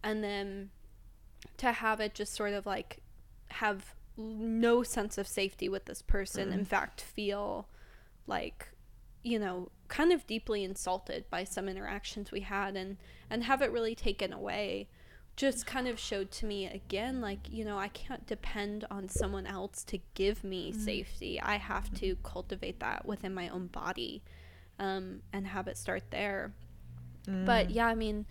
And 0.05 0.23
then 0.23 0.71
to 1.59 1.73
have 1.73 2.01
it 2.01 2.15
just 2.15 2.35
sort 2.35 2.53
of 2.53 2.67
like 2.67 2.99
have 3.49 3.95
no 4.17 4.83
sense 4.83 5.17
of 5.17 5.27
safety 5.27 5.69
with 5.69 5.87
this 5.87 6.03
person. 6.03 6.51
Mm. 6.51 6.55
In 6.55 6.65
fact, 6.65 7.01
feel 7.01 7.69
like 8.27 8.69
you 9.23 9.39
know 9.39 9.69
kind 9.89 10.13
of 10.13 10.27
deeply 10.27 10.65
insulted 10.65 11.25
by 11.31 11.45
some 11.45 11.69
interactions 11.69 12.33
we 12.33 12.41
had 12.41 12.77
and 12.77 12.97
and 13.31 13.45
have 13.45 13.63
it 13.63 13.71
really 13.71 13.95
taken 13.95 14.33
away 14.33 14.89
just 15.37 15.67
kind 15.67 15.89
of 15.89 15.99
showed 15.99 16.31
to 16.31 16.47
me 16.47 16.67
again 16.67 17.21
like 17.21 17.41
you 17.51 17.65
know 17.65 17.79
I 17.79 17.89
can't 17.89 18.27
depend 18.27 18.85
on 18.91 19.09
someone 19.09 19.47
else 19.47 19.83
to 19.85 19.99
give 20.15 20.45
me 20.45 20.73
mm. 20.73 20.77
safety 20.77 21.41
I 21.41 21.57
have 21.57 21.93
to 21.95 22.17
cultivate 22.23 22.81
that 22.81 23.07
within 23.07 23.33
my 23.33 23.49
own 23.49 23.69
body 23.69 24.23
um, 24.79 25.21
and 25.33 25.47
have 25.47 25.69
it 25.69 25.79
start 25.79 26.03
there 26.11 26.53
mm. 27.27 27.47
but 27.47 27.71
yeah 27.71 27.87
I 27.87 27.95
mean 27.95 28.27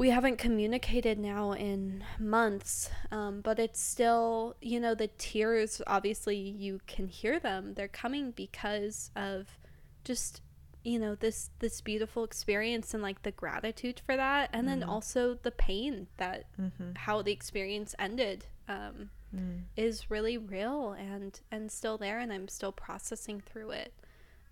we 0.00 0.08
haven't 0.08 0.38
communicated 0.38 1.18
now 1.18 1.52
in 1.52 2.02
months, 2.18 2.88
um, 3.12 3.42
but 3.42 3.58
it's 3.58 3.78
still, 3.78 4.56
you 4.62 4.80
know, 4.80 4.94
the 4.94 5.08
tears, 5.18 5.82
obviously, 5.86 6.36
you 6.36 6.80
can 6.86 7.06
hear 7.06 7.38
them. 7.38 7.74
They're 7.74 7.86
coming 7.86 8.30
because 8.30 9.10
of 9.14 9.58
just 10.02 10.40
you 10.82 10.98
know 10.98 11.14
this 11.14 11.50
this 11.58 11.82
beautiful 11.82 12.24
experience 12.24 12.94
and 12.94 13.02
like 13.02 13.22
the 13.22 13.30
gratitude 13.30 14.00
for 14.06 14.16
that 14.16 14.48
and 14.54 14.62
mm 14.66 14.70
then 14.70 14.80
mm-hmm. 14.80 14.88
also 14.88 15.34
the 15.42 15.50
pain 15.50 16.06
that 16.16 16.46
mm-hmm. 16.58 16.92
how 16.96 17.20
the 17.20 17.32
experience 17.32 17.94
ended 17.98 18.46
um, 18.66 19.10
mm. 19.36 19.60
is 19.76 20.10
really 20.10 20.38
real 20.38 20.92
and 20.92 21.40
and 21.52 21.70
still 21.70 21.98
there 21.98 22.18
and 22.18 22.32
i'm 22.32 22.48
still 22.48 22.72
processing 22.72 23.42
through 23.42 23.68
it 23.68 23.92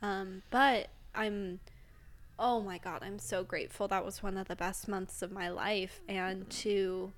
um, 0.03 0.43
but 0.51 0.89
i'm 1.15 1.61
oh 2.39 2.61
my 2.61 2.79
god 2.79 3.03
i'm 3.03 3.19
so 3.19 3.43
grateful 3.43 3.89
that 3.89 4.05
was 4.05 4.23
one 4.23 4.37
of 4.37 4.49
the 4.49 4.57
best 4.57 4.89
months 4.89 5.23
of 5.23 5.33
my 5.33 5.49
life 5.49 6.01
and 6.09 6.49
to 6.51 7.13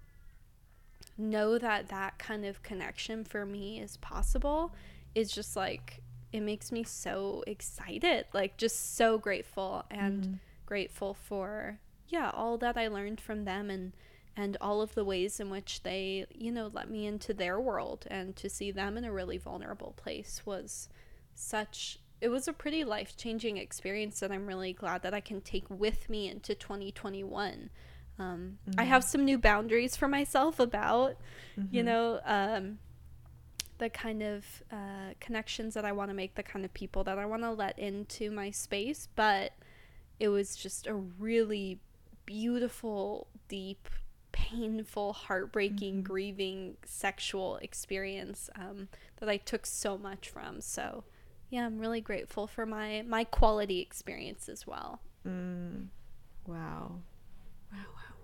know 1.18 1.58
that 1.58 1.88
that 1.88 2.18
kind 2.18 2.44
of 2.44 2.62
connection 2.62 3.24
for 3.24 3.44
me 3.44 3.80
is 3.80 3.96
possible 3.98 4.74
is 5.14 5.30
just 5.30 5.56
like 5.56 6.02
it 6.32 6.40
makes 6.40 6.72
me 6.72 6.82
so 6.82 7.44
excited 7.46 8.24
like 8.32 8.56
just 8.56 8.96
so 8.96 9.18
grateful 9.18 9.84
and 9.90 10.24
mm. 10.24 10.38
grateful 10.66 11.14
for 11.14 11.78
yeah 12.08 12.30
all 12.34 12.56
that 12.56 12.76
i 12.76 12.88
learned 12.88 13.20
from 13.20 13.44
them 13.44 13.70
and 13.70 13.92
and 14.36 14.56
all 14.60 14.80
of 14.80 14.94
the 14.94 15.04
ways 15.04 15.40
in 15.40 15.50
which 15.50 15.82
they 15.82 16.24
you 16.32 16.50
know 16.50 16.70
let 16.72 16.88
me 16.88 17.06
into 17.06 17.34
their 17.34 17.60
world 17.60 18.06
and 18.10 18.36
to 18.36 18.48
see 18.48 18.70
them 18.70 18.96
in 18.96 19.04
a 19.04 19.12
really 19.12 19.38
vulnerable 19.38 19.92
place 19.96 20.42
was 20.44 20.88
such 21.34 21.98
it 22.20 22.28
was 22.28 22.46
a 22.48 22.52
pretty 22.52 22.84
life-changing 22.84 23.56
experience 23.56 24.20
that 24.20 24.30
i'm 24.30 24.46
really 24.46 24.72
glad 24.72 25.02
that 25.02 25.14
i 25.14 25.20
can 25.20 25.40
take 25.40 25.64
with 25.68 26.08
me 26.08 26.28
into 26.28 26.54
2021 26.54 27.70
um, 28.18 28.58
mm. 28.68 28.74
i 28.78 28.84
have 28.84 29.02
some 29.04 29.24
new 29.24 29.38
boundaries 29.38 29.96
for 29.96 30.08
myself 30.08 30.60
about 30.60 31.16
mm-hmm. 31.58 31.74
you 31.74 31.82
know 31.82 32.20
um, 32.24 32.78
the 33.80 33.88
kind 33.88 34.22
of 34.22 34.44
uh, 34.70 35.14
connections 35.18 35.74
that 35.74 35.84
I 35.84 35.92
want 35.92 36.10
to 36.10 36.14
make, 36.14 36.36
the 36.36 36.42
kind 36.42 36.64
of 36.64 36.72
people 36.72 37.02
that 37.04 37.18
I 37.18 37.24
want 37.26 37.42
to 37.42 37.50
let 37.50 37.78
into 37.78 38.30
my 38.30 38.50
space. 38.50 39.08
But 39.16 39.52
it 40.20 40.28
was 40.28 40.54
just 40.54 40.86
a 40.86 40.94
really 40.94 41.80
beautiful, 42.26 43.26
deep, 43.48 43.88
painful, 44.30 45.14
heartbreaking, 45.14 45.94
Mm-hmm. 45.94 46.02
grieving 46.02 46.76
sexual 46.84 47.56
experience 47.56 48.48
um, 48.54 48.88
that 49.16 49.28
I 49.28 49.38
took 49.38 49.66
so 49.66 49.98
much 49.98 50.28
from. 50.28 50.60
So, 50.60 51.02
yeah, 51.50 51.66
I'm 51.66 51.78
really 51.78 52.00
grateful 52.00 52.46
for 52.46 52.64
my 52.64 53.02
my 53.06 53.24
quality 53.24 53.80
experience 53.80 54.48
as 54.48 54.66
well. 54.66 55.00
Mm. 55.26 55.88
Wow. 56.46 57.00
Wow, 57.72 57.78
wow, 57.94 58.14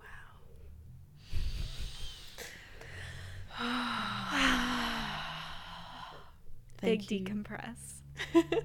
wow. 3.59 3.59
Big 6.81 7.11
you. 7.11 7.19
decompress. 7.19 8.01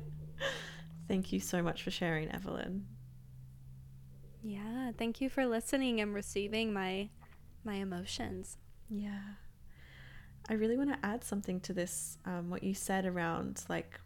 Thank 1.08 1.32
you 1.32 1.40
so 1.40 1.62
much 1.62 1.82
for 1.82 1.90
sharing, 1.90 2.30
Evelyn. 2.30 2.86
Yeah, 4.44 4.90
thank 4.98 5.20
you 5.20 5.28
for 5.28 5.46
listening 5.46 6.00
and 6.00 6.14
receiving 6.14 6.72
my 6.72 7.10
my 7.64 7.74
emotions. 7.74 8.56
Yeah. 8.88 9.20
I 10.48 10.54
really 10.54 10.76
want 10.76 10.90
to 10.90 10.98
add 11.06 11.22
something 11.22 11.60
to 11.60 11.72
this, 11.72 12.18
um, 12.24 12.50
what 12.50 12.64
you 12.64 12.74
said 12.74 13.06
around 13.06 13.62
like 13.68 14.00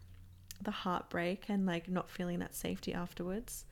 the 0.61 0.71
heartbreak 0.71 1.45
and 1.49 1.65
like 1.65 1.87
not 1.89 2.09
feeling 2.09 2.39
that 2.39 2.55
safety 2.55 2.93
afterwards. 2.93 3.65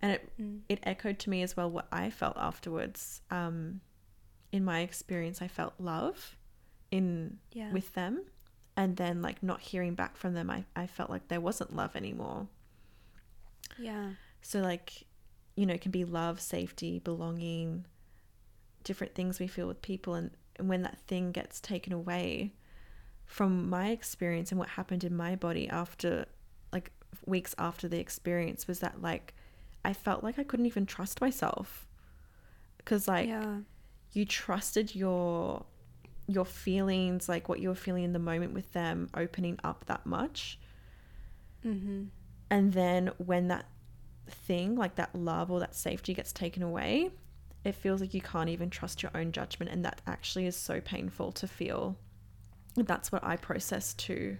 And 0.00 0.12
it, 0.12 0.32
Mm. 0.40 0.60
it 0.68 0.80
echoed 0.82 1.18
to 1.20 1.30
me 1.30 1.42
as 1.42 1.56
well 1.56 1.70
what 1.70 1.86
I 1.92 2.10
felt 2.10 2.36
afterwards. 2.36 3.22
Um, 3.30 3.80
in 4.50 4.64
my 4.64 4.80
experience, 4.80 5.40
I 5.40 5.48
felt 5.48 5.74
love 5.78 6.36
in 6.90 7.38
Yeah. 7.52 7.72
with 7.72 7.94
them. 7.94 8.24
And 8.76 8.96
then 8.96 9.22
like 9.22 9.42
not 9.42 9.60
hearing 9.60 9.94
back 9.94 10.16
from 10.16 10.34
them, 10.34 10.50
I, 10.50 10.64
I 10.74 10.86
felt 10.86 11.10
like 11.10 11.28
there 11.28 11.40
wasn't 11.40 11.76
love 11.76 11.94
anymore. 11.94 12.48
Yeah. 13.78 14.12
So 14.40 14.60
like, 14.60 15.04
you 15.56 15.66
know, 15.66 15.74
it 15.74 15.80
can 15.80 15.90
be 15.92 16.04
love, 16.04 16.40
safety, 16.40 16.98
belonging, 16.98 17.86
different 18.84 19.14
things 19.14 19.38
we 19.38 19.46
feel 19.46 19.68
with 19.68 19.82
people 19.82 20.14
and, 20.14 20.30
and 20.56 20.68
when 20.68 20.82
that 20.82 20.98
thing 21.06 21.32
gets 21.32 21.60
taken 21.60 21.92
away 21.92 22.52
from 23.26 23.68
my 23.70 23.88
experience 23.90 24.50
and 24.50 24.58
what 24.58 24.68
happened 24.70 25.04
in 25.04 25.16
my 25.16 25.34
body 25.36 25.68
after 25.68 26.26
like 26.72 26.90
weeks 27.26 27.54
after 27.58 27.88
the 27.88 27.98
experience 27.98 28.66
was 28.66 28.80
that 28.80 29.00
like 29.00 29.34
I 29.84 29.92
felt 29.92 30.22
like 30.22 30.38
I 30.38 30.44
couldn't 30.44 30.66
even 30.66 30.86
trust 30.86 31.20
myself 31.20 31.86
because 32.78 33.08
like 33.08 33.28
yeah. 33.28 33.58
you 34.12 34.24
trusted 34.24 34.94
your 34.94 35.64
your 36.28 36.44
feelings 36.44 37.28
like 37.28 37.48
what 37.48 37.58
you 37.60 37.68
were 37.68 37.74
feeling 37.74 38.04
in 38.04 38.12
the 38.12 38.18
moment 38.18 38.52
with 38.52 38.72
them 38.72 39.08
opening 39.14 39.58
up 39.64 39.84
that 39.86 40.06
much 40.06 40.58
Mhm. 41.64 42.08
and 42.50 42.72
then 42.72 43.08
when 43.18 43.48
that 43.48 43.66
thing, 44.28 44.76
like 44.76 44.96
that 44.96 45.14
love 45.14 45.50
or 45.50 45.60
that 45.60 45.74
safety 45.74 46.14
gets 46.14 46.32
taken 46.32 46.62
away, 46.62 47.10
it 47.64 47.74
feels 47.74 48.00
like 48.00 48.14
you 48.14 48.20
can't 48.20 48.48
even 48.48 48.70
trust 48.70 49.02
your 49.02 49.12
own 49.14 49.32
judgment. 49.32 49.70
And 49.70 49.84
that 49.84 50.00
actually 50.06 50.46
is 50.46 50.56
so 50.56 50.80
painful 50.80 51.32
to 51.32 51.46
feel. 51.46 51.96
That's 52.76 53.12
what 53.12 53.24
I 53.24 53.36
process 53.36 53.94
too. 53.94 54.38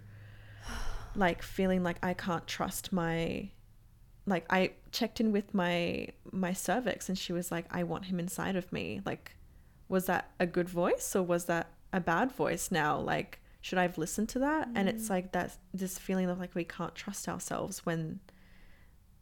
Like 1.15 1.43
feeling 1.43 1.83
like 1.83 1.99
I 2.03 2.15
can't 2.15 2.47
trust 2.47 2.93
my 2.93 3.51
like 4.27 4.47
I 4.51 4.73
checked 4.93 5.21
in 5.21 5.33
with 5.33 5.53
my 5.53 6.09
my 6.31 6.53
cervix 6.53 7.09
and 7.09 7.19
she 7.19 7.33
was 7.33 7.51
like, 7.51 7.67
I 7.71 7.83
want 7.85 8.07
him 8.07 8.19
inside 8.19 8.57
of 8.57 8.73
me. 8.73 9.01
Like, 9.05 9.33
was 9.89 10.07
that 10.07 10.31
a 10.39 10.47
good 10.47 10.69
voice 10.69 11.15
or 11.17 11.23
was 11.23 11.47
that 11.47 11.71
a 11.93 12.01
bad 12.01 12.33
voice 12.33 12.71
now? 12.71 12.99
Like, 12.99 13.41
should 13.61 13.79
I 13.79 13.83
have 13.83 13.99
listened 13.99 14.29
to 14.31 14.39
that? 14.41 14.69
And 14.75 14.89
it's 14.89 15.07
mm. 15.07 15.11
like 15.11 15.33
that 15.33 15.57
this 15.75 15.99
feeling 15.99 16.29
of 16.31 16.39
like 16.39 16.55
we 16.55 16.65
can't 16.65 16.95
trust 16.95 17.29
ourselves 17.29 17.85
when 17.85 18.21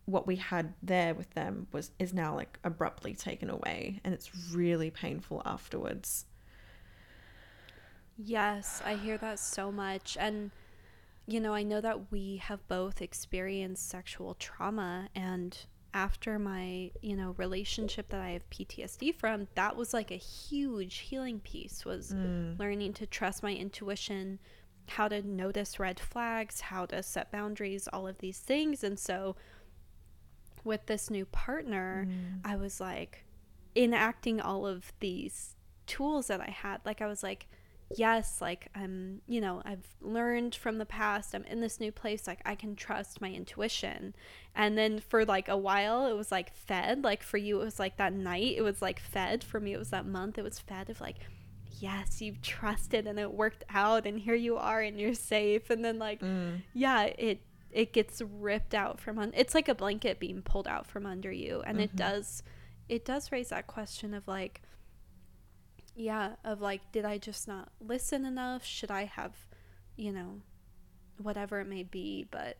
what 0.06 0.26
we 0.26 0.36
had 0.36 0.74
there 0.82 1.14
with 1.14 1.30
them 1.34 1.66
was 1.72 1.92
is 1.98 2.12
now 2.12 2.34
like 2.34 2.58
abruptly 2.64 3.14
taken 3.14 3.48
away 3.48 4.00
and 4.02 4.12
it's 4.12 4.30
really 4.52 4.90
painful 4.90 5.40
afterwards. 5.44 6.26
Yes, 8.24 8.82
I 8.84 8.94
hear 8.94 9.16
that 9.18 9.38
so 9.38 9.72
much. 9.72 10.16
And, 10.20 10.50
you 11.26 11.40
know, 11.40 11.54
I 11.54 11.62
know 11.62 11.80
that 11.80 12.10
we 12.10 12.36
have 12.36 12.66
both 12.68 13.00
experienced 13.00 13.88
sexual 13.88 14.34
trauma. 14.34 15.08
And 15.14 15.56
after 15.94 16.38
my, 16.38 16.90
you 17.00 17.16
know, 17.16 17.34
relationship 17.38 18.10
that 18.10 18.20
I 18.20 18.30
have 18.30 18.48
PTSD 18.50 19.14
from, 19.14 19.48
that 19.54 19.76
was 19.76 19.94
like 19.94 20.10
a 20.10 20.16
huge 20.16 20.98
healing 20.98 21.40
piece 21.40 21.84
was 21.84 22.12
mm. 22.12 22.58
learning 22.58 22.92
to 22.94 23.06
trust 23.06 23.42
my 23.42 23.54
intuition, 23.54 24.38
how 24.88 25.08
to 25.08 25.22
notice 25.22 25.80
red 25.80 25.98
flags, 25.98 26.60
how 26.60 26.86
to 26.86 27.02
set 27.02 27.32
boundaries, 27.32 27.88
all 27.92 28.06
of 28.06 28.18
these 28.18 28.38
things. 28.38 28.84
And 28.84 28.98
so 28.98 29.36
with 30.62 30.86
this 30.86 31.10
new 31.10 31.24
partner, 31.24 32.06
mm. 32.08 32.40
I 32.44 32.56
was 32.56 32.80
like 32.80 33.24
enacting 33.74 34.40
all 34.40 34.66
of 34.66 34.92
these 35.00 35.56
tools 35.86 36.26
that 36.26 36.40
I 36.40 36.50
had. 36.50 36.80
Like 36.84 37.00
I 37.00 37.06
was 37.06 37.22
like, 37.22 37.48
yes, 37.96 38.40
like 38.40 38.68
I'm, 38.74 39.20
you 39.26 39.40
know, 39.40 39.62
I've 39.64 39.86
learned 40.00 40.54
from 40.54 40.78
the 40.78 40.86
past. 40.86 41.34
I'm 41.34 41.44
in 41.44 41.60
this 41.60 41.80
new 41.80 41.92
place. 41.92 42.26
Like 42.26 42.40
I 42.44 42.54
can 42.54 42.76
trust 42.76 43.20
my 43.20 43.30
intuition. 43.30 44.14
And 44.54 44.76
then 44.76 45.00
for 45.00 45.24
like 45.24 45.48
a 45.48 45.56
while, 45.56 46.06
it 46.06 46.16
was 46.16 46.30
like 46.30 46.54
fed. 46.54 47.04
Like 47.04 47.22
for 47.22 47.36
you, 47.36 47.60
it 47.60 47.64
was 47.64 47.78
like 47.78 47.96
that 47.96 48.12
night. 48.12 48.54
It 48.56 48.62
was 48.62 48.80
like 48.80 49.00
fed. 49.00 49.42
For 49.44 49.60
me, 49.60 49.72
it 49.72 49.78
was 49.78 49.90
that 49.90 50.06
month. 50.06 50.38
It 50.38 50.44
was 50.44 50.58
fed 50.58 50.90
of 50.90 51.00
like, 51.00 51.16
yes, 51.78 52.20
you've 52.20 52.42
trusted 52.42 53.06
and 53.06 53.18
it 53.18 53.32
worked 53.32 53.64
out. 53.70 54.06
And 54.06 54.18
here 54.18 54.34
you 54.34 54.56
are 54.56 54.80
and 54.80 55.00
you're 55.00 55.14
safe. 55.14 55.70
And 55.70 55.84
then 55.84 55.98
like, 55.98 56.20
mm. 56.20 56.62
yeah, 56.72 57.04
it 57.04 57.42
it 57.70 57.92
gets 57.92 58.20
ripped 58.20 58.74
out 58.74 59.00
from 59.00 59.18
un- 59.18 59.32
it's 59.34 59.54
like 59.54 59.68
a 59.68 59.74
blanket 59.74 60.18
being 60.18 60.42
pulled 60.42 60.66
out 60.66 60.86
from 60.88 61.06
under 61.06 61.30
you 61.30 61.62
and 61.64 61.80
it 61.80 61.90
mm-hmm. 61.90 61.98
does 61.98 62.42
it 62.88 63.04
does 63.04 63.30
raise 63.30 63.50
that 63.50 63.68
question 63.68 64.12
of 64.12 64.26
like 64.26 64.60
yeah 65.96 66.34
of 66.44 66.60
like 66.60 66.80
did 66.92 67.04
i 67.04 67.18
just 67.18 67.46
not 67.48 67.70
listen 67.80 68.24
enough 68.24 68.64
should 68.64 68.90
i 68.90 69.04
have 69.04 69.34
you 69.96 70.12
know 70.12 70.40
whatever 71.18 71.60
it 71.60 71.66
may 71.66 71.82
be 71.82 72.26
but 72.30 72.56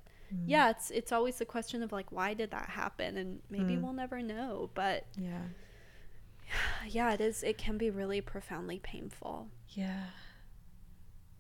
yeah 0.47 0.71
it's 0.71 0.91
it's 0.91 1.11
always 1.13 1.37
the 1.39 1.45
question 1.45 1.83
of 1.83 1.91
like 1.91 2.13
why 2.13 2.35
did 2.35 2.51
that 2.53 2.69
happen 2.71 3.17
and 3.17 3.41
maybe 3.51 3.75
Mm. 3.75 3.83
we'll 3.83 3.93
never 3.93 4.23
know 4.23 4.71
but 4.75 5.07
Yeah. 5.17 5.43
yeah 6.89 7.13
it 7.13 7.21
is 7.21 7.43
it 7.43 7.59
can 7.59 7.79
be 7.79 7.91
really 7.91 8.21
profoundly 8.21 8.79
painful 8.79 9.49
Yeah. 9.69 10.05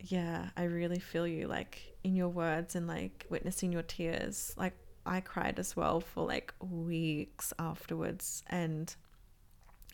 Yeah, 0.02 0.48
I 0.56 0.62
really 0.64 0.98
feel 0.98 1.26
you 1.26 1.46
like 1.46 1.94
in 2.02 2.16
your 2.16 2.30
words 2.30 2.74
and 2.74 2.86
like 2.86 3.26
witnessing 3.28 3.70
your 3.70 3.82
tears. 3.82 4.54
Like 4.56 4.72
I 5.04 5.20
cried 5.20 5.58
as 5.58 5.76
well 5.76 6.00
for 6.00 6.26
like 6.26 6.54
weeks 6.58 7.52
afterwards 7.58 8.42
and 8.48 8.94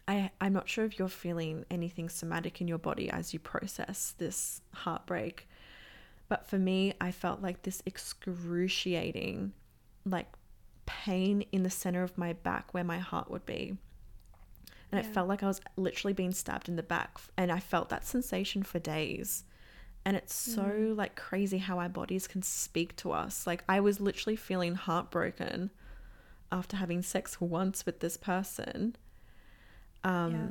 I 0.09 0.31
I'm 0.41 0.53
not 0.53 0.69
sure 0.69 0.85
if 0.85 0.99
you're 0.99 1.09
feeling 1.09 1.65
anything 1.71 2.09
somatic 2.09 2.61
in 2.61 2.69
your 2.69 2.79
body 2.79 3.11
as 3.11 3.33
you 3.33 3.39
process 3.39 4.15
this 4.19 4.61
heartbreak. 4.73 5.49
But 6.29 6.49
for 6.49 6.59
me, 6.59 6.95
I 7.01 7.11
felt 7.11 7.41
like 7.43 7.63
this 7.63 7.83
excruciating 7.87 9.53
like 10.05 10.29
pain 10.87 11.45
in 11.53 11.63
the 11.63 11.71
center 11.71 12.03
of 12.03 12.17
my 12.17 12.33
back 12.33 12.73
where 12.73 12.85
my 12.85 12.99
heart 12.99 13.31
would 13.31 13.47
be. 13.47 13.77
And 14.93 15.05
it 15.05 15.07
felt 15.13 15.29
like 15.29 15.43
I 15.43 15.49
was 15.49 15.61
literally 15.77 16.13
being 16.15 16.33
stabbed 16.33 16.69
in 16.69 16.77
the 16.77 16.83
back. 16.83 17.19
And 17.37 17.51
I 17.51 17.59
felt 17.59 17.89
that 17.89 18.07
sensation 18.07 18.63
for 18.63 18.79
days. 18.79 19.45
And 20.05 20.17
it's 20.17 20.35
so 20.35 20.95
like 20.97 21.17
crazy 21.17 21.59
how 21.59 21.81
our 21.81 21.89
bodies 21.89 22.29
can 22.29 22.43
speak 22.43 22.95
to 22.97 23.11
us. 23.11 23.47
Like 23.47 23.65
I 23.69 23.81
was 23.81 24.01
literally 24.01 24.37
feeling 24.37 24.77
heartbroken 24.77 25.71
after 26.53 26.77
having 26.77 27.03
sex 27.03 27.41
once 27.41 27.85
with 27.85 27.99
this 27.99 28.17
person. 28.17 28.95
Um 30.05 30.33
Yeah. 30.33 30.49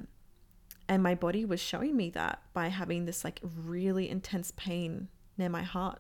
and 0.90 1.04
my 1.04 1.16
body 1.16 1.46
was 1.46 1.60
showing 1.60 1.96
me 1.96 2.10
that 2.12 2.42
by 2.54 2.68
having 2.68 3.06
this 3.06 3.24
like 3.24 3.40
really 3.44 4.10
intense 4.10 4.52
pain 4.56 5.08
near 5.38 5.50
my 5.50 5.64
heart 5.64 6.00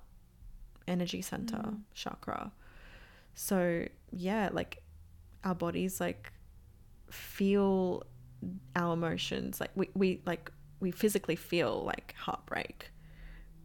energy 0.88 1.22
center 1.22 1.74
chakra. 1.94 2.52
So, 3.34 3.88
yeah, 4.12 4.50
like 4.54 4.82
our 5.44 5.56
bodies 5.56 6.00
like 6.00 6.32
feel 7.10 8.04
our 8.76 8.94
emotions. 8.94 9.60
Like 9.60 9.72
we, 9.76 9.90
we 9.94 10.22
like 10.26 10.52
we 10.80 10.92
physically 10.92 11.36
feel 11.36 11.84
like 11.84 12.14
heartbreak 12.18 12.92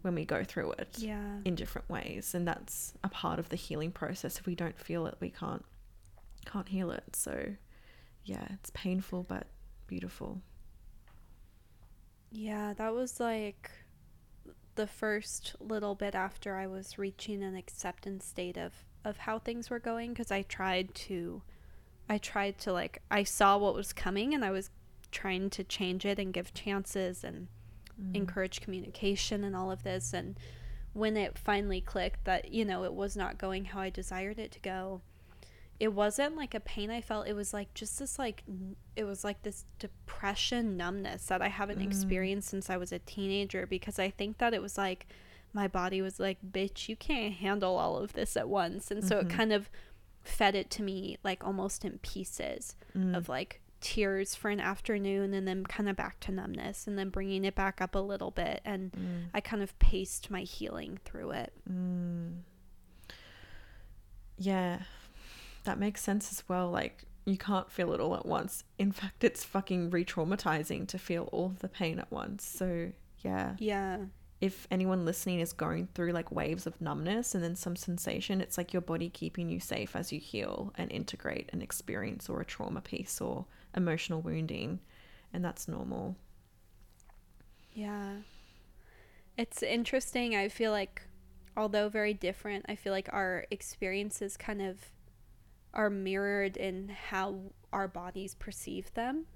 when 0.02 0.14
we 0.14 0.24
go 0.24 0.42
through 0.42 0.72
it 0.72 0.96
yeah 0.98 1.36
in 1.44 1.54
different 1.54 1.86
ways 1.90 2.34
and 2.34 2.48
that's 2.48 2.94
a 3.04 3.08
part 3.10 3.38
of 3.38 3.50
the 3.50 3.56
healing 3.56 3.92
process 3.92 4.38
if 4.38 4.46
we 4.46 4.54
don't 4.54 4.78
feel 4.78 5.06
it 5.06 5.14
we 5.20 5.28
can't 5.28 5.62
can't 6.46 6.68
heal 6.68 6.90
it 6.90 7.14
so 7.14 7.52
yeah 8.24 8.46
it's 8.54 8.70
painful 8.70 9.24
but 9.28 9.46
beautiful. 9.90 10.40
Yeah, 12.30 12.74
that 12.74 12.94
was 12.94 13.18
like 13.18 13.72
the 14.76 14.86
first 14.86 15.56
little 15.58 15.96
bit 15.96 16.14
after 16.14 16.54
I 16.54 16.68
was 16.68 16.96
reaching 16.96 17.42
an 17.42 17.56
acceptance 17.56 18.24
state 18.24 18.56
of 18.56 18.72
of 19.04 19.16
how 19.16 19.40
things 19.40 19.68
were 19.68 19.80
going 19.80 20.12
because 20.12 20.30
I 20.30 20.42
tried 20.42 20.94
to 21.06 21.42
I 22.08 22.18
tried 22.18 22.58
to 22.58 22.72
like 22.72 23.02
I 23.10 23.24
saw 23.24 23.58
what 23.58 23.74
was 23.74 23.92
coming 23.92 24.32
and 24.32 24.44
I 24.44 24.52
was 24.52 24.70
trying 25.10 25.50
to 25.50 25.64
change 25.64 26.06
it 26.06 26.20
and 26.20 26.32
give 26.32 26.54
chances 26.54 27.24
and 27.24 27.48
mm. 28.00 28.14
encourage 28.14 28.60
communication 28.60 29.42
and 29.42 29.56
all 29.56 29.72
of 29.72 29.82
this. 29.82 30.12
And 30.12 30.38
when 30.92 31.16
it 31.16 31.36
finally 31.36 31.80
clicked 31.80 32.24
that, 32.26 32.52
you 32.52 32.64
know, 32.64 32.84
it 32.84 32.94
was 32.94 33.16
not 33.16 33.38
going 33.38 33.64
how 33.64 33.80
I 33.80 33.90
desired 33.90 34.38
it 34.38 34.52
to 34.52 34.60
go, 34.60 35.02
it 35.80 35.94
wasn't 35.94 36.36
like 36.36 36.54
a 36.54 36.60
pain 36.60 36.90
I 36.90 37.00
felt. 37.00 37.26
It 37.26 37.34
was 37.34 37.54
like 37.54 37.72
just 37.72 37.98
this, 37.98 38.18
like, 38.18 38.44
it 38.96 39.04
was 39.04 39.24
like 39.24 39.42
this 39.42 39.64
depression 39.78 40.76
numbness 40.76 41.24
that 41.26 41.40
I 41.40 41.48
haven't 41.48 41.80
mm. 41.80 41.86
experienced 41.86 42.50
since 42.50 42.68
I 42.68 42.76
was 42.76 42.92
a 42.92 42.98
teenager 42.98 43.66
because 43.66 43.98
I 43.98 44.10
think 44.10 44.38
that 44.38 44.52
it 44.52 44.60
was 44.60 44.76
like 44.76 45.06
my 45.54 45.66
body 45.66 46.02
was 46.02 46.20
like, 46.20 46.38
bitch, 46.52 46.88
you 46.88 46.96
can't 46.96 47.32
handle 47.32 47.76
all 47.76 47.96
of 47.96 48.12
this 48.12 48.36
at 48.36 48.48
once. 48.48 48.90
And 48.90 49.02
so 49.02 49.18
it 49.18 49.28
mm-hmm. 49.28 49.36
kind 49.36 49.52
of 49.52 49.70
fed 50.22 50.54
it 50.54 50.70
to 50.70 50.82
me 50.82 51.16
like 51.24 51.42
almost 51.42 51.82
in 51.82 51.98
pieces 51.98 52.76
mm. 52.96 53.16
of 53.16 53.30
like 53.30 53.62
tears 53.80 54.34
for 54.34 54.50
an 54.50 54.60
afternoon 54.60 55.32
and 55.32 55.48
then 55.48 55.64
kind 55.64 55.88
of 55.88 55.96
back 55.96 56.20
to 56.20 56.30
numbness 56.30 56.86
and 56.86 56.98
then 56.98 57.08
bringing 57.08 57.46
it 57.46 57.54
back 57.54 57.80
up 57.80 57.94
a 57.94 57.98
little 57.98 58.30
bit 58.30 58.60
and 58.66 58.92
mm. 58.92 59.24
I 59.32 59.40
kind 59.40 59.62
of 59.62 59.76
paced 59.78 60.30
my 60.30 60.42
healing 60.42 60.98
through 61.06 61.30
it. 61.30 61.54
Yeah, 64.36 64.80
that 65.64 65.78
makes 65.78 66.02
sense 66.02 66.30
as 66.32 66.42
well. 66.48 66.70
Like, 66.70 67.04
you 67.24 67.36
can't 67.36 67.70
feel 67.70 67.92
it 67.92 68.00
all 68.00 68.14
at 68.16 68.26
once. 68.26 68.64
In 68.78 68.92
fact, 68.92 69.24
it's 69.24 69.44
fucking 69.44 69.90
re 69.90 70.04
traumatizing 70.04 70.86
to 70.88 70.98
feel 70.98 71.28
all 71.32 71.46
of 71.46 71.58
the 71.60 71.68
pain 71.68 71.98
at 71.98 72.10
once. 72.10 72.44
So, 72.44 72.92
yeah. 73.18 73.56
Yeah. 73.58 73.98
If 74.40 74.66
anyone 74.70 75.04
listening 75.04 75.40
is 75.40 75.52
going 75.52 75.88
through 75.94 76.12
like 76.12 76.32
waves 76.32 76.66
of 76.66 76.80
numbness 76.80 77.34
and 77.34 77.44
then 77.44 77.54
some 77.56 77.76
sensation, 77.76 78.40
it's 78.40 78.56
like 78.56 78.72
your 78.72 78.80
body 78.80 79.10
keeping 79.10 79.50
you 79.50 79.60
safe 79.60 79.94
as 79.94 80.12
you 80.12 80.18
heal 80.18 80.72
and 80.78 80.90
integrate 80.90 81.50
an 81.52 81.60
experience 81.60 82.30
or 82.30 82.40
a 82.40 82.44
trauma 82.44 82.80
piece 82.80 83.20
or 83.20 83.44
emotional 83.76 84.22
wounding. 84.22 84.80
And 85.34 85.44
that's 85.44 85.68
normal. 85.68 86.16
Yeah. 87.74 88.14
It's 89.36 89.62
interesting. 89.62 90.34
I 90.34 90.48
feel 90.48 90.72
like, 90.72 91.02
although 91.56 91.90
very 91.90 92.14
different, 92.14 92.64
I 92.66 92.76
feel 92.76 92.94
like 92.94 93.10
our 93.12 93.46
experiences 93.50 94.38
kind 94.38 94.62
of 94.62 94.78
are 95.74 95.90
mirrored 95.90 96.56
in 96.56 96.88
how 96.88 97.52
our 97.72 97.88
bodies 97.88 98.34
perceive 98.34 98.92
them. 98.94 99.26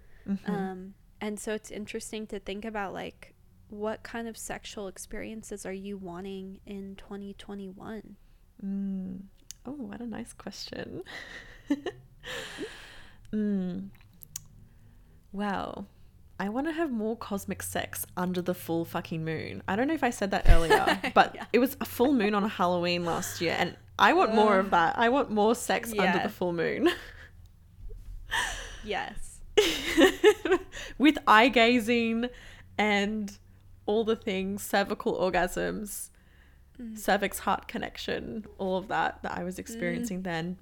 Um, 0.47 0.95
and 1.21 1.39
so 1.39 1.53
it's 1.53 1.71
interesting 1.71 2.27
to 2.29 2.39
think 2.39 2.65
about, 2.65 2.93
like, 2.93 3.35
what 3.69 4.03
kind 4.03 4.29
of 4.29 4.37
sexual 4.37 4.89
experiences 4.89 5.67
are 5.67 5.73
you 5.73 5.97
wanting 5.97 6.61
in 6.67 6.97
2021? 6.97 8.17
Mm. 8.65 9.21
Oh, 9.67 9.73
what 9.73 10.01
a 10.01 10.07
nice 10.07 10.33
question. 10.33 11.03
mm. 13.33 13.89
Well, 15.33 15.89
I 16.45 16.51
want 16.51 16.67
to 16.67 16.75
have 16.75 16.93
more 16.93 17.17
cosmic 17.17 17.63
sex 17.63 18.05
under 18.19 18.43
the 18.43 18.53
full 18.53 18.85
fucking 18.85 19.25
moon. 19.25 19.63
I 19.67 19.77
don't 19.77 19.89
know 19.89 19.95
if 19.95 20.05
I 20.05 20.11
said 20.11 20.31
that 20.33 20.45
earlier, 20.51 21.01
but 21.15 21.35
Yeah. 21.35 21.47
it 21.55 21.59
was 21.59 21.75
a 21.81 21.87
full 21.87 22.13
moon 22.13 22.35
on 22.35 22.47
Halloween 22.47 23.07
last 23.07 23.41
year, 23.41 23.57
and 23.59 23.75
I 23.99 24.13
want 24.13 24.35
more 24.35 24.59
of 24.59 24.69
that. 24.71 24.99
I 24.99 25.09
want 25.09 25.31
more 25.31 25.55
sex 25.55 25.95
under 25.99 26.19
the 26.19 26.29
full 26.29 26.53
moon. 26.53 26.91
Yes. 28.87 29.41
With 30.99 31.17
eye 31.27 31.49
gazing 31.49 32.29
and 32.77 33.39
all 33.87 34.05
the 34.05 34.17
things, 34.17 34.63
cervical 34.63 35.15
orgasms, 35.15 36.11
mm. 36.79 36.99
cervix 36.99 37.39
heart 37.39 37.67
connection, 37.67 38.45
all 38.59 38.77
of 38.77 38.89
that 38.89 39.23
that 39.23 39.39
I 39.39 39.45
was 39.45 39.57
mm. 39.57 39.61
experiencing 39.61 40.21
then. 40.21 40.59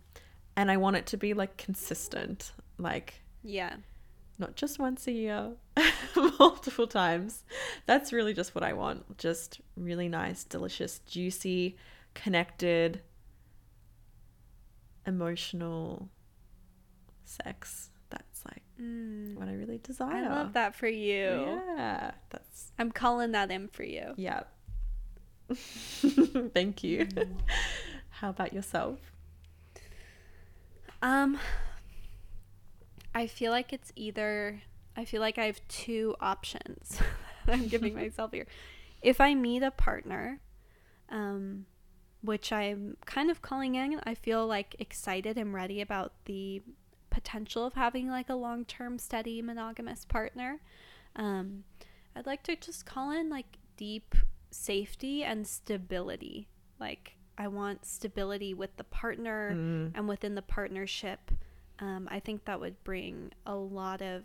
And 0.55 0.70
I 0.70 0.76
want 0.76 0.95
it 0.95 1.07
to 1.07 1.16
be 1.16 1.35
like 1.35 1.57
consistent, 1.57 2.53
like 2.78 3.22
Yeah. 3.43 3.74
Not 4.43 4.57
just 4.57 4.78
once 4.78 5.07
a 5.07 5.12
year, 5.12 5.53
multiple 6.38 6.86
times. 6.86 7.45
That's 7.86 8.12
really 8.12 8.34
just 8.34 8.55
what 8.55 8.62
I 8.64 8.72
want. 8.74 9.16
Just 9.16 9.61
really 9.76 10.09
nice, 10.09 10.45
delicious, 10.45 10.99
juicy, 11.07 11.76
connected, 12.12 13.01
emotional 15.07 16.09
sex. 17.24 17.90
That's 18.11 18.45
like 18.45 18.62
Mm. 18.80 19.36
what 19.36 19.49
I 19.49 19.55
really 19.55 19.78
desire. 19.78 20.24
I 20.26 20.28
love 20.28 20.53
that 20.55 20.74
for 20.74 20.88
you. 20.88 21.22
Yeah, 21.76 22.11
that's 22.30 22.72
I'm 22.78 22.90
calling 22.90 23.32
that 23.32 23.51
in 23.51 23.68
for 23.68 23.84
you. 23.84 24.12
yeah. 24.16 24.43
Thank 26.55 26.82
you. 26.82 27.07
How 28.11 28.30
about 28.30 28.53
yourself? 28.53 28.99
Um, 31.03 31.38
I 33.14 33.26
feel 33.26 33.52
like 33.52 33.72
it's 33.72 33.92
either. 33.96 34.62
I 34.96 35.04
feel 35.04 35.20
like 35.20 35.38
I 35.38 35.46
have 35.46 35.60
two 35.68 36.14
options 36.20 36.98
that 37.46 37.54
I'm 37.54 37.68
giving 37.68 37.94
myself 38.02 38.32
here. 38.32 38.46
If 39.00 39.20
I 39.20 39.34
meet 39.34 39.62
a 39.62 39.70
partner, 39.70 40.40
um, 41.08 41.66
which 42.22 42.52
I'm 42.52 42.96
kind 43.04 43.30
of 43.30 43.42
calling 43.42 43.74
in, 43.74 44.00
I 44.04 44.14
feel 44.14 44.46
like 44.46 44.76
excited 44.78 45.36
and 45.38 45.52
ready 45.52 45.80
about 45.80 46.12
the 46.26 46.62
potential 47.10 47.66
of 47.66 47.74
having 47.74 48.08
like 48.08 48.28
a 48.30 48.34
long 48.34 48.64
term, 48.64 48.98
steady, 48.98 49.42
monogamous 49.42 50.04
partner. 50.04 50.60
Um, 51.16 51.64
I'd 52.16 52.26
like 52.26 52.42
to 52.44 52.56
just 52.56 52.86
call 52.86 53.10
in 53.10 53.28
like 53.28 53.58
deep 53.76 54.14
safety 54.50 55.24
and 55.24 55.46
stability. 55.46 56.48
Like, 56.78 57.16
I 57.38 57.48
want 57.48 57.86
stability 57.86 58.54
with 58.54 58.76
the 58.76 58.84
partner 58.84 59.48
and 59.94 60.08
within 60.08 60.34
the 60.34 60.42
partnership. 60.42 61.30
Um, 61.83 62.09
I 62.11 62.20
think 62.20 62.45
that 62.45 62.61
would 62.61 62.83
bring 62.85 63.33
a 63.45 63.57
lot 63.57 64.03
of 64.03 64.24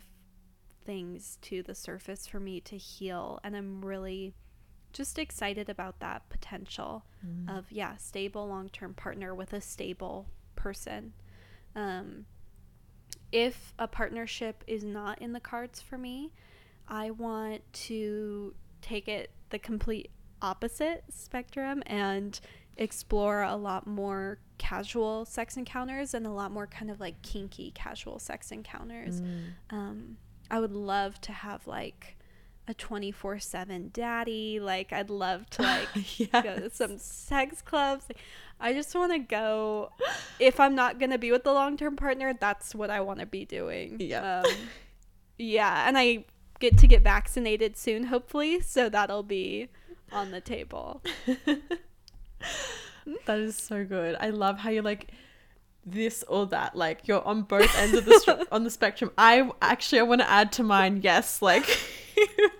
things 0.84 1.38
to 1.42 1.62
the 1.64 1.74
surface 1.74 2.24
for 2.26 2.38
me 2.38 2.60
to 2.60 2.76
heal. 2.76 3.40
And 3.42 3.56
I'm 3.56 3.84
really 3.84 4.32
just 4.92 5.18
excited 5.18 5.68
about 5.68 5.98
that 5.98 6.28
potential 6.30 7.04
of, 7.48 7.70
yeah, 7.72 7.96
stable 7.96 8.46
long 8.46 8.68
term 8.68 8.94
partner 8.94 9.34
with 9.34 9.52
a 9.52 9.60
stable 9.60 10.28
person. 10.54 11.12
Um, 11.74 12.26
if 13.32 13.74
a 13.76 13.88
partnership 13.88 14.62
is 14.68 14.84
not 14.84 15.20
in 15.20 15.32
the 15.32 15.40
cards 15.40 15.82
for 15.82 15.98
me, 15.98 16.32
I 16.86 17.10
want 17.10 17.62
to 17.72 18.54
take 18.80 19.08
it 19.08 19.32
the 19.50 19.58
complete 19.58 20.12
opposite 20.40 21.02
spectrum 21.10 21.82
and 21.86 22.38
explore 22.76 23.42
a 23.42 23.56
lot 23.56 23.86
more 23.88 24.38
casual 24.58 25.24
sex 25.24 25.56
encounters 25.56 26.14
and 26.14 26.26
a 26.26 26.30
lot 26.30 26.50
more 26.50 26.66
kind 26.66 26.90
of 26.90 27.00
like 27.00 27.22
kinky 27.22 27.70
casual 27.74 28.18
sex 28.18 28.50
encounters. 28.50 29.20
Um, 29.70 30.16
I 30.50 30.60
would 30.60 30.72
love 30.72 31.20
to 31.22 31.32
have 31.32 31.66
like 31.66 32.18
a 32.68 32.74
24 32.74 33.38
7 33.38 33.90
daddy. 33.92 34.60
Like, 34.60 34.92
I'd 34.92 35.10
love 35.10 35.48
to 35.50 35.62
like 35.62 35.88
go 36.32 36.56
to 36.56 36.70
some 36.70 36.98
sex 36.98 37.62
clubs. 37.62 38.04
Like, 38.08 38.18
I 38.60 38.72
just 38.72 38.94
want 38.94 39.12
to 39.12 39.18
go. 39.18 39.90
If 40.38 40.60
I'm 40.60 40.74
not 40.74 40.98
going 40.98 41.10
to 41.10 41.18
be 41.18 41.32
with 41.32 41.44
the 41.44 41.52
long 41.52 41.76
term 41.76 41.96
partner, 41.96 42.34
that's 42.34 42.74
what 42.74 42.90
I 42.90 43.00
want 43.00 43.20
to 43.20 43.26
be 43.26 43.44
doing. 43.44 43.96
Yeah. 44.00 44.42
Um, 44.44 44.52
yeah. 45.38 45.88
And 45.88 45.96
I 45.96 46.24
get 46.60 46.76
to 46.78 46.86
get 46.86 47.02
vaccinated 47.02 47.76
soon, 47.76 48.04
hopefully. 48.04 48.60
So 48.60 48.88
that'll 48.88 49.22
be 49.22 49.68
on 50.12 50.30
the 50.30 50.40
table. 50.40 51.02
That 53.26 53.38
is 53.38 53.56
so 53.56 53.84
good. 53.84 54.16
I 54.20 54.30
love 54.30 54.58
how 54.58 54.70
you're 54.70 54.82
like 54.82 55.10
this 55.86 56.22
or 56.28 56.46
that. 56.46 56.76
Like 56.76 57.08
you're 57.08 57.24
on 57.26 57.42
both 57.42 57.74
ends 57.78 57.94
of 57.96 58.04
the 58.04 58.18
str- 58.20 58.42
on 58.52 58.64
the 58.64 58.70
spectrum. 58.70 59.10
I 59.16 59.50
actually 59.62 60.00
I 60.00 60.02
want 60.02 60.20
to 60.20 60.30
add 60.30 60.52
to 60.52 60.62
mine. 60.62 61.00
Yes, 61.02 61.40
like 61.42 61.64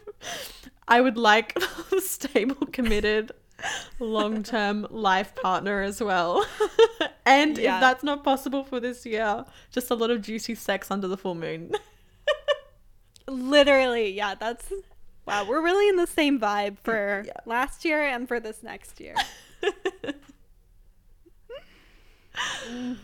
I 0.89 1.01
would 1.01 1.17
like 1.19 1.57
a 1.93 2.01
stable, 2.01 2.67
committed, 2.73 3.33
long-term 3.99 4.87
life 4.91 5.35
partner 5.35 5.83
as 5.83 6.03
well. 6.03 6.47
and 7.27 7.59
Yeah. 7.59 7.77
if 7.77 7.81
that's 7.81 8.03
not 8.03 8.25
possible 8.25 8.65
for 8.65 8.81
this 8.81 9.05
year, 9.05 9.45
just 9.71 9.91
a 9.91 9.95
lot 9.95 10.11
of 10.11 10.23
juicy 10.23 10.55
sex 10.55 10.91
under 10.91 11.07
the 11.09 11.19
full 11.19 11.35
moon. 11.35 11.73
Literally. 13.27 14.13
Yeah. 14.13 14.35
That's. 14.35 14.73
Wow. 15.27 15.47
We're 15.47 15.61
really 15.61 15.89
in 15.91 15.97
the 15.97 16.07
same 16.07 16.41
vibe 16.41 16.79
for 16.79 17.25
Yeah. 17.27 17.33
last 17.45 17.85
year 17.85 18.03
and 18.03 18.27
for 18.27 18.41
this 18.41 18.63
next 18.63 18.99
year. 19.01 19.15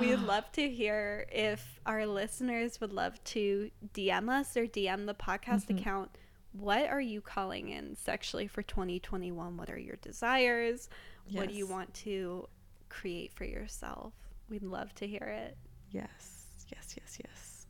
We'd 0.00 0.16
love 0.16 0.50
to 0.52 0.68
hear 0.68 1.26
if 1.30 1.80
our 1.86 2.06
listeners 2.06 2.80
would 2.80 2.92
love 2.92 3.22
to 3.24 3.70
DM 3.92 4.28
us 4.28 4.56
or 4.56 4.66
DM 4.66 5.06
the 5.06 5.14
podcast 5.14 5.66
mm-hmm. 5.66 5.78
account. 5.78 6.10
What 6.52 6.88
are 6.88 7.00
you 7.00 7.20
calling 7.20 7.68
in 7.68 7.96
sexually 7.96 8.46
for 8.46 8.62
2021? 8.62 9.56
What 9.56 9.70
are 9.70 9.78
your 9.78 9.96
desires? 9.96 10.88
What 11.30 11.48
do 11.48 11.54
you 11.54 11.66
want 11.66 11.92
to 11.94 12.48
create 12.88 13.32
for 13.32 13.44
yourself? 13.44 14.12
We'd 14.48 14.62
love 14.62 14.94
to 14.96 15.06
hear 15.06 15.34
it. 15.46 15.56
yes, 15.90 16.46
yes, 16.72 16.94
yes, 16.98 17.18
yes. 17.24 17.66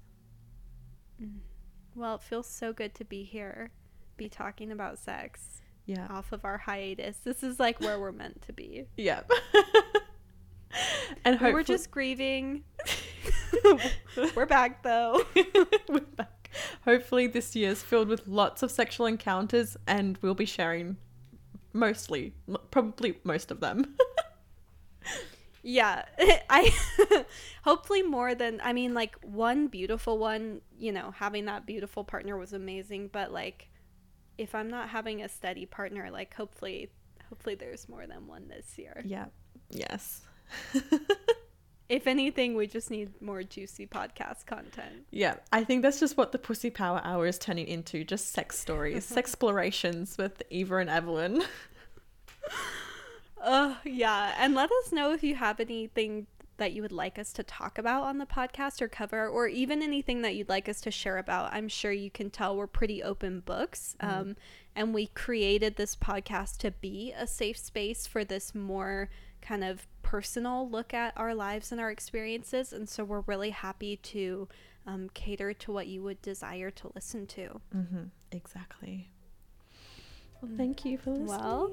Mm. 1.23 1.39
Well, 1.95 2.17
it 2.17 2.23
feels 2.23 2.49
so 2.49 2.73
good 2.73 2.95
to 2.97 3.05
be 3.05 3.23
here, 3.23 3.71
be 4.17 4.29
talking 4.29 4.73
about 4.73 4.99
sex 4.99 5.63
Yeah. 5.87 6.07
off 6.11 6.33
of 6.33 6.45
our 6.45 6.59
hiatus. 6.59 7.19
This 7.19 7.43
is 7.43 7.61
like 7.61 7.81
where 7.81 8.01
we're 8.01 8.13
meant 8.13 8.43
to 8.43 8.53
be. 8.53 8.87
Yeah. 8.97 9.23
and 11.25 11.41
We 11.41 11.47
were 11.47 11.59
hopefully- 11.59 11.77
just 11.77 11.91
grieving. 11.91 12.65
we're 14.37 14.47
back 14.47 14.83
though. 14.83 15.23
We're 15.89 16.01
back. 16.01 16.51
Hopefully, 16.85 17.27
this 17.27 17.57
year 17.57 17.71
is 17.71 17.83
filled 17.83 18.09
with 18.09 18.27
lots 18.29 18.63
of 18.63 18.71
sexual 18.71 19.07
encounters, 19.07 19.77
and 19.87 20.19
we'll 20.23 20.35
be 20.35 20.45
sharing 20.45 20.97
mostly, 21.73 22.35
probably 22.71 23.19
most 23.25 23.51
of 23.51 23.61
them. 23.61 23.97
Yeah, 25.67 26.05
I 26.51 26.73
hopefully 27.65 28.03
more 28.03 28.35
than 28.35 28.61
I 28.63 28.75
mean 28.75 28.93
like 28.93 29.17
one 29.23 29.69
beautiful 29.69 30.19
one, 30.19 30.61
you 30.79 30.93
know, 30.93 31.11
having 31.17 31.47
that 31.47 31.65
beautiful 31.65 32.05
partner 32.05 32.37
was 32.37 32.53
amazing, 32.53 33.09
but 33.13 33.33
like 33.33 33.71
if 34.37 34.55
I'm 34.55 34.69
not 34.69 34.91
having 34.91 35.23
a 35.23 35.29
steady 35.29 35.65
partner, 35.65 36.11
like 36.11 36.35
hopefully 36.35 36.91
hopefully 37.31 37.55
there's 37.55 37.89
more 37.89 38.07
than 38.07 38.27
one 38.27 38.49
this 38.49 38.77
year. 38.79 39.03
yeah. 39.07 39.27
Yes. 39.71 40.21
If 41.89 42.07
anything, 42.07 42.55
we 42.55 42.67
just 42.67 42.91
need 42.91 43.21
more 43.21 43.43
juicy 43.43 43.87
podcast 43.87 44.47
content. 44.47 45.05
Yeah, 45.11 45.35
I 45.53 45.65
think 45.65 45.83
that's 45.83 46.01
just 46.01 46.17
what 46.17 46.33
the 46.33 46.39
Pussy 46.39 46.71
Power 46.71 47.03
Hour 47.05 47.27
is 47.27 47.39
turning 47.39 47.67
into 47.69 48.05
just 48.05 48.33
sex 48.33 48.59
stories, 48.59 49.05
sex 49.05 49.19
explorations 49.19 50.17
with 50.17 50.43
Eva 50.51 50.79
and 50.79 50.91
Evelyn. 50.91 51.43
Uh, 53.41 53.75
yeah, 53.85 54.35
and 54.39 54.55
let 54.55 54.71
us 54.73 54.91
know 54.91 55.13
if 55.13 55.23
you 55.23 55.35
have 55.35 55.61
anything 55.61 56.27
that 56.57 56.73
you 56.73 56.81
would 56.81 56.93
like 56.93 57.19
us 57.19 57.31
to 57.31 57.43
talk 57.43 57.77
about 57.77 58.05
on 58.05 58.17
the 58.17 58.25
podcast 58.25 58.81
or 58.81 58.89
cover, 58.89 59.29
or 59.29 59.47
even 59.47 59.83
anything 59.83 60.23
that 60.23 60.35
you'd 60.35 60.49
like 60.49 60.67
us 60.67 60.81
to 60.81 60.91
share 60.91 61.19
about. 61.19 61.53
I'm 61.53 61.69
sure 61.69 61.93
you 61.93 62.11
can 62.11 62.31
tell 62.31 62.57
we're 62.57 62.67
pretty 62.67 63.03
open 63.03 63.41
books. 63.41 63.97
Um, 64.01 64.37
and 64.75 64.95
we 64.95 65.09
created 65.09 65.77
this 65.77 65.95
podcast 65.95 66.57
to 66.59 66.71
be 66.71 67.13
a 67.15 67.27
safe 67.27 67.59
space 67.59 68.07
for 68.07 68.25
this 68.25 68.55
more 68.55 69.11
kind 69.43 69.63
of 69.63 69.87
personal 70.15 70.71
look 70.71 70.95
at 70.95 71.13
our 71.17 71.35
lives 71.35 71.73
and 71.73 71.81
our 71.81 71.91
experiences. 71.91 72.73
And 72.73 72.89
so 72.89 73.03
we're 73.03 73.23
really 73.23 73.51
happy 73.51 73.97
to 73.97 74.47
um, 74.87 75.11
cater 75.13 75.53
to 75.55 75.73
what 75.73 75.89
you 75.89 76.05
would 76.05 76.23
desire 76.23 76.71
to 76.71 76.93
listen 76.95 77.27
to. 77.27 77.61
Mm-hmm. 77.77 78.05
Exactly. 78.31 79.11
Well, 80.41 80.53
thank 80.57 80.85
you 80.85 80.99
for 80.99 81.11
listening. 81.11 81.27
Well, 81.27 81.73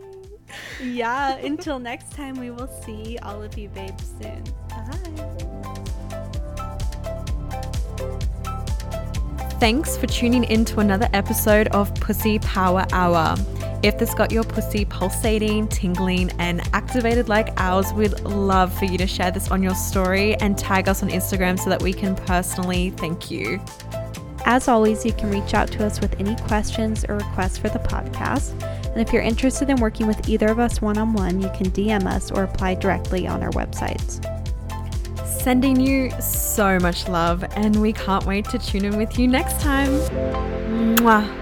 yeah, 0.84 1.36
until 1.36 1.78
next 1.78 2.14
time, 2.14 2.40
we 2.40 2.50
will 2.50 2.70
see 2.84 3.20
all 3.22 3.44
of 3.44 3.56
you 3.60 3.70
babes 3.70 4.12
soon. 4.20 4.44
Bye. 4.70 4.88
Thanks 9.60 9.98
for 9.98 10.08
tuning 10.08 10.46
in 10.46 10.66
to 10.66 10.80
another 10.80 11.10
episode 11.14 11.68
of 11.68 11.94
Pussy 11.94 12.40
Power 12.40 12.88
Hour. 12.92 13.36
If 13.84 13.98
this 13.98 14.14
got 14.14 14.32
your 14.32 14.44
pussy 14.44 14.86
pulsating, 14.86 15.68
tingling, 15.68 16.30
and 16.38 16.62
activated 16.74 17.30
like 17.30 17.50
ours, 17.58 17.92
we'd 17.94 18.20
love 18.22 18.72
for 18.78 18.86
you 18.86 18.98
to 19.00 19.08
share 19.08 19.32
this 19.32 19.50
on 19.50 19.64
your 19.64 19.74
story 19.74 20.36
and 20.36 20.56
tag 20.56 20.88
us 20.88 21.02
on 21.02 21.10
Instagram 21.10 21.60
so 21.60 21.72
that 21.72 21.82
we 21.82 21.92
can 21.92 22.16
personally 22.16 22.92
thank 22.92 23.32
you. 23.32 23.60
As 24.46 24.68
always, 24.68 25.04
you 25.04 25.14
can 25.14 25.32
reach 25.32 25.56
out 25.56 25.72
to 25.72 25.86
us 25.86 26.00
with 26.00 26.20
any 26.20 26.36
questions 26.48 27.06
or 27.06 27.16
requests 27.16 27.58
for 27.58 27.70
the 27.70 27.80
podcast. 27.80 28.52
And 28.92 29.02
if 29.02 29.12
you're 29.12 29.24
interested 29.24 29.70
in 29.70 29.78
working 29.78 30.06
with 30.06 30.30
either 30.30 30.50
of 30.50 30.60
us 30.60 30.80
one 30.80 31.00
on 31.00 31.14
one, 31.14 31.42
you 31.42 31.50
can 31.56 31.72
DM 31.72 32.06
us 32.06 32.30
or 32.30 32.44
apply 32.44 32.76
directly 32.76 33.28
on 33.28 33.42
our 33.42 33.52
websites. 33.52 34.24
Sending 35.26 35.80
you 35.80 36.12
so 36.22 36.78
much 36.78 37.08
love, 37.08 37.44
and 37.56 37.82
we 37.82 37.94
can't 37.94 38.26
wait 38.26 38.46
to 38.50 38.60
tune 38.60 38.86
in 38.86 38.96
with 38.96 39.18
you 39.18 39.28
next 39.28 39.60
time. 39.60 39.90
Mwah. 40.98 41.41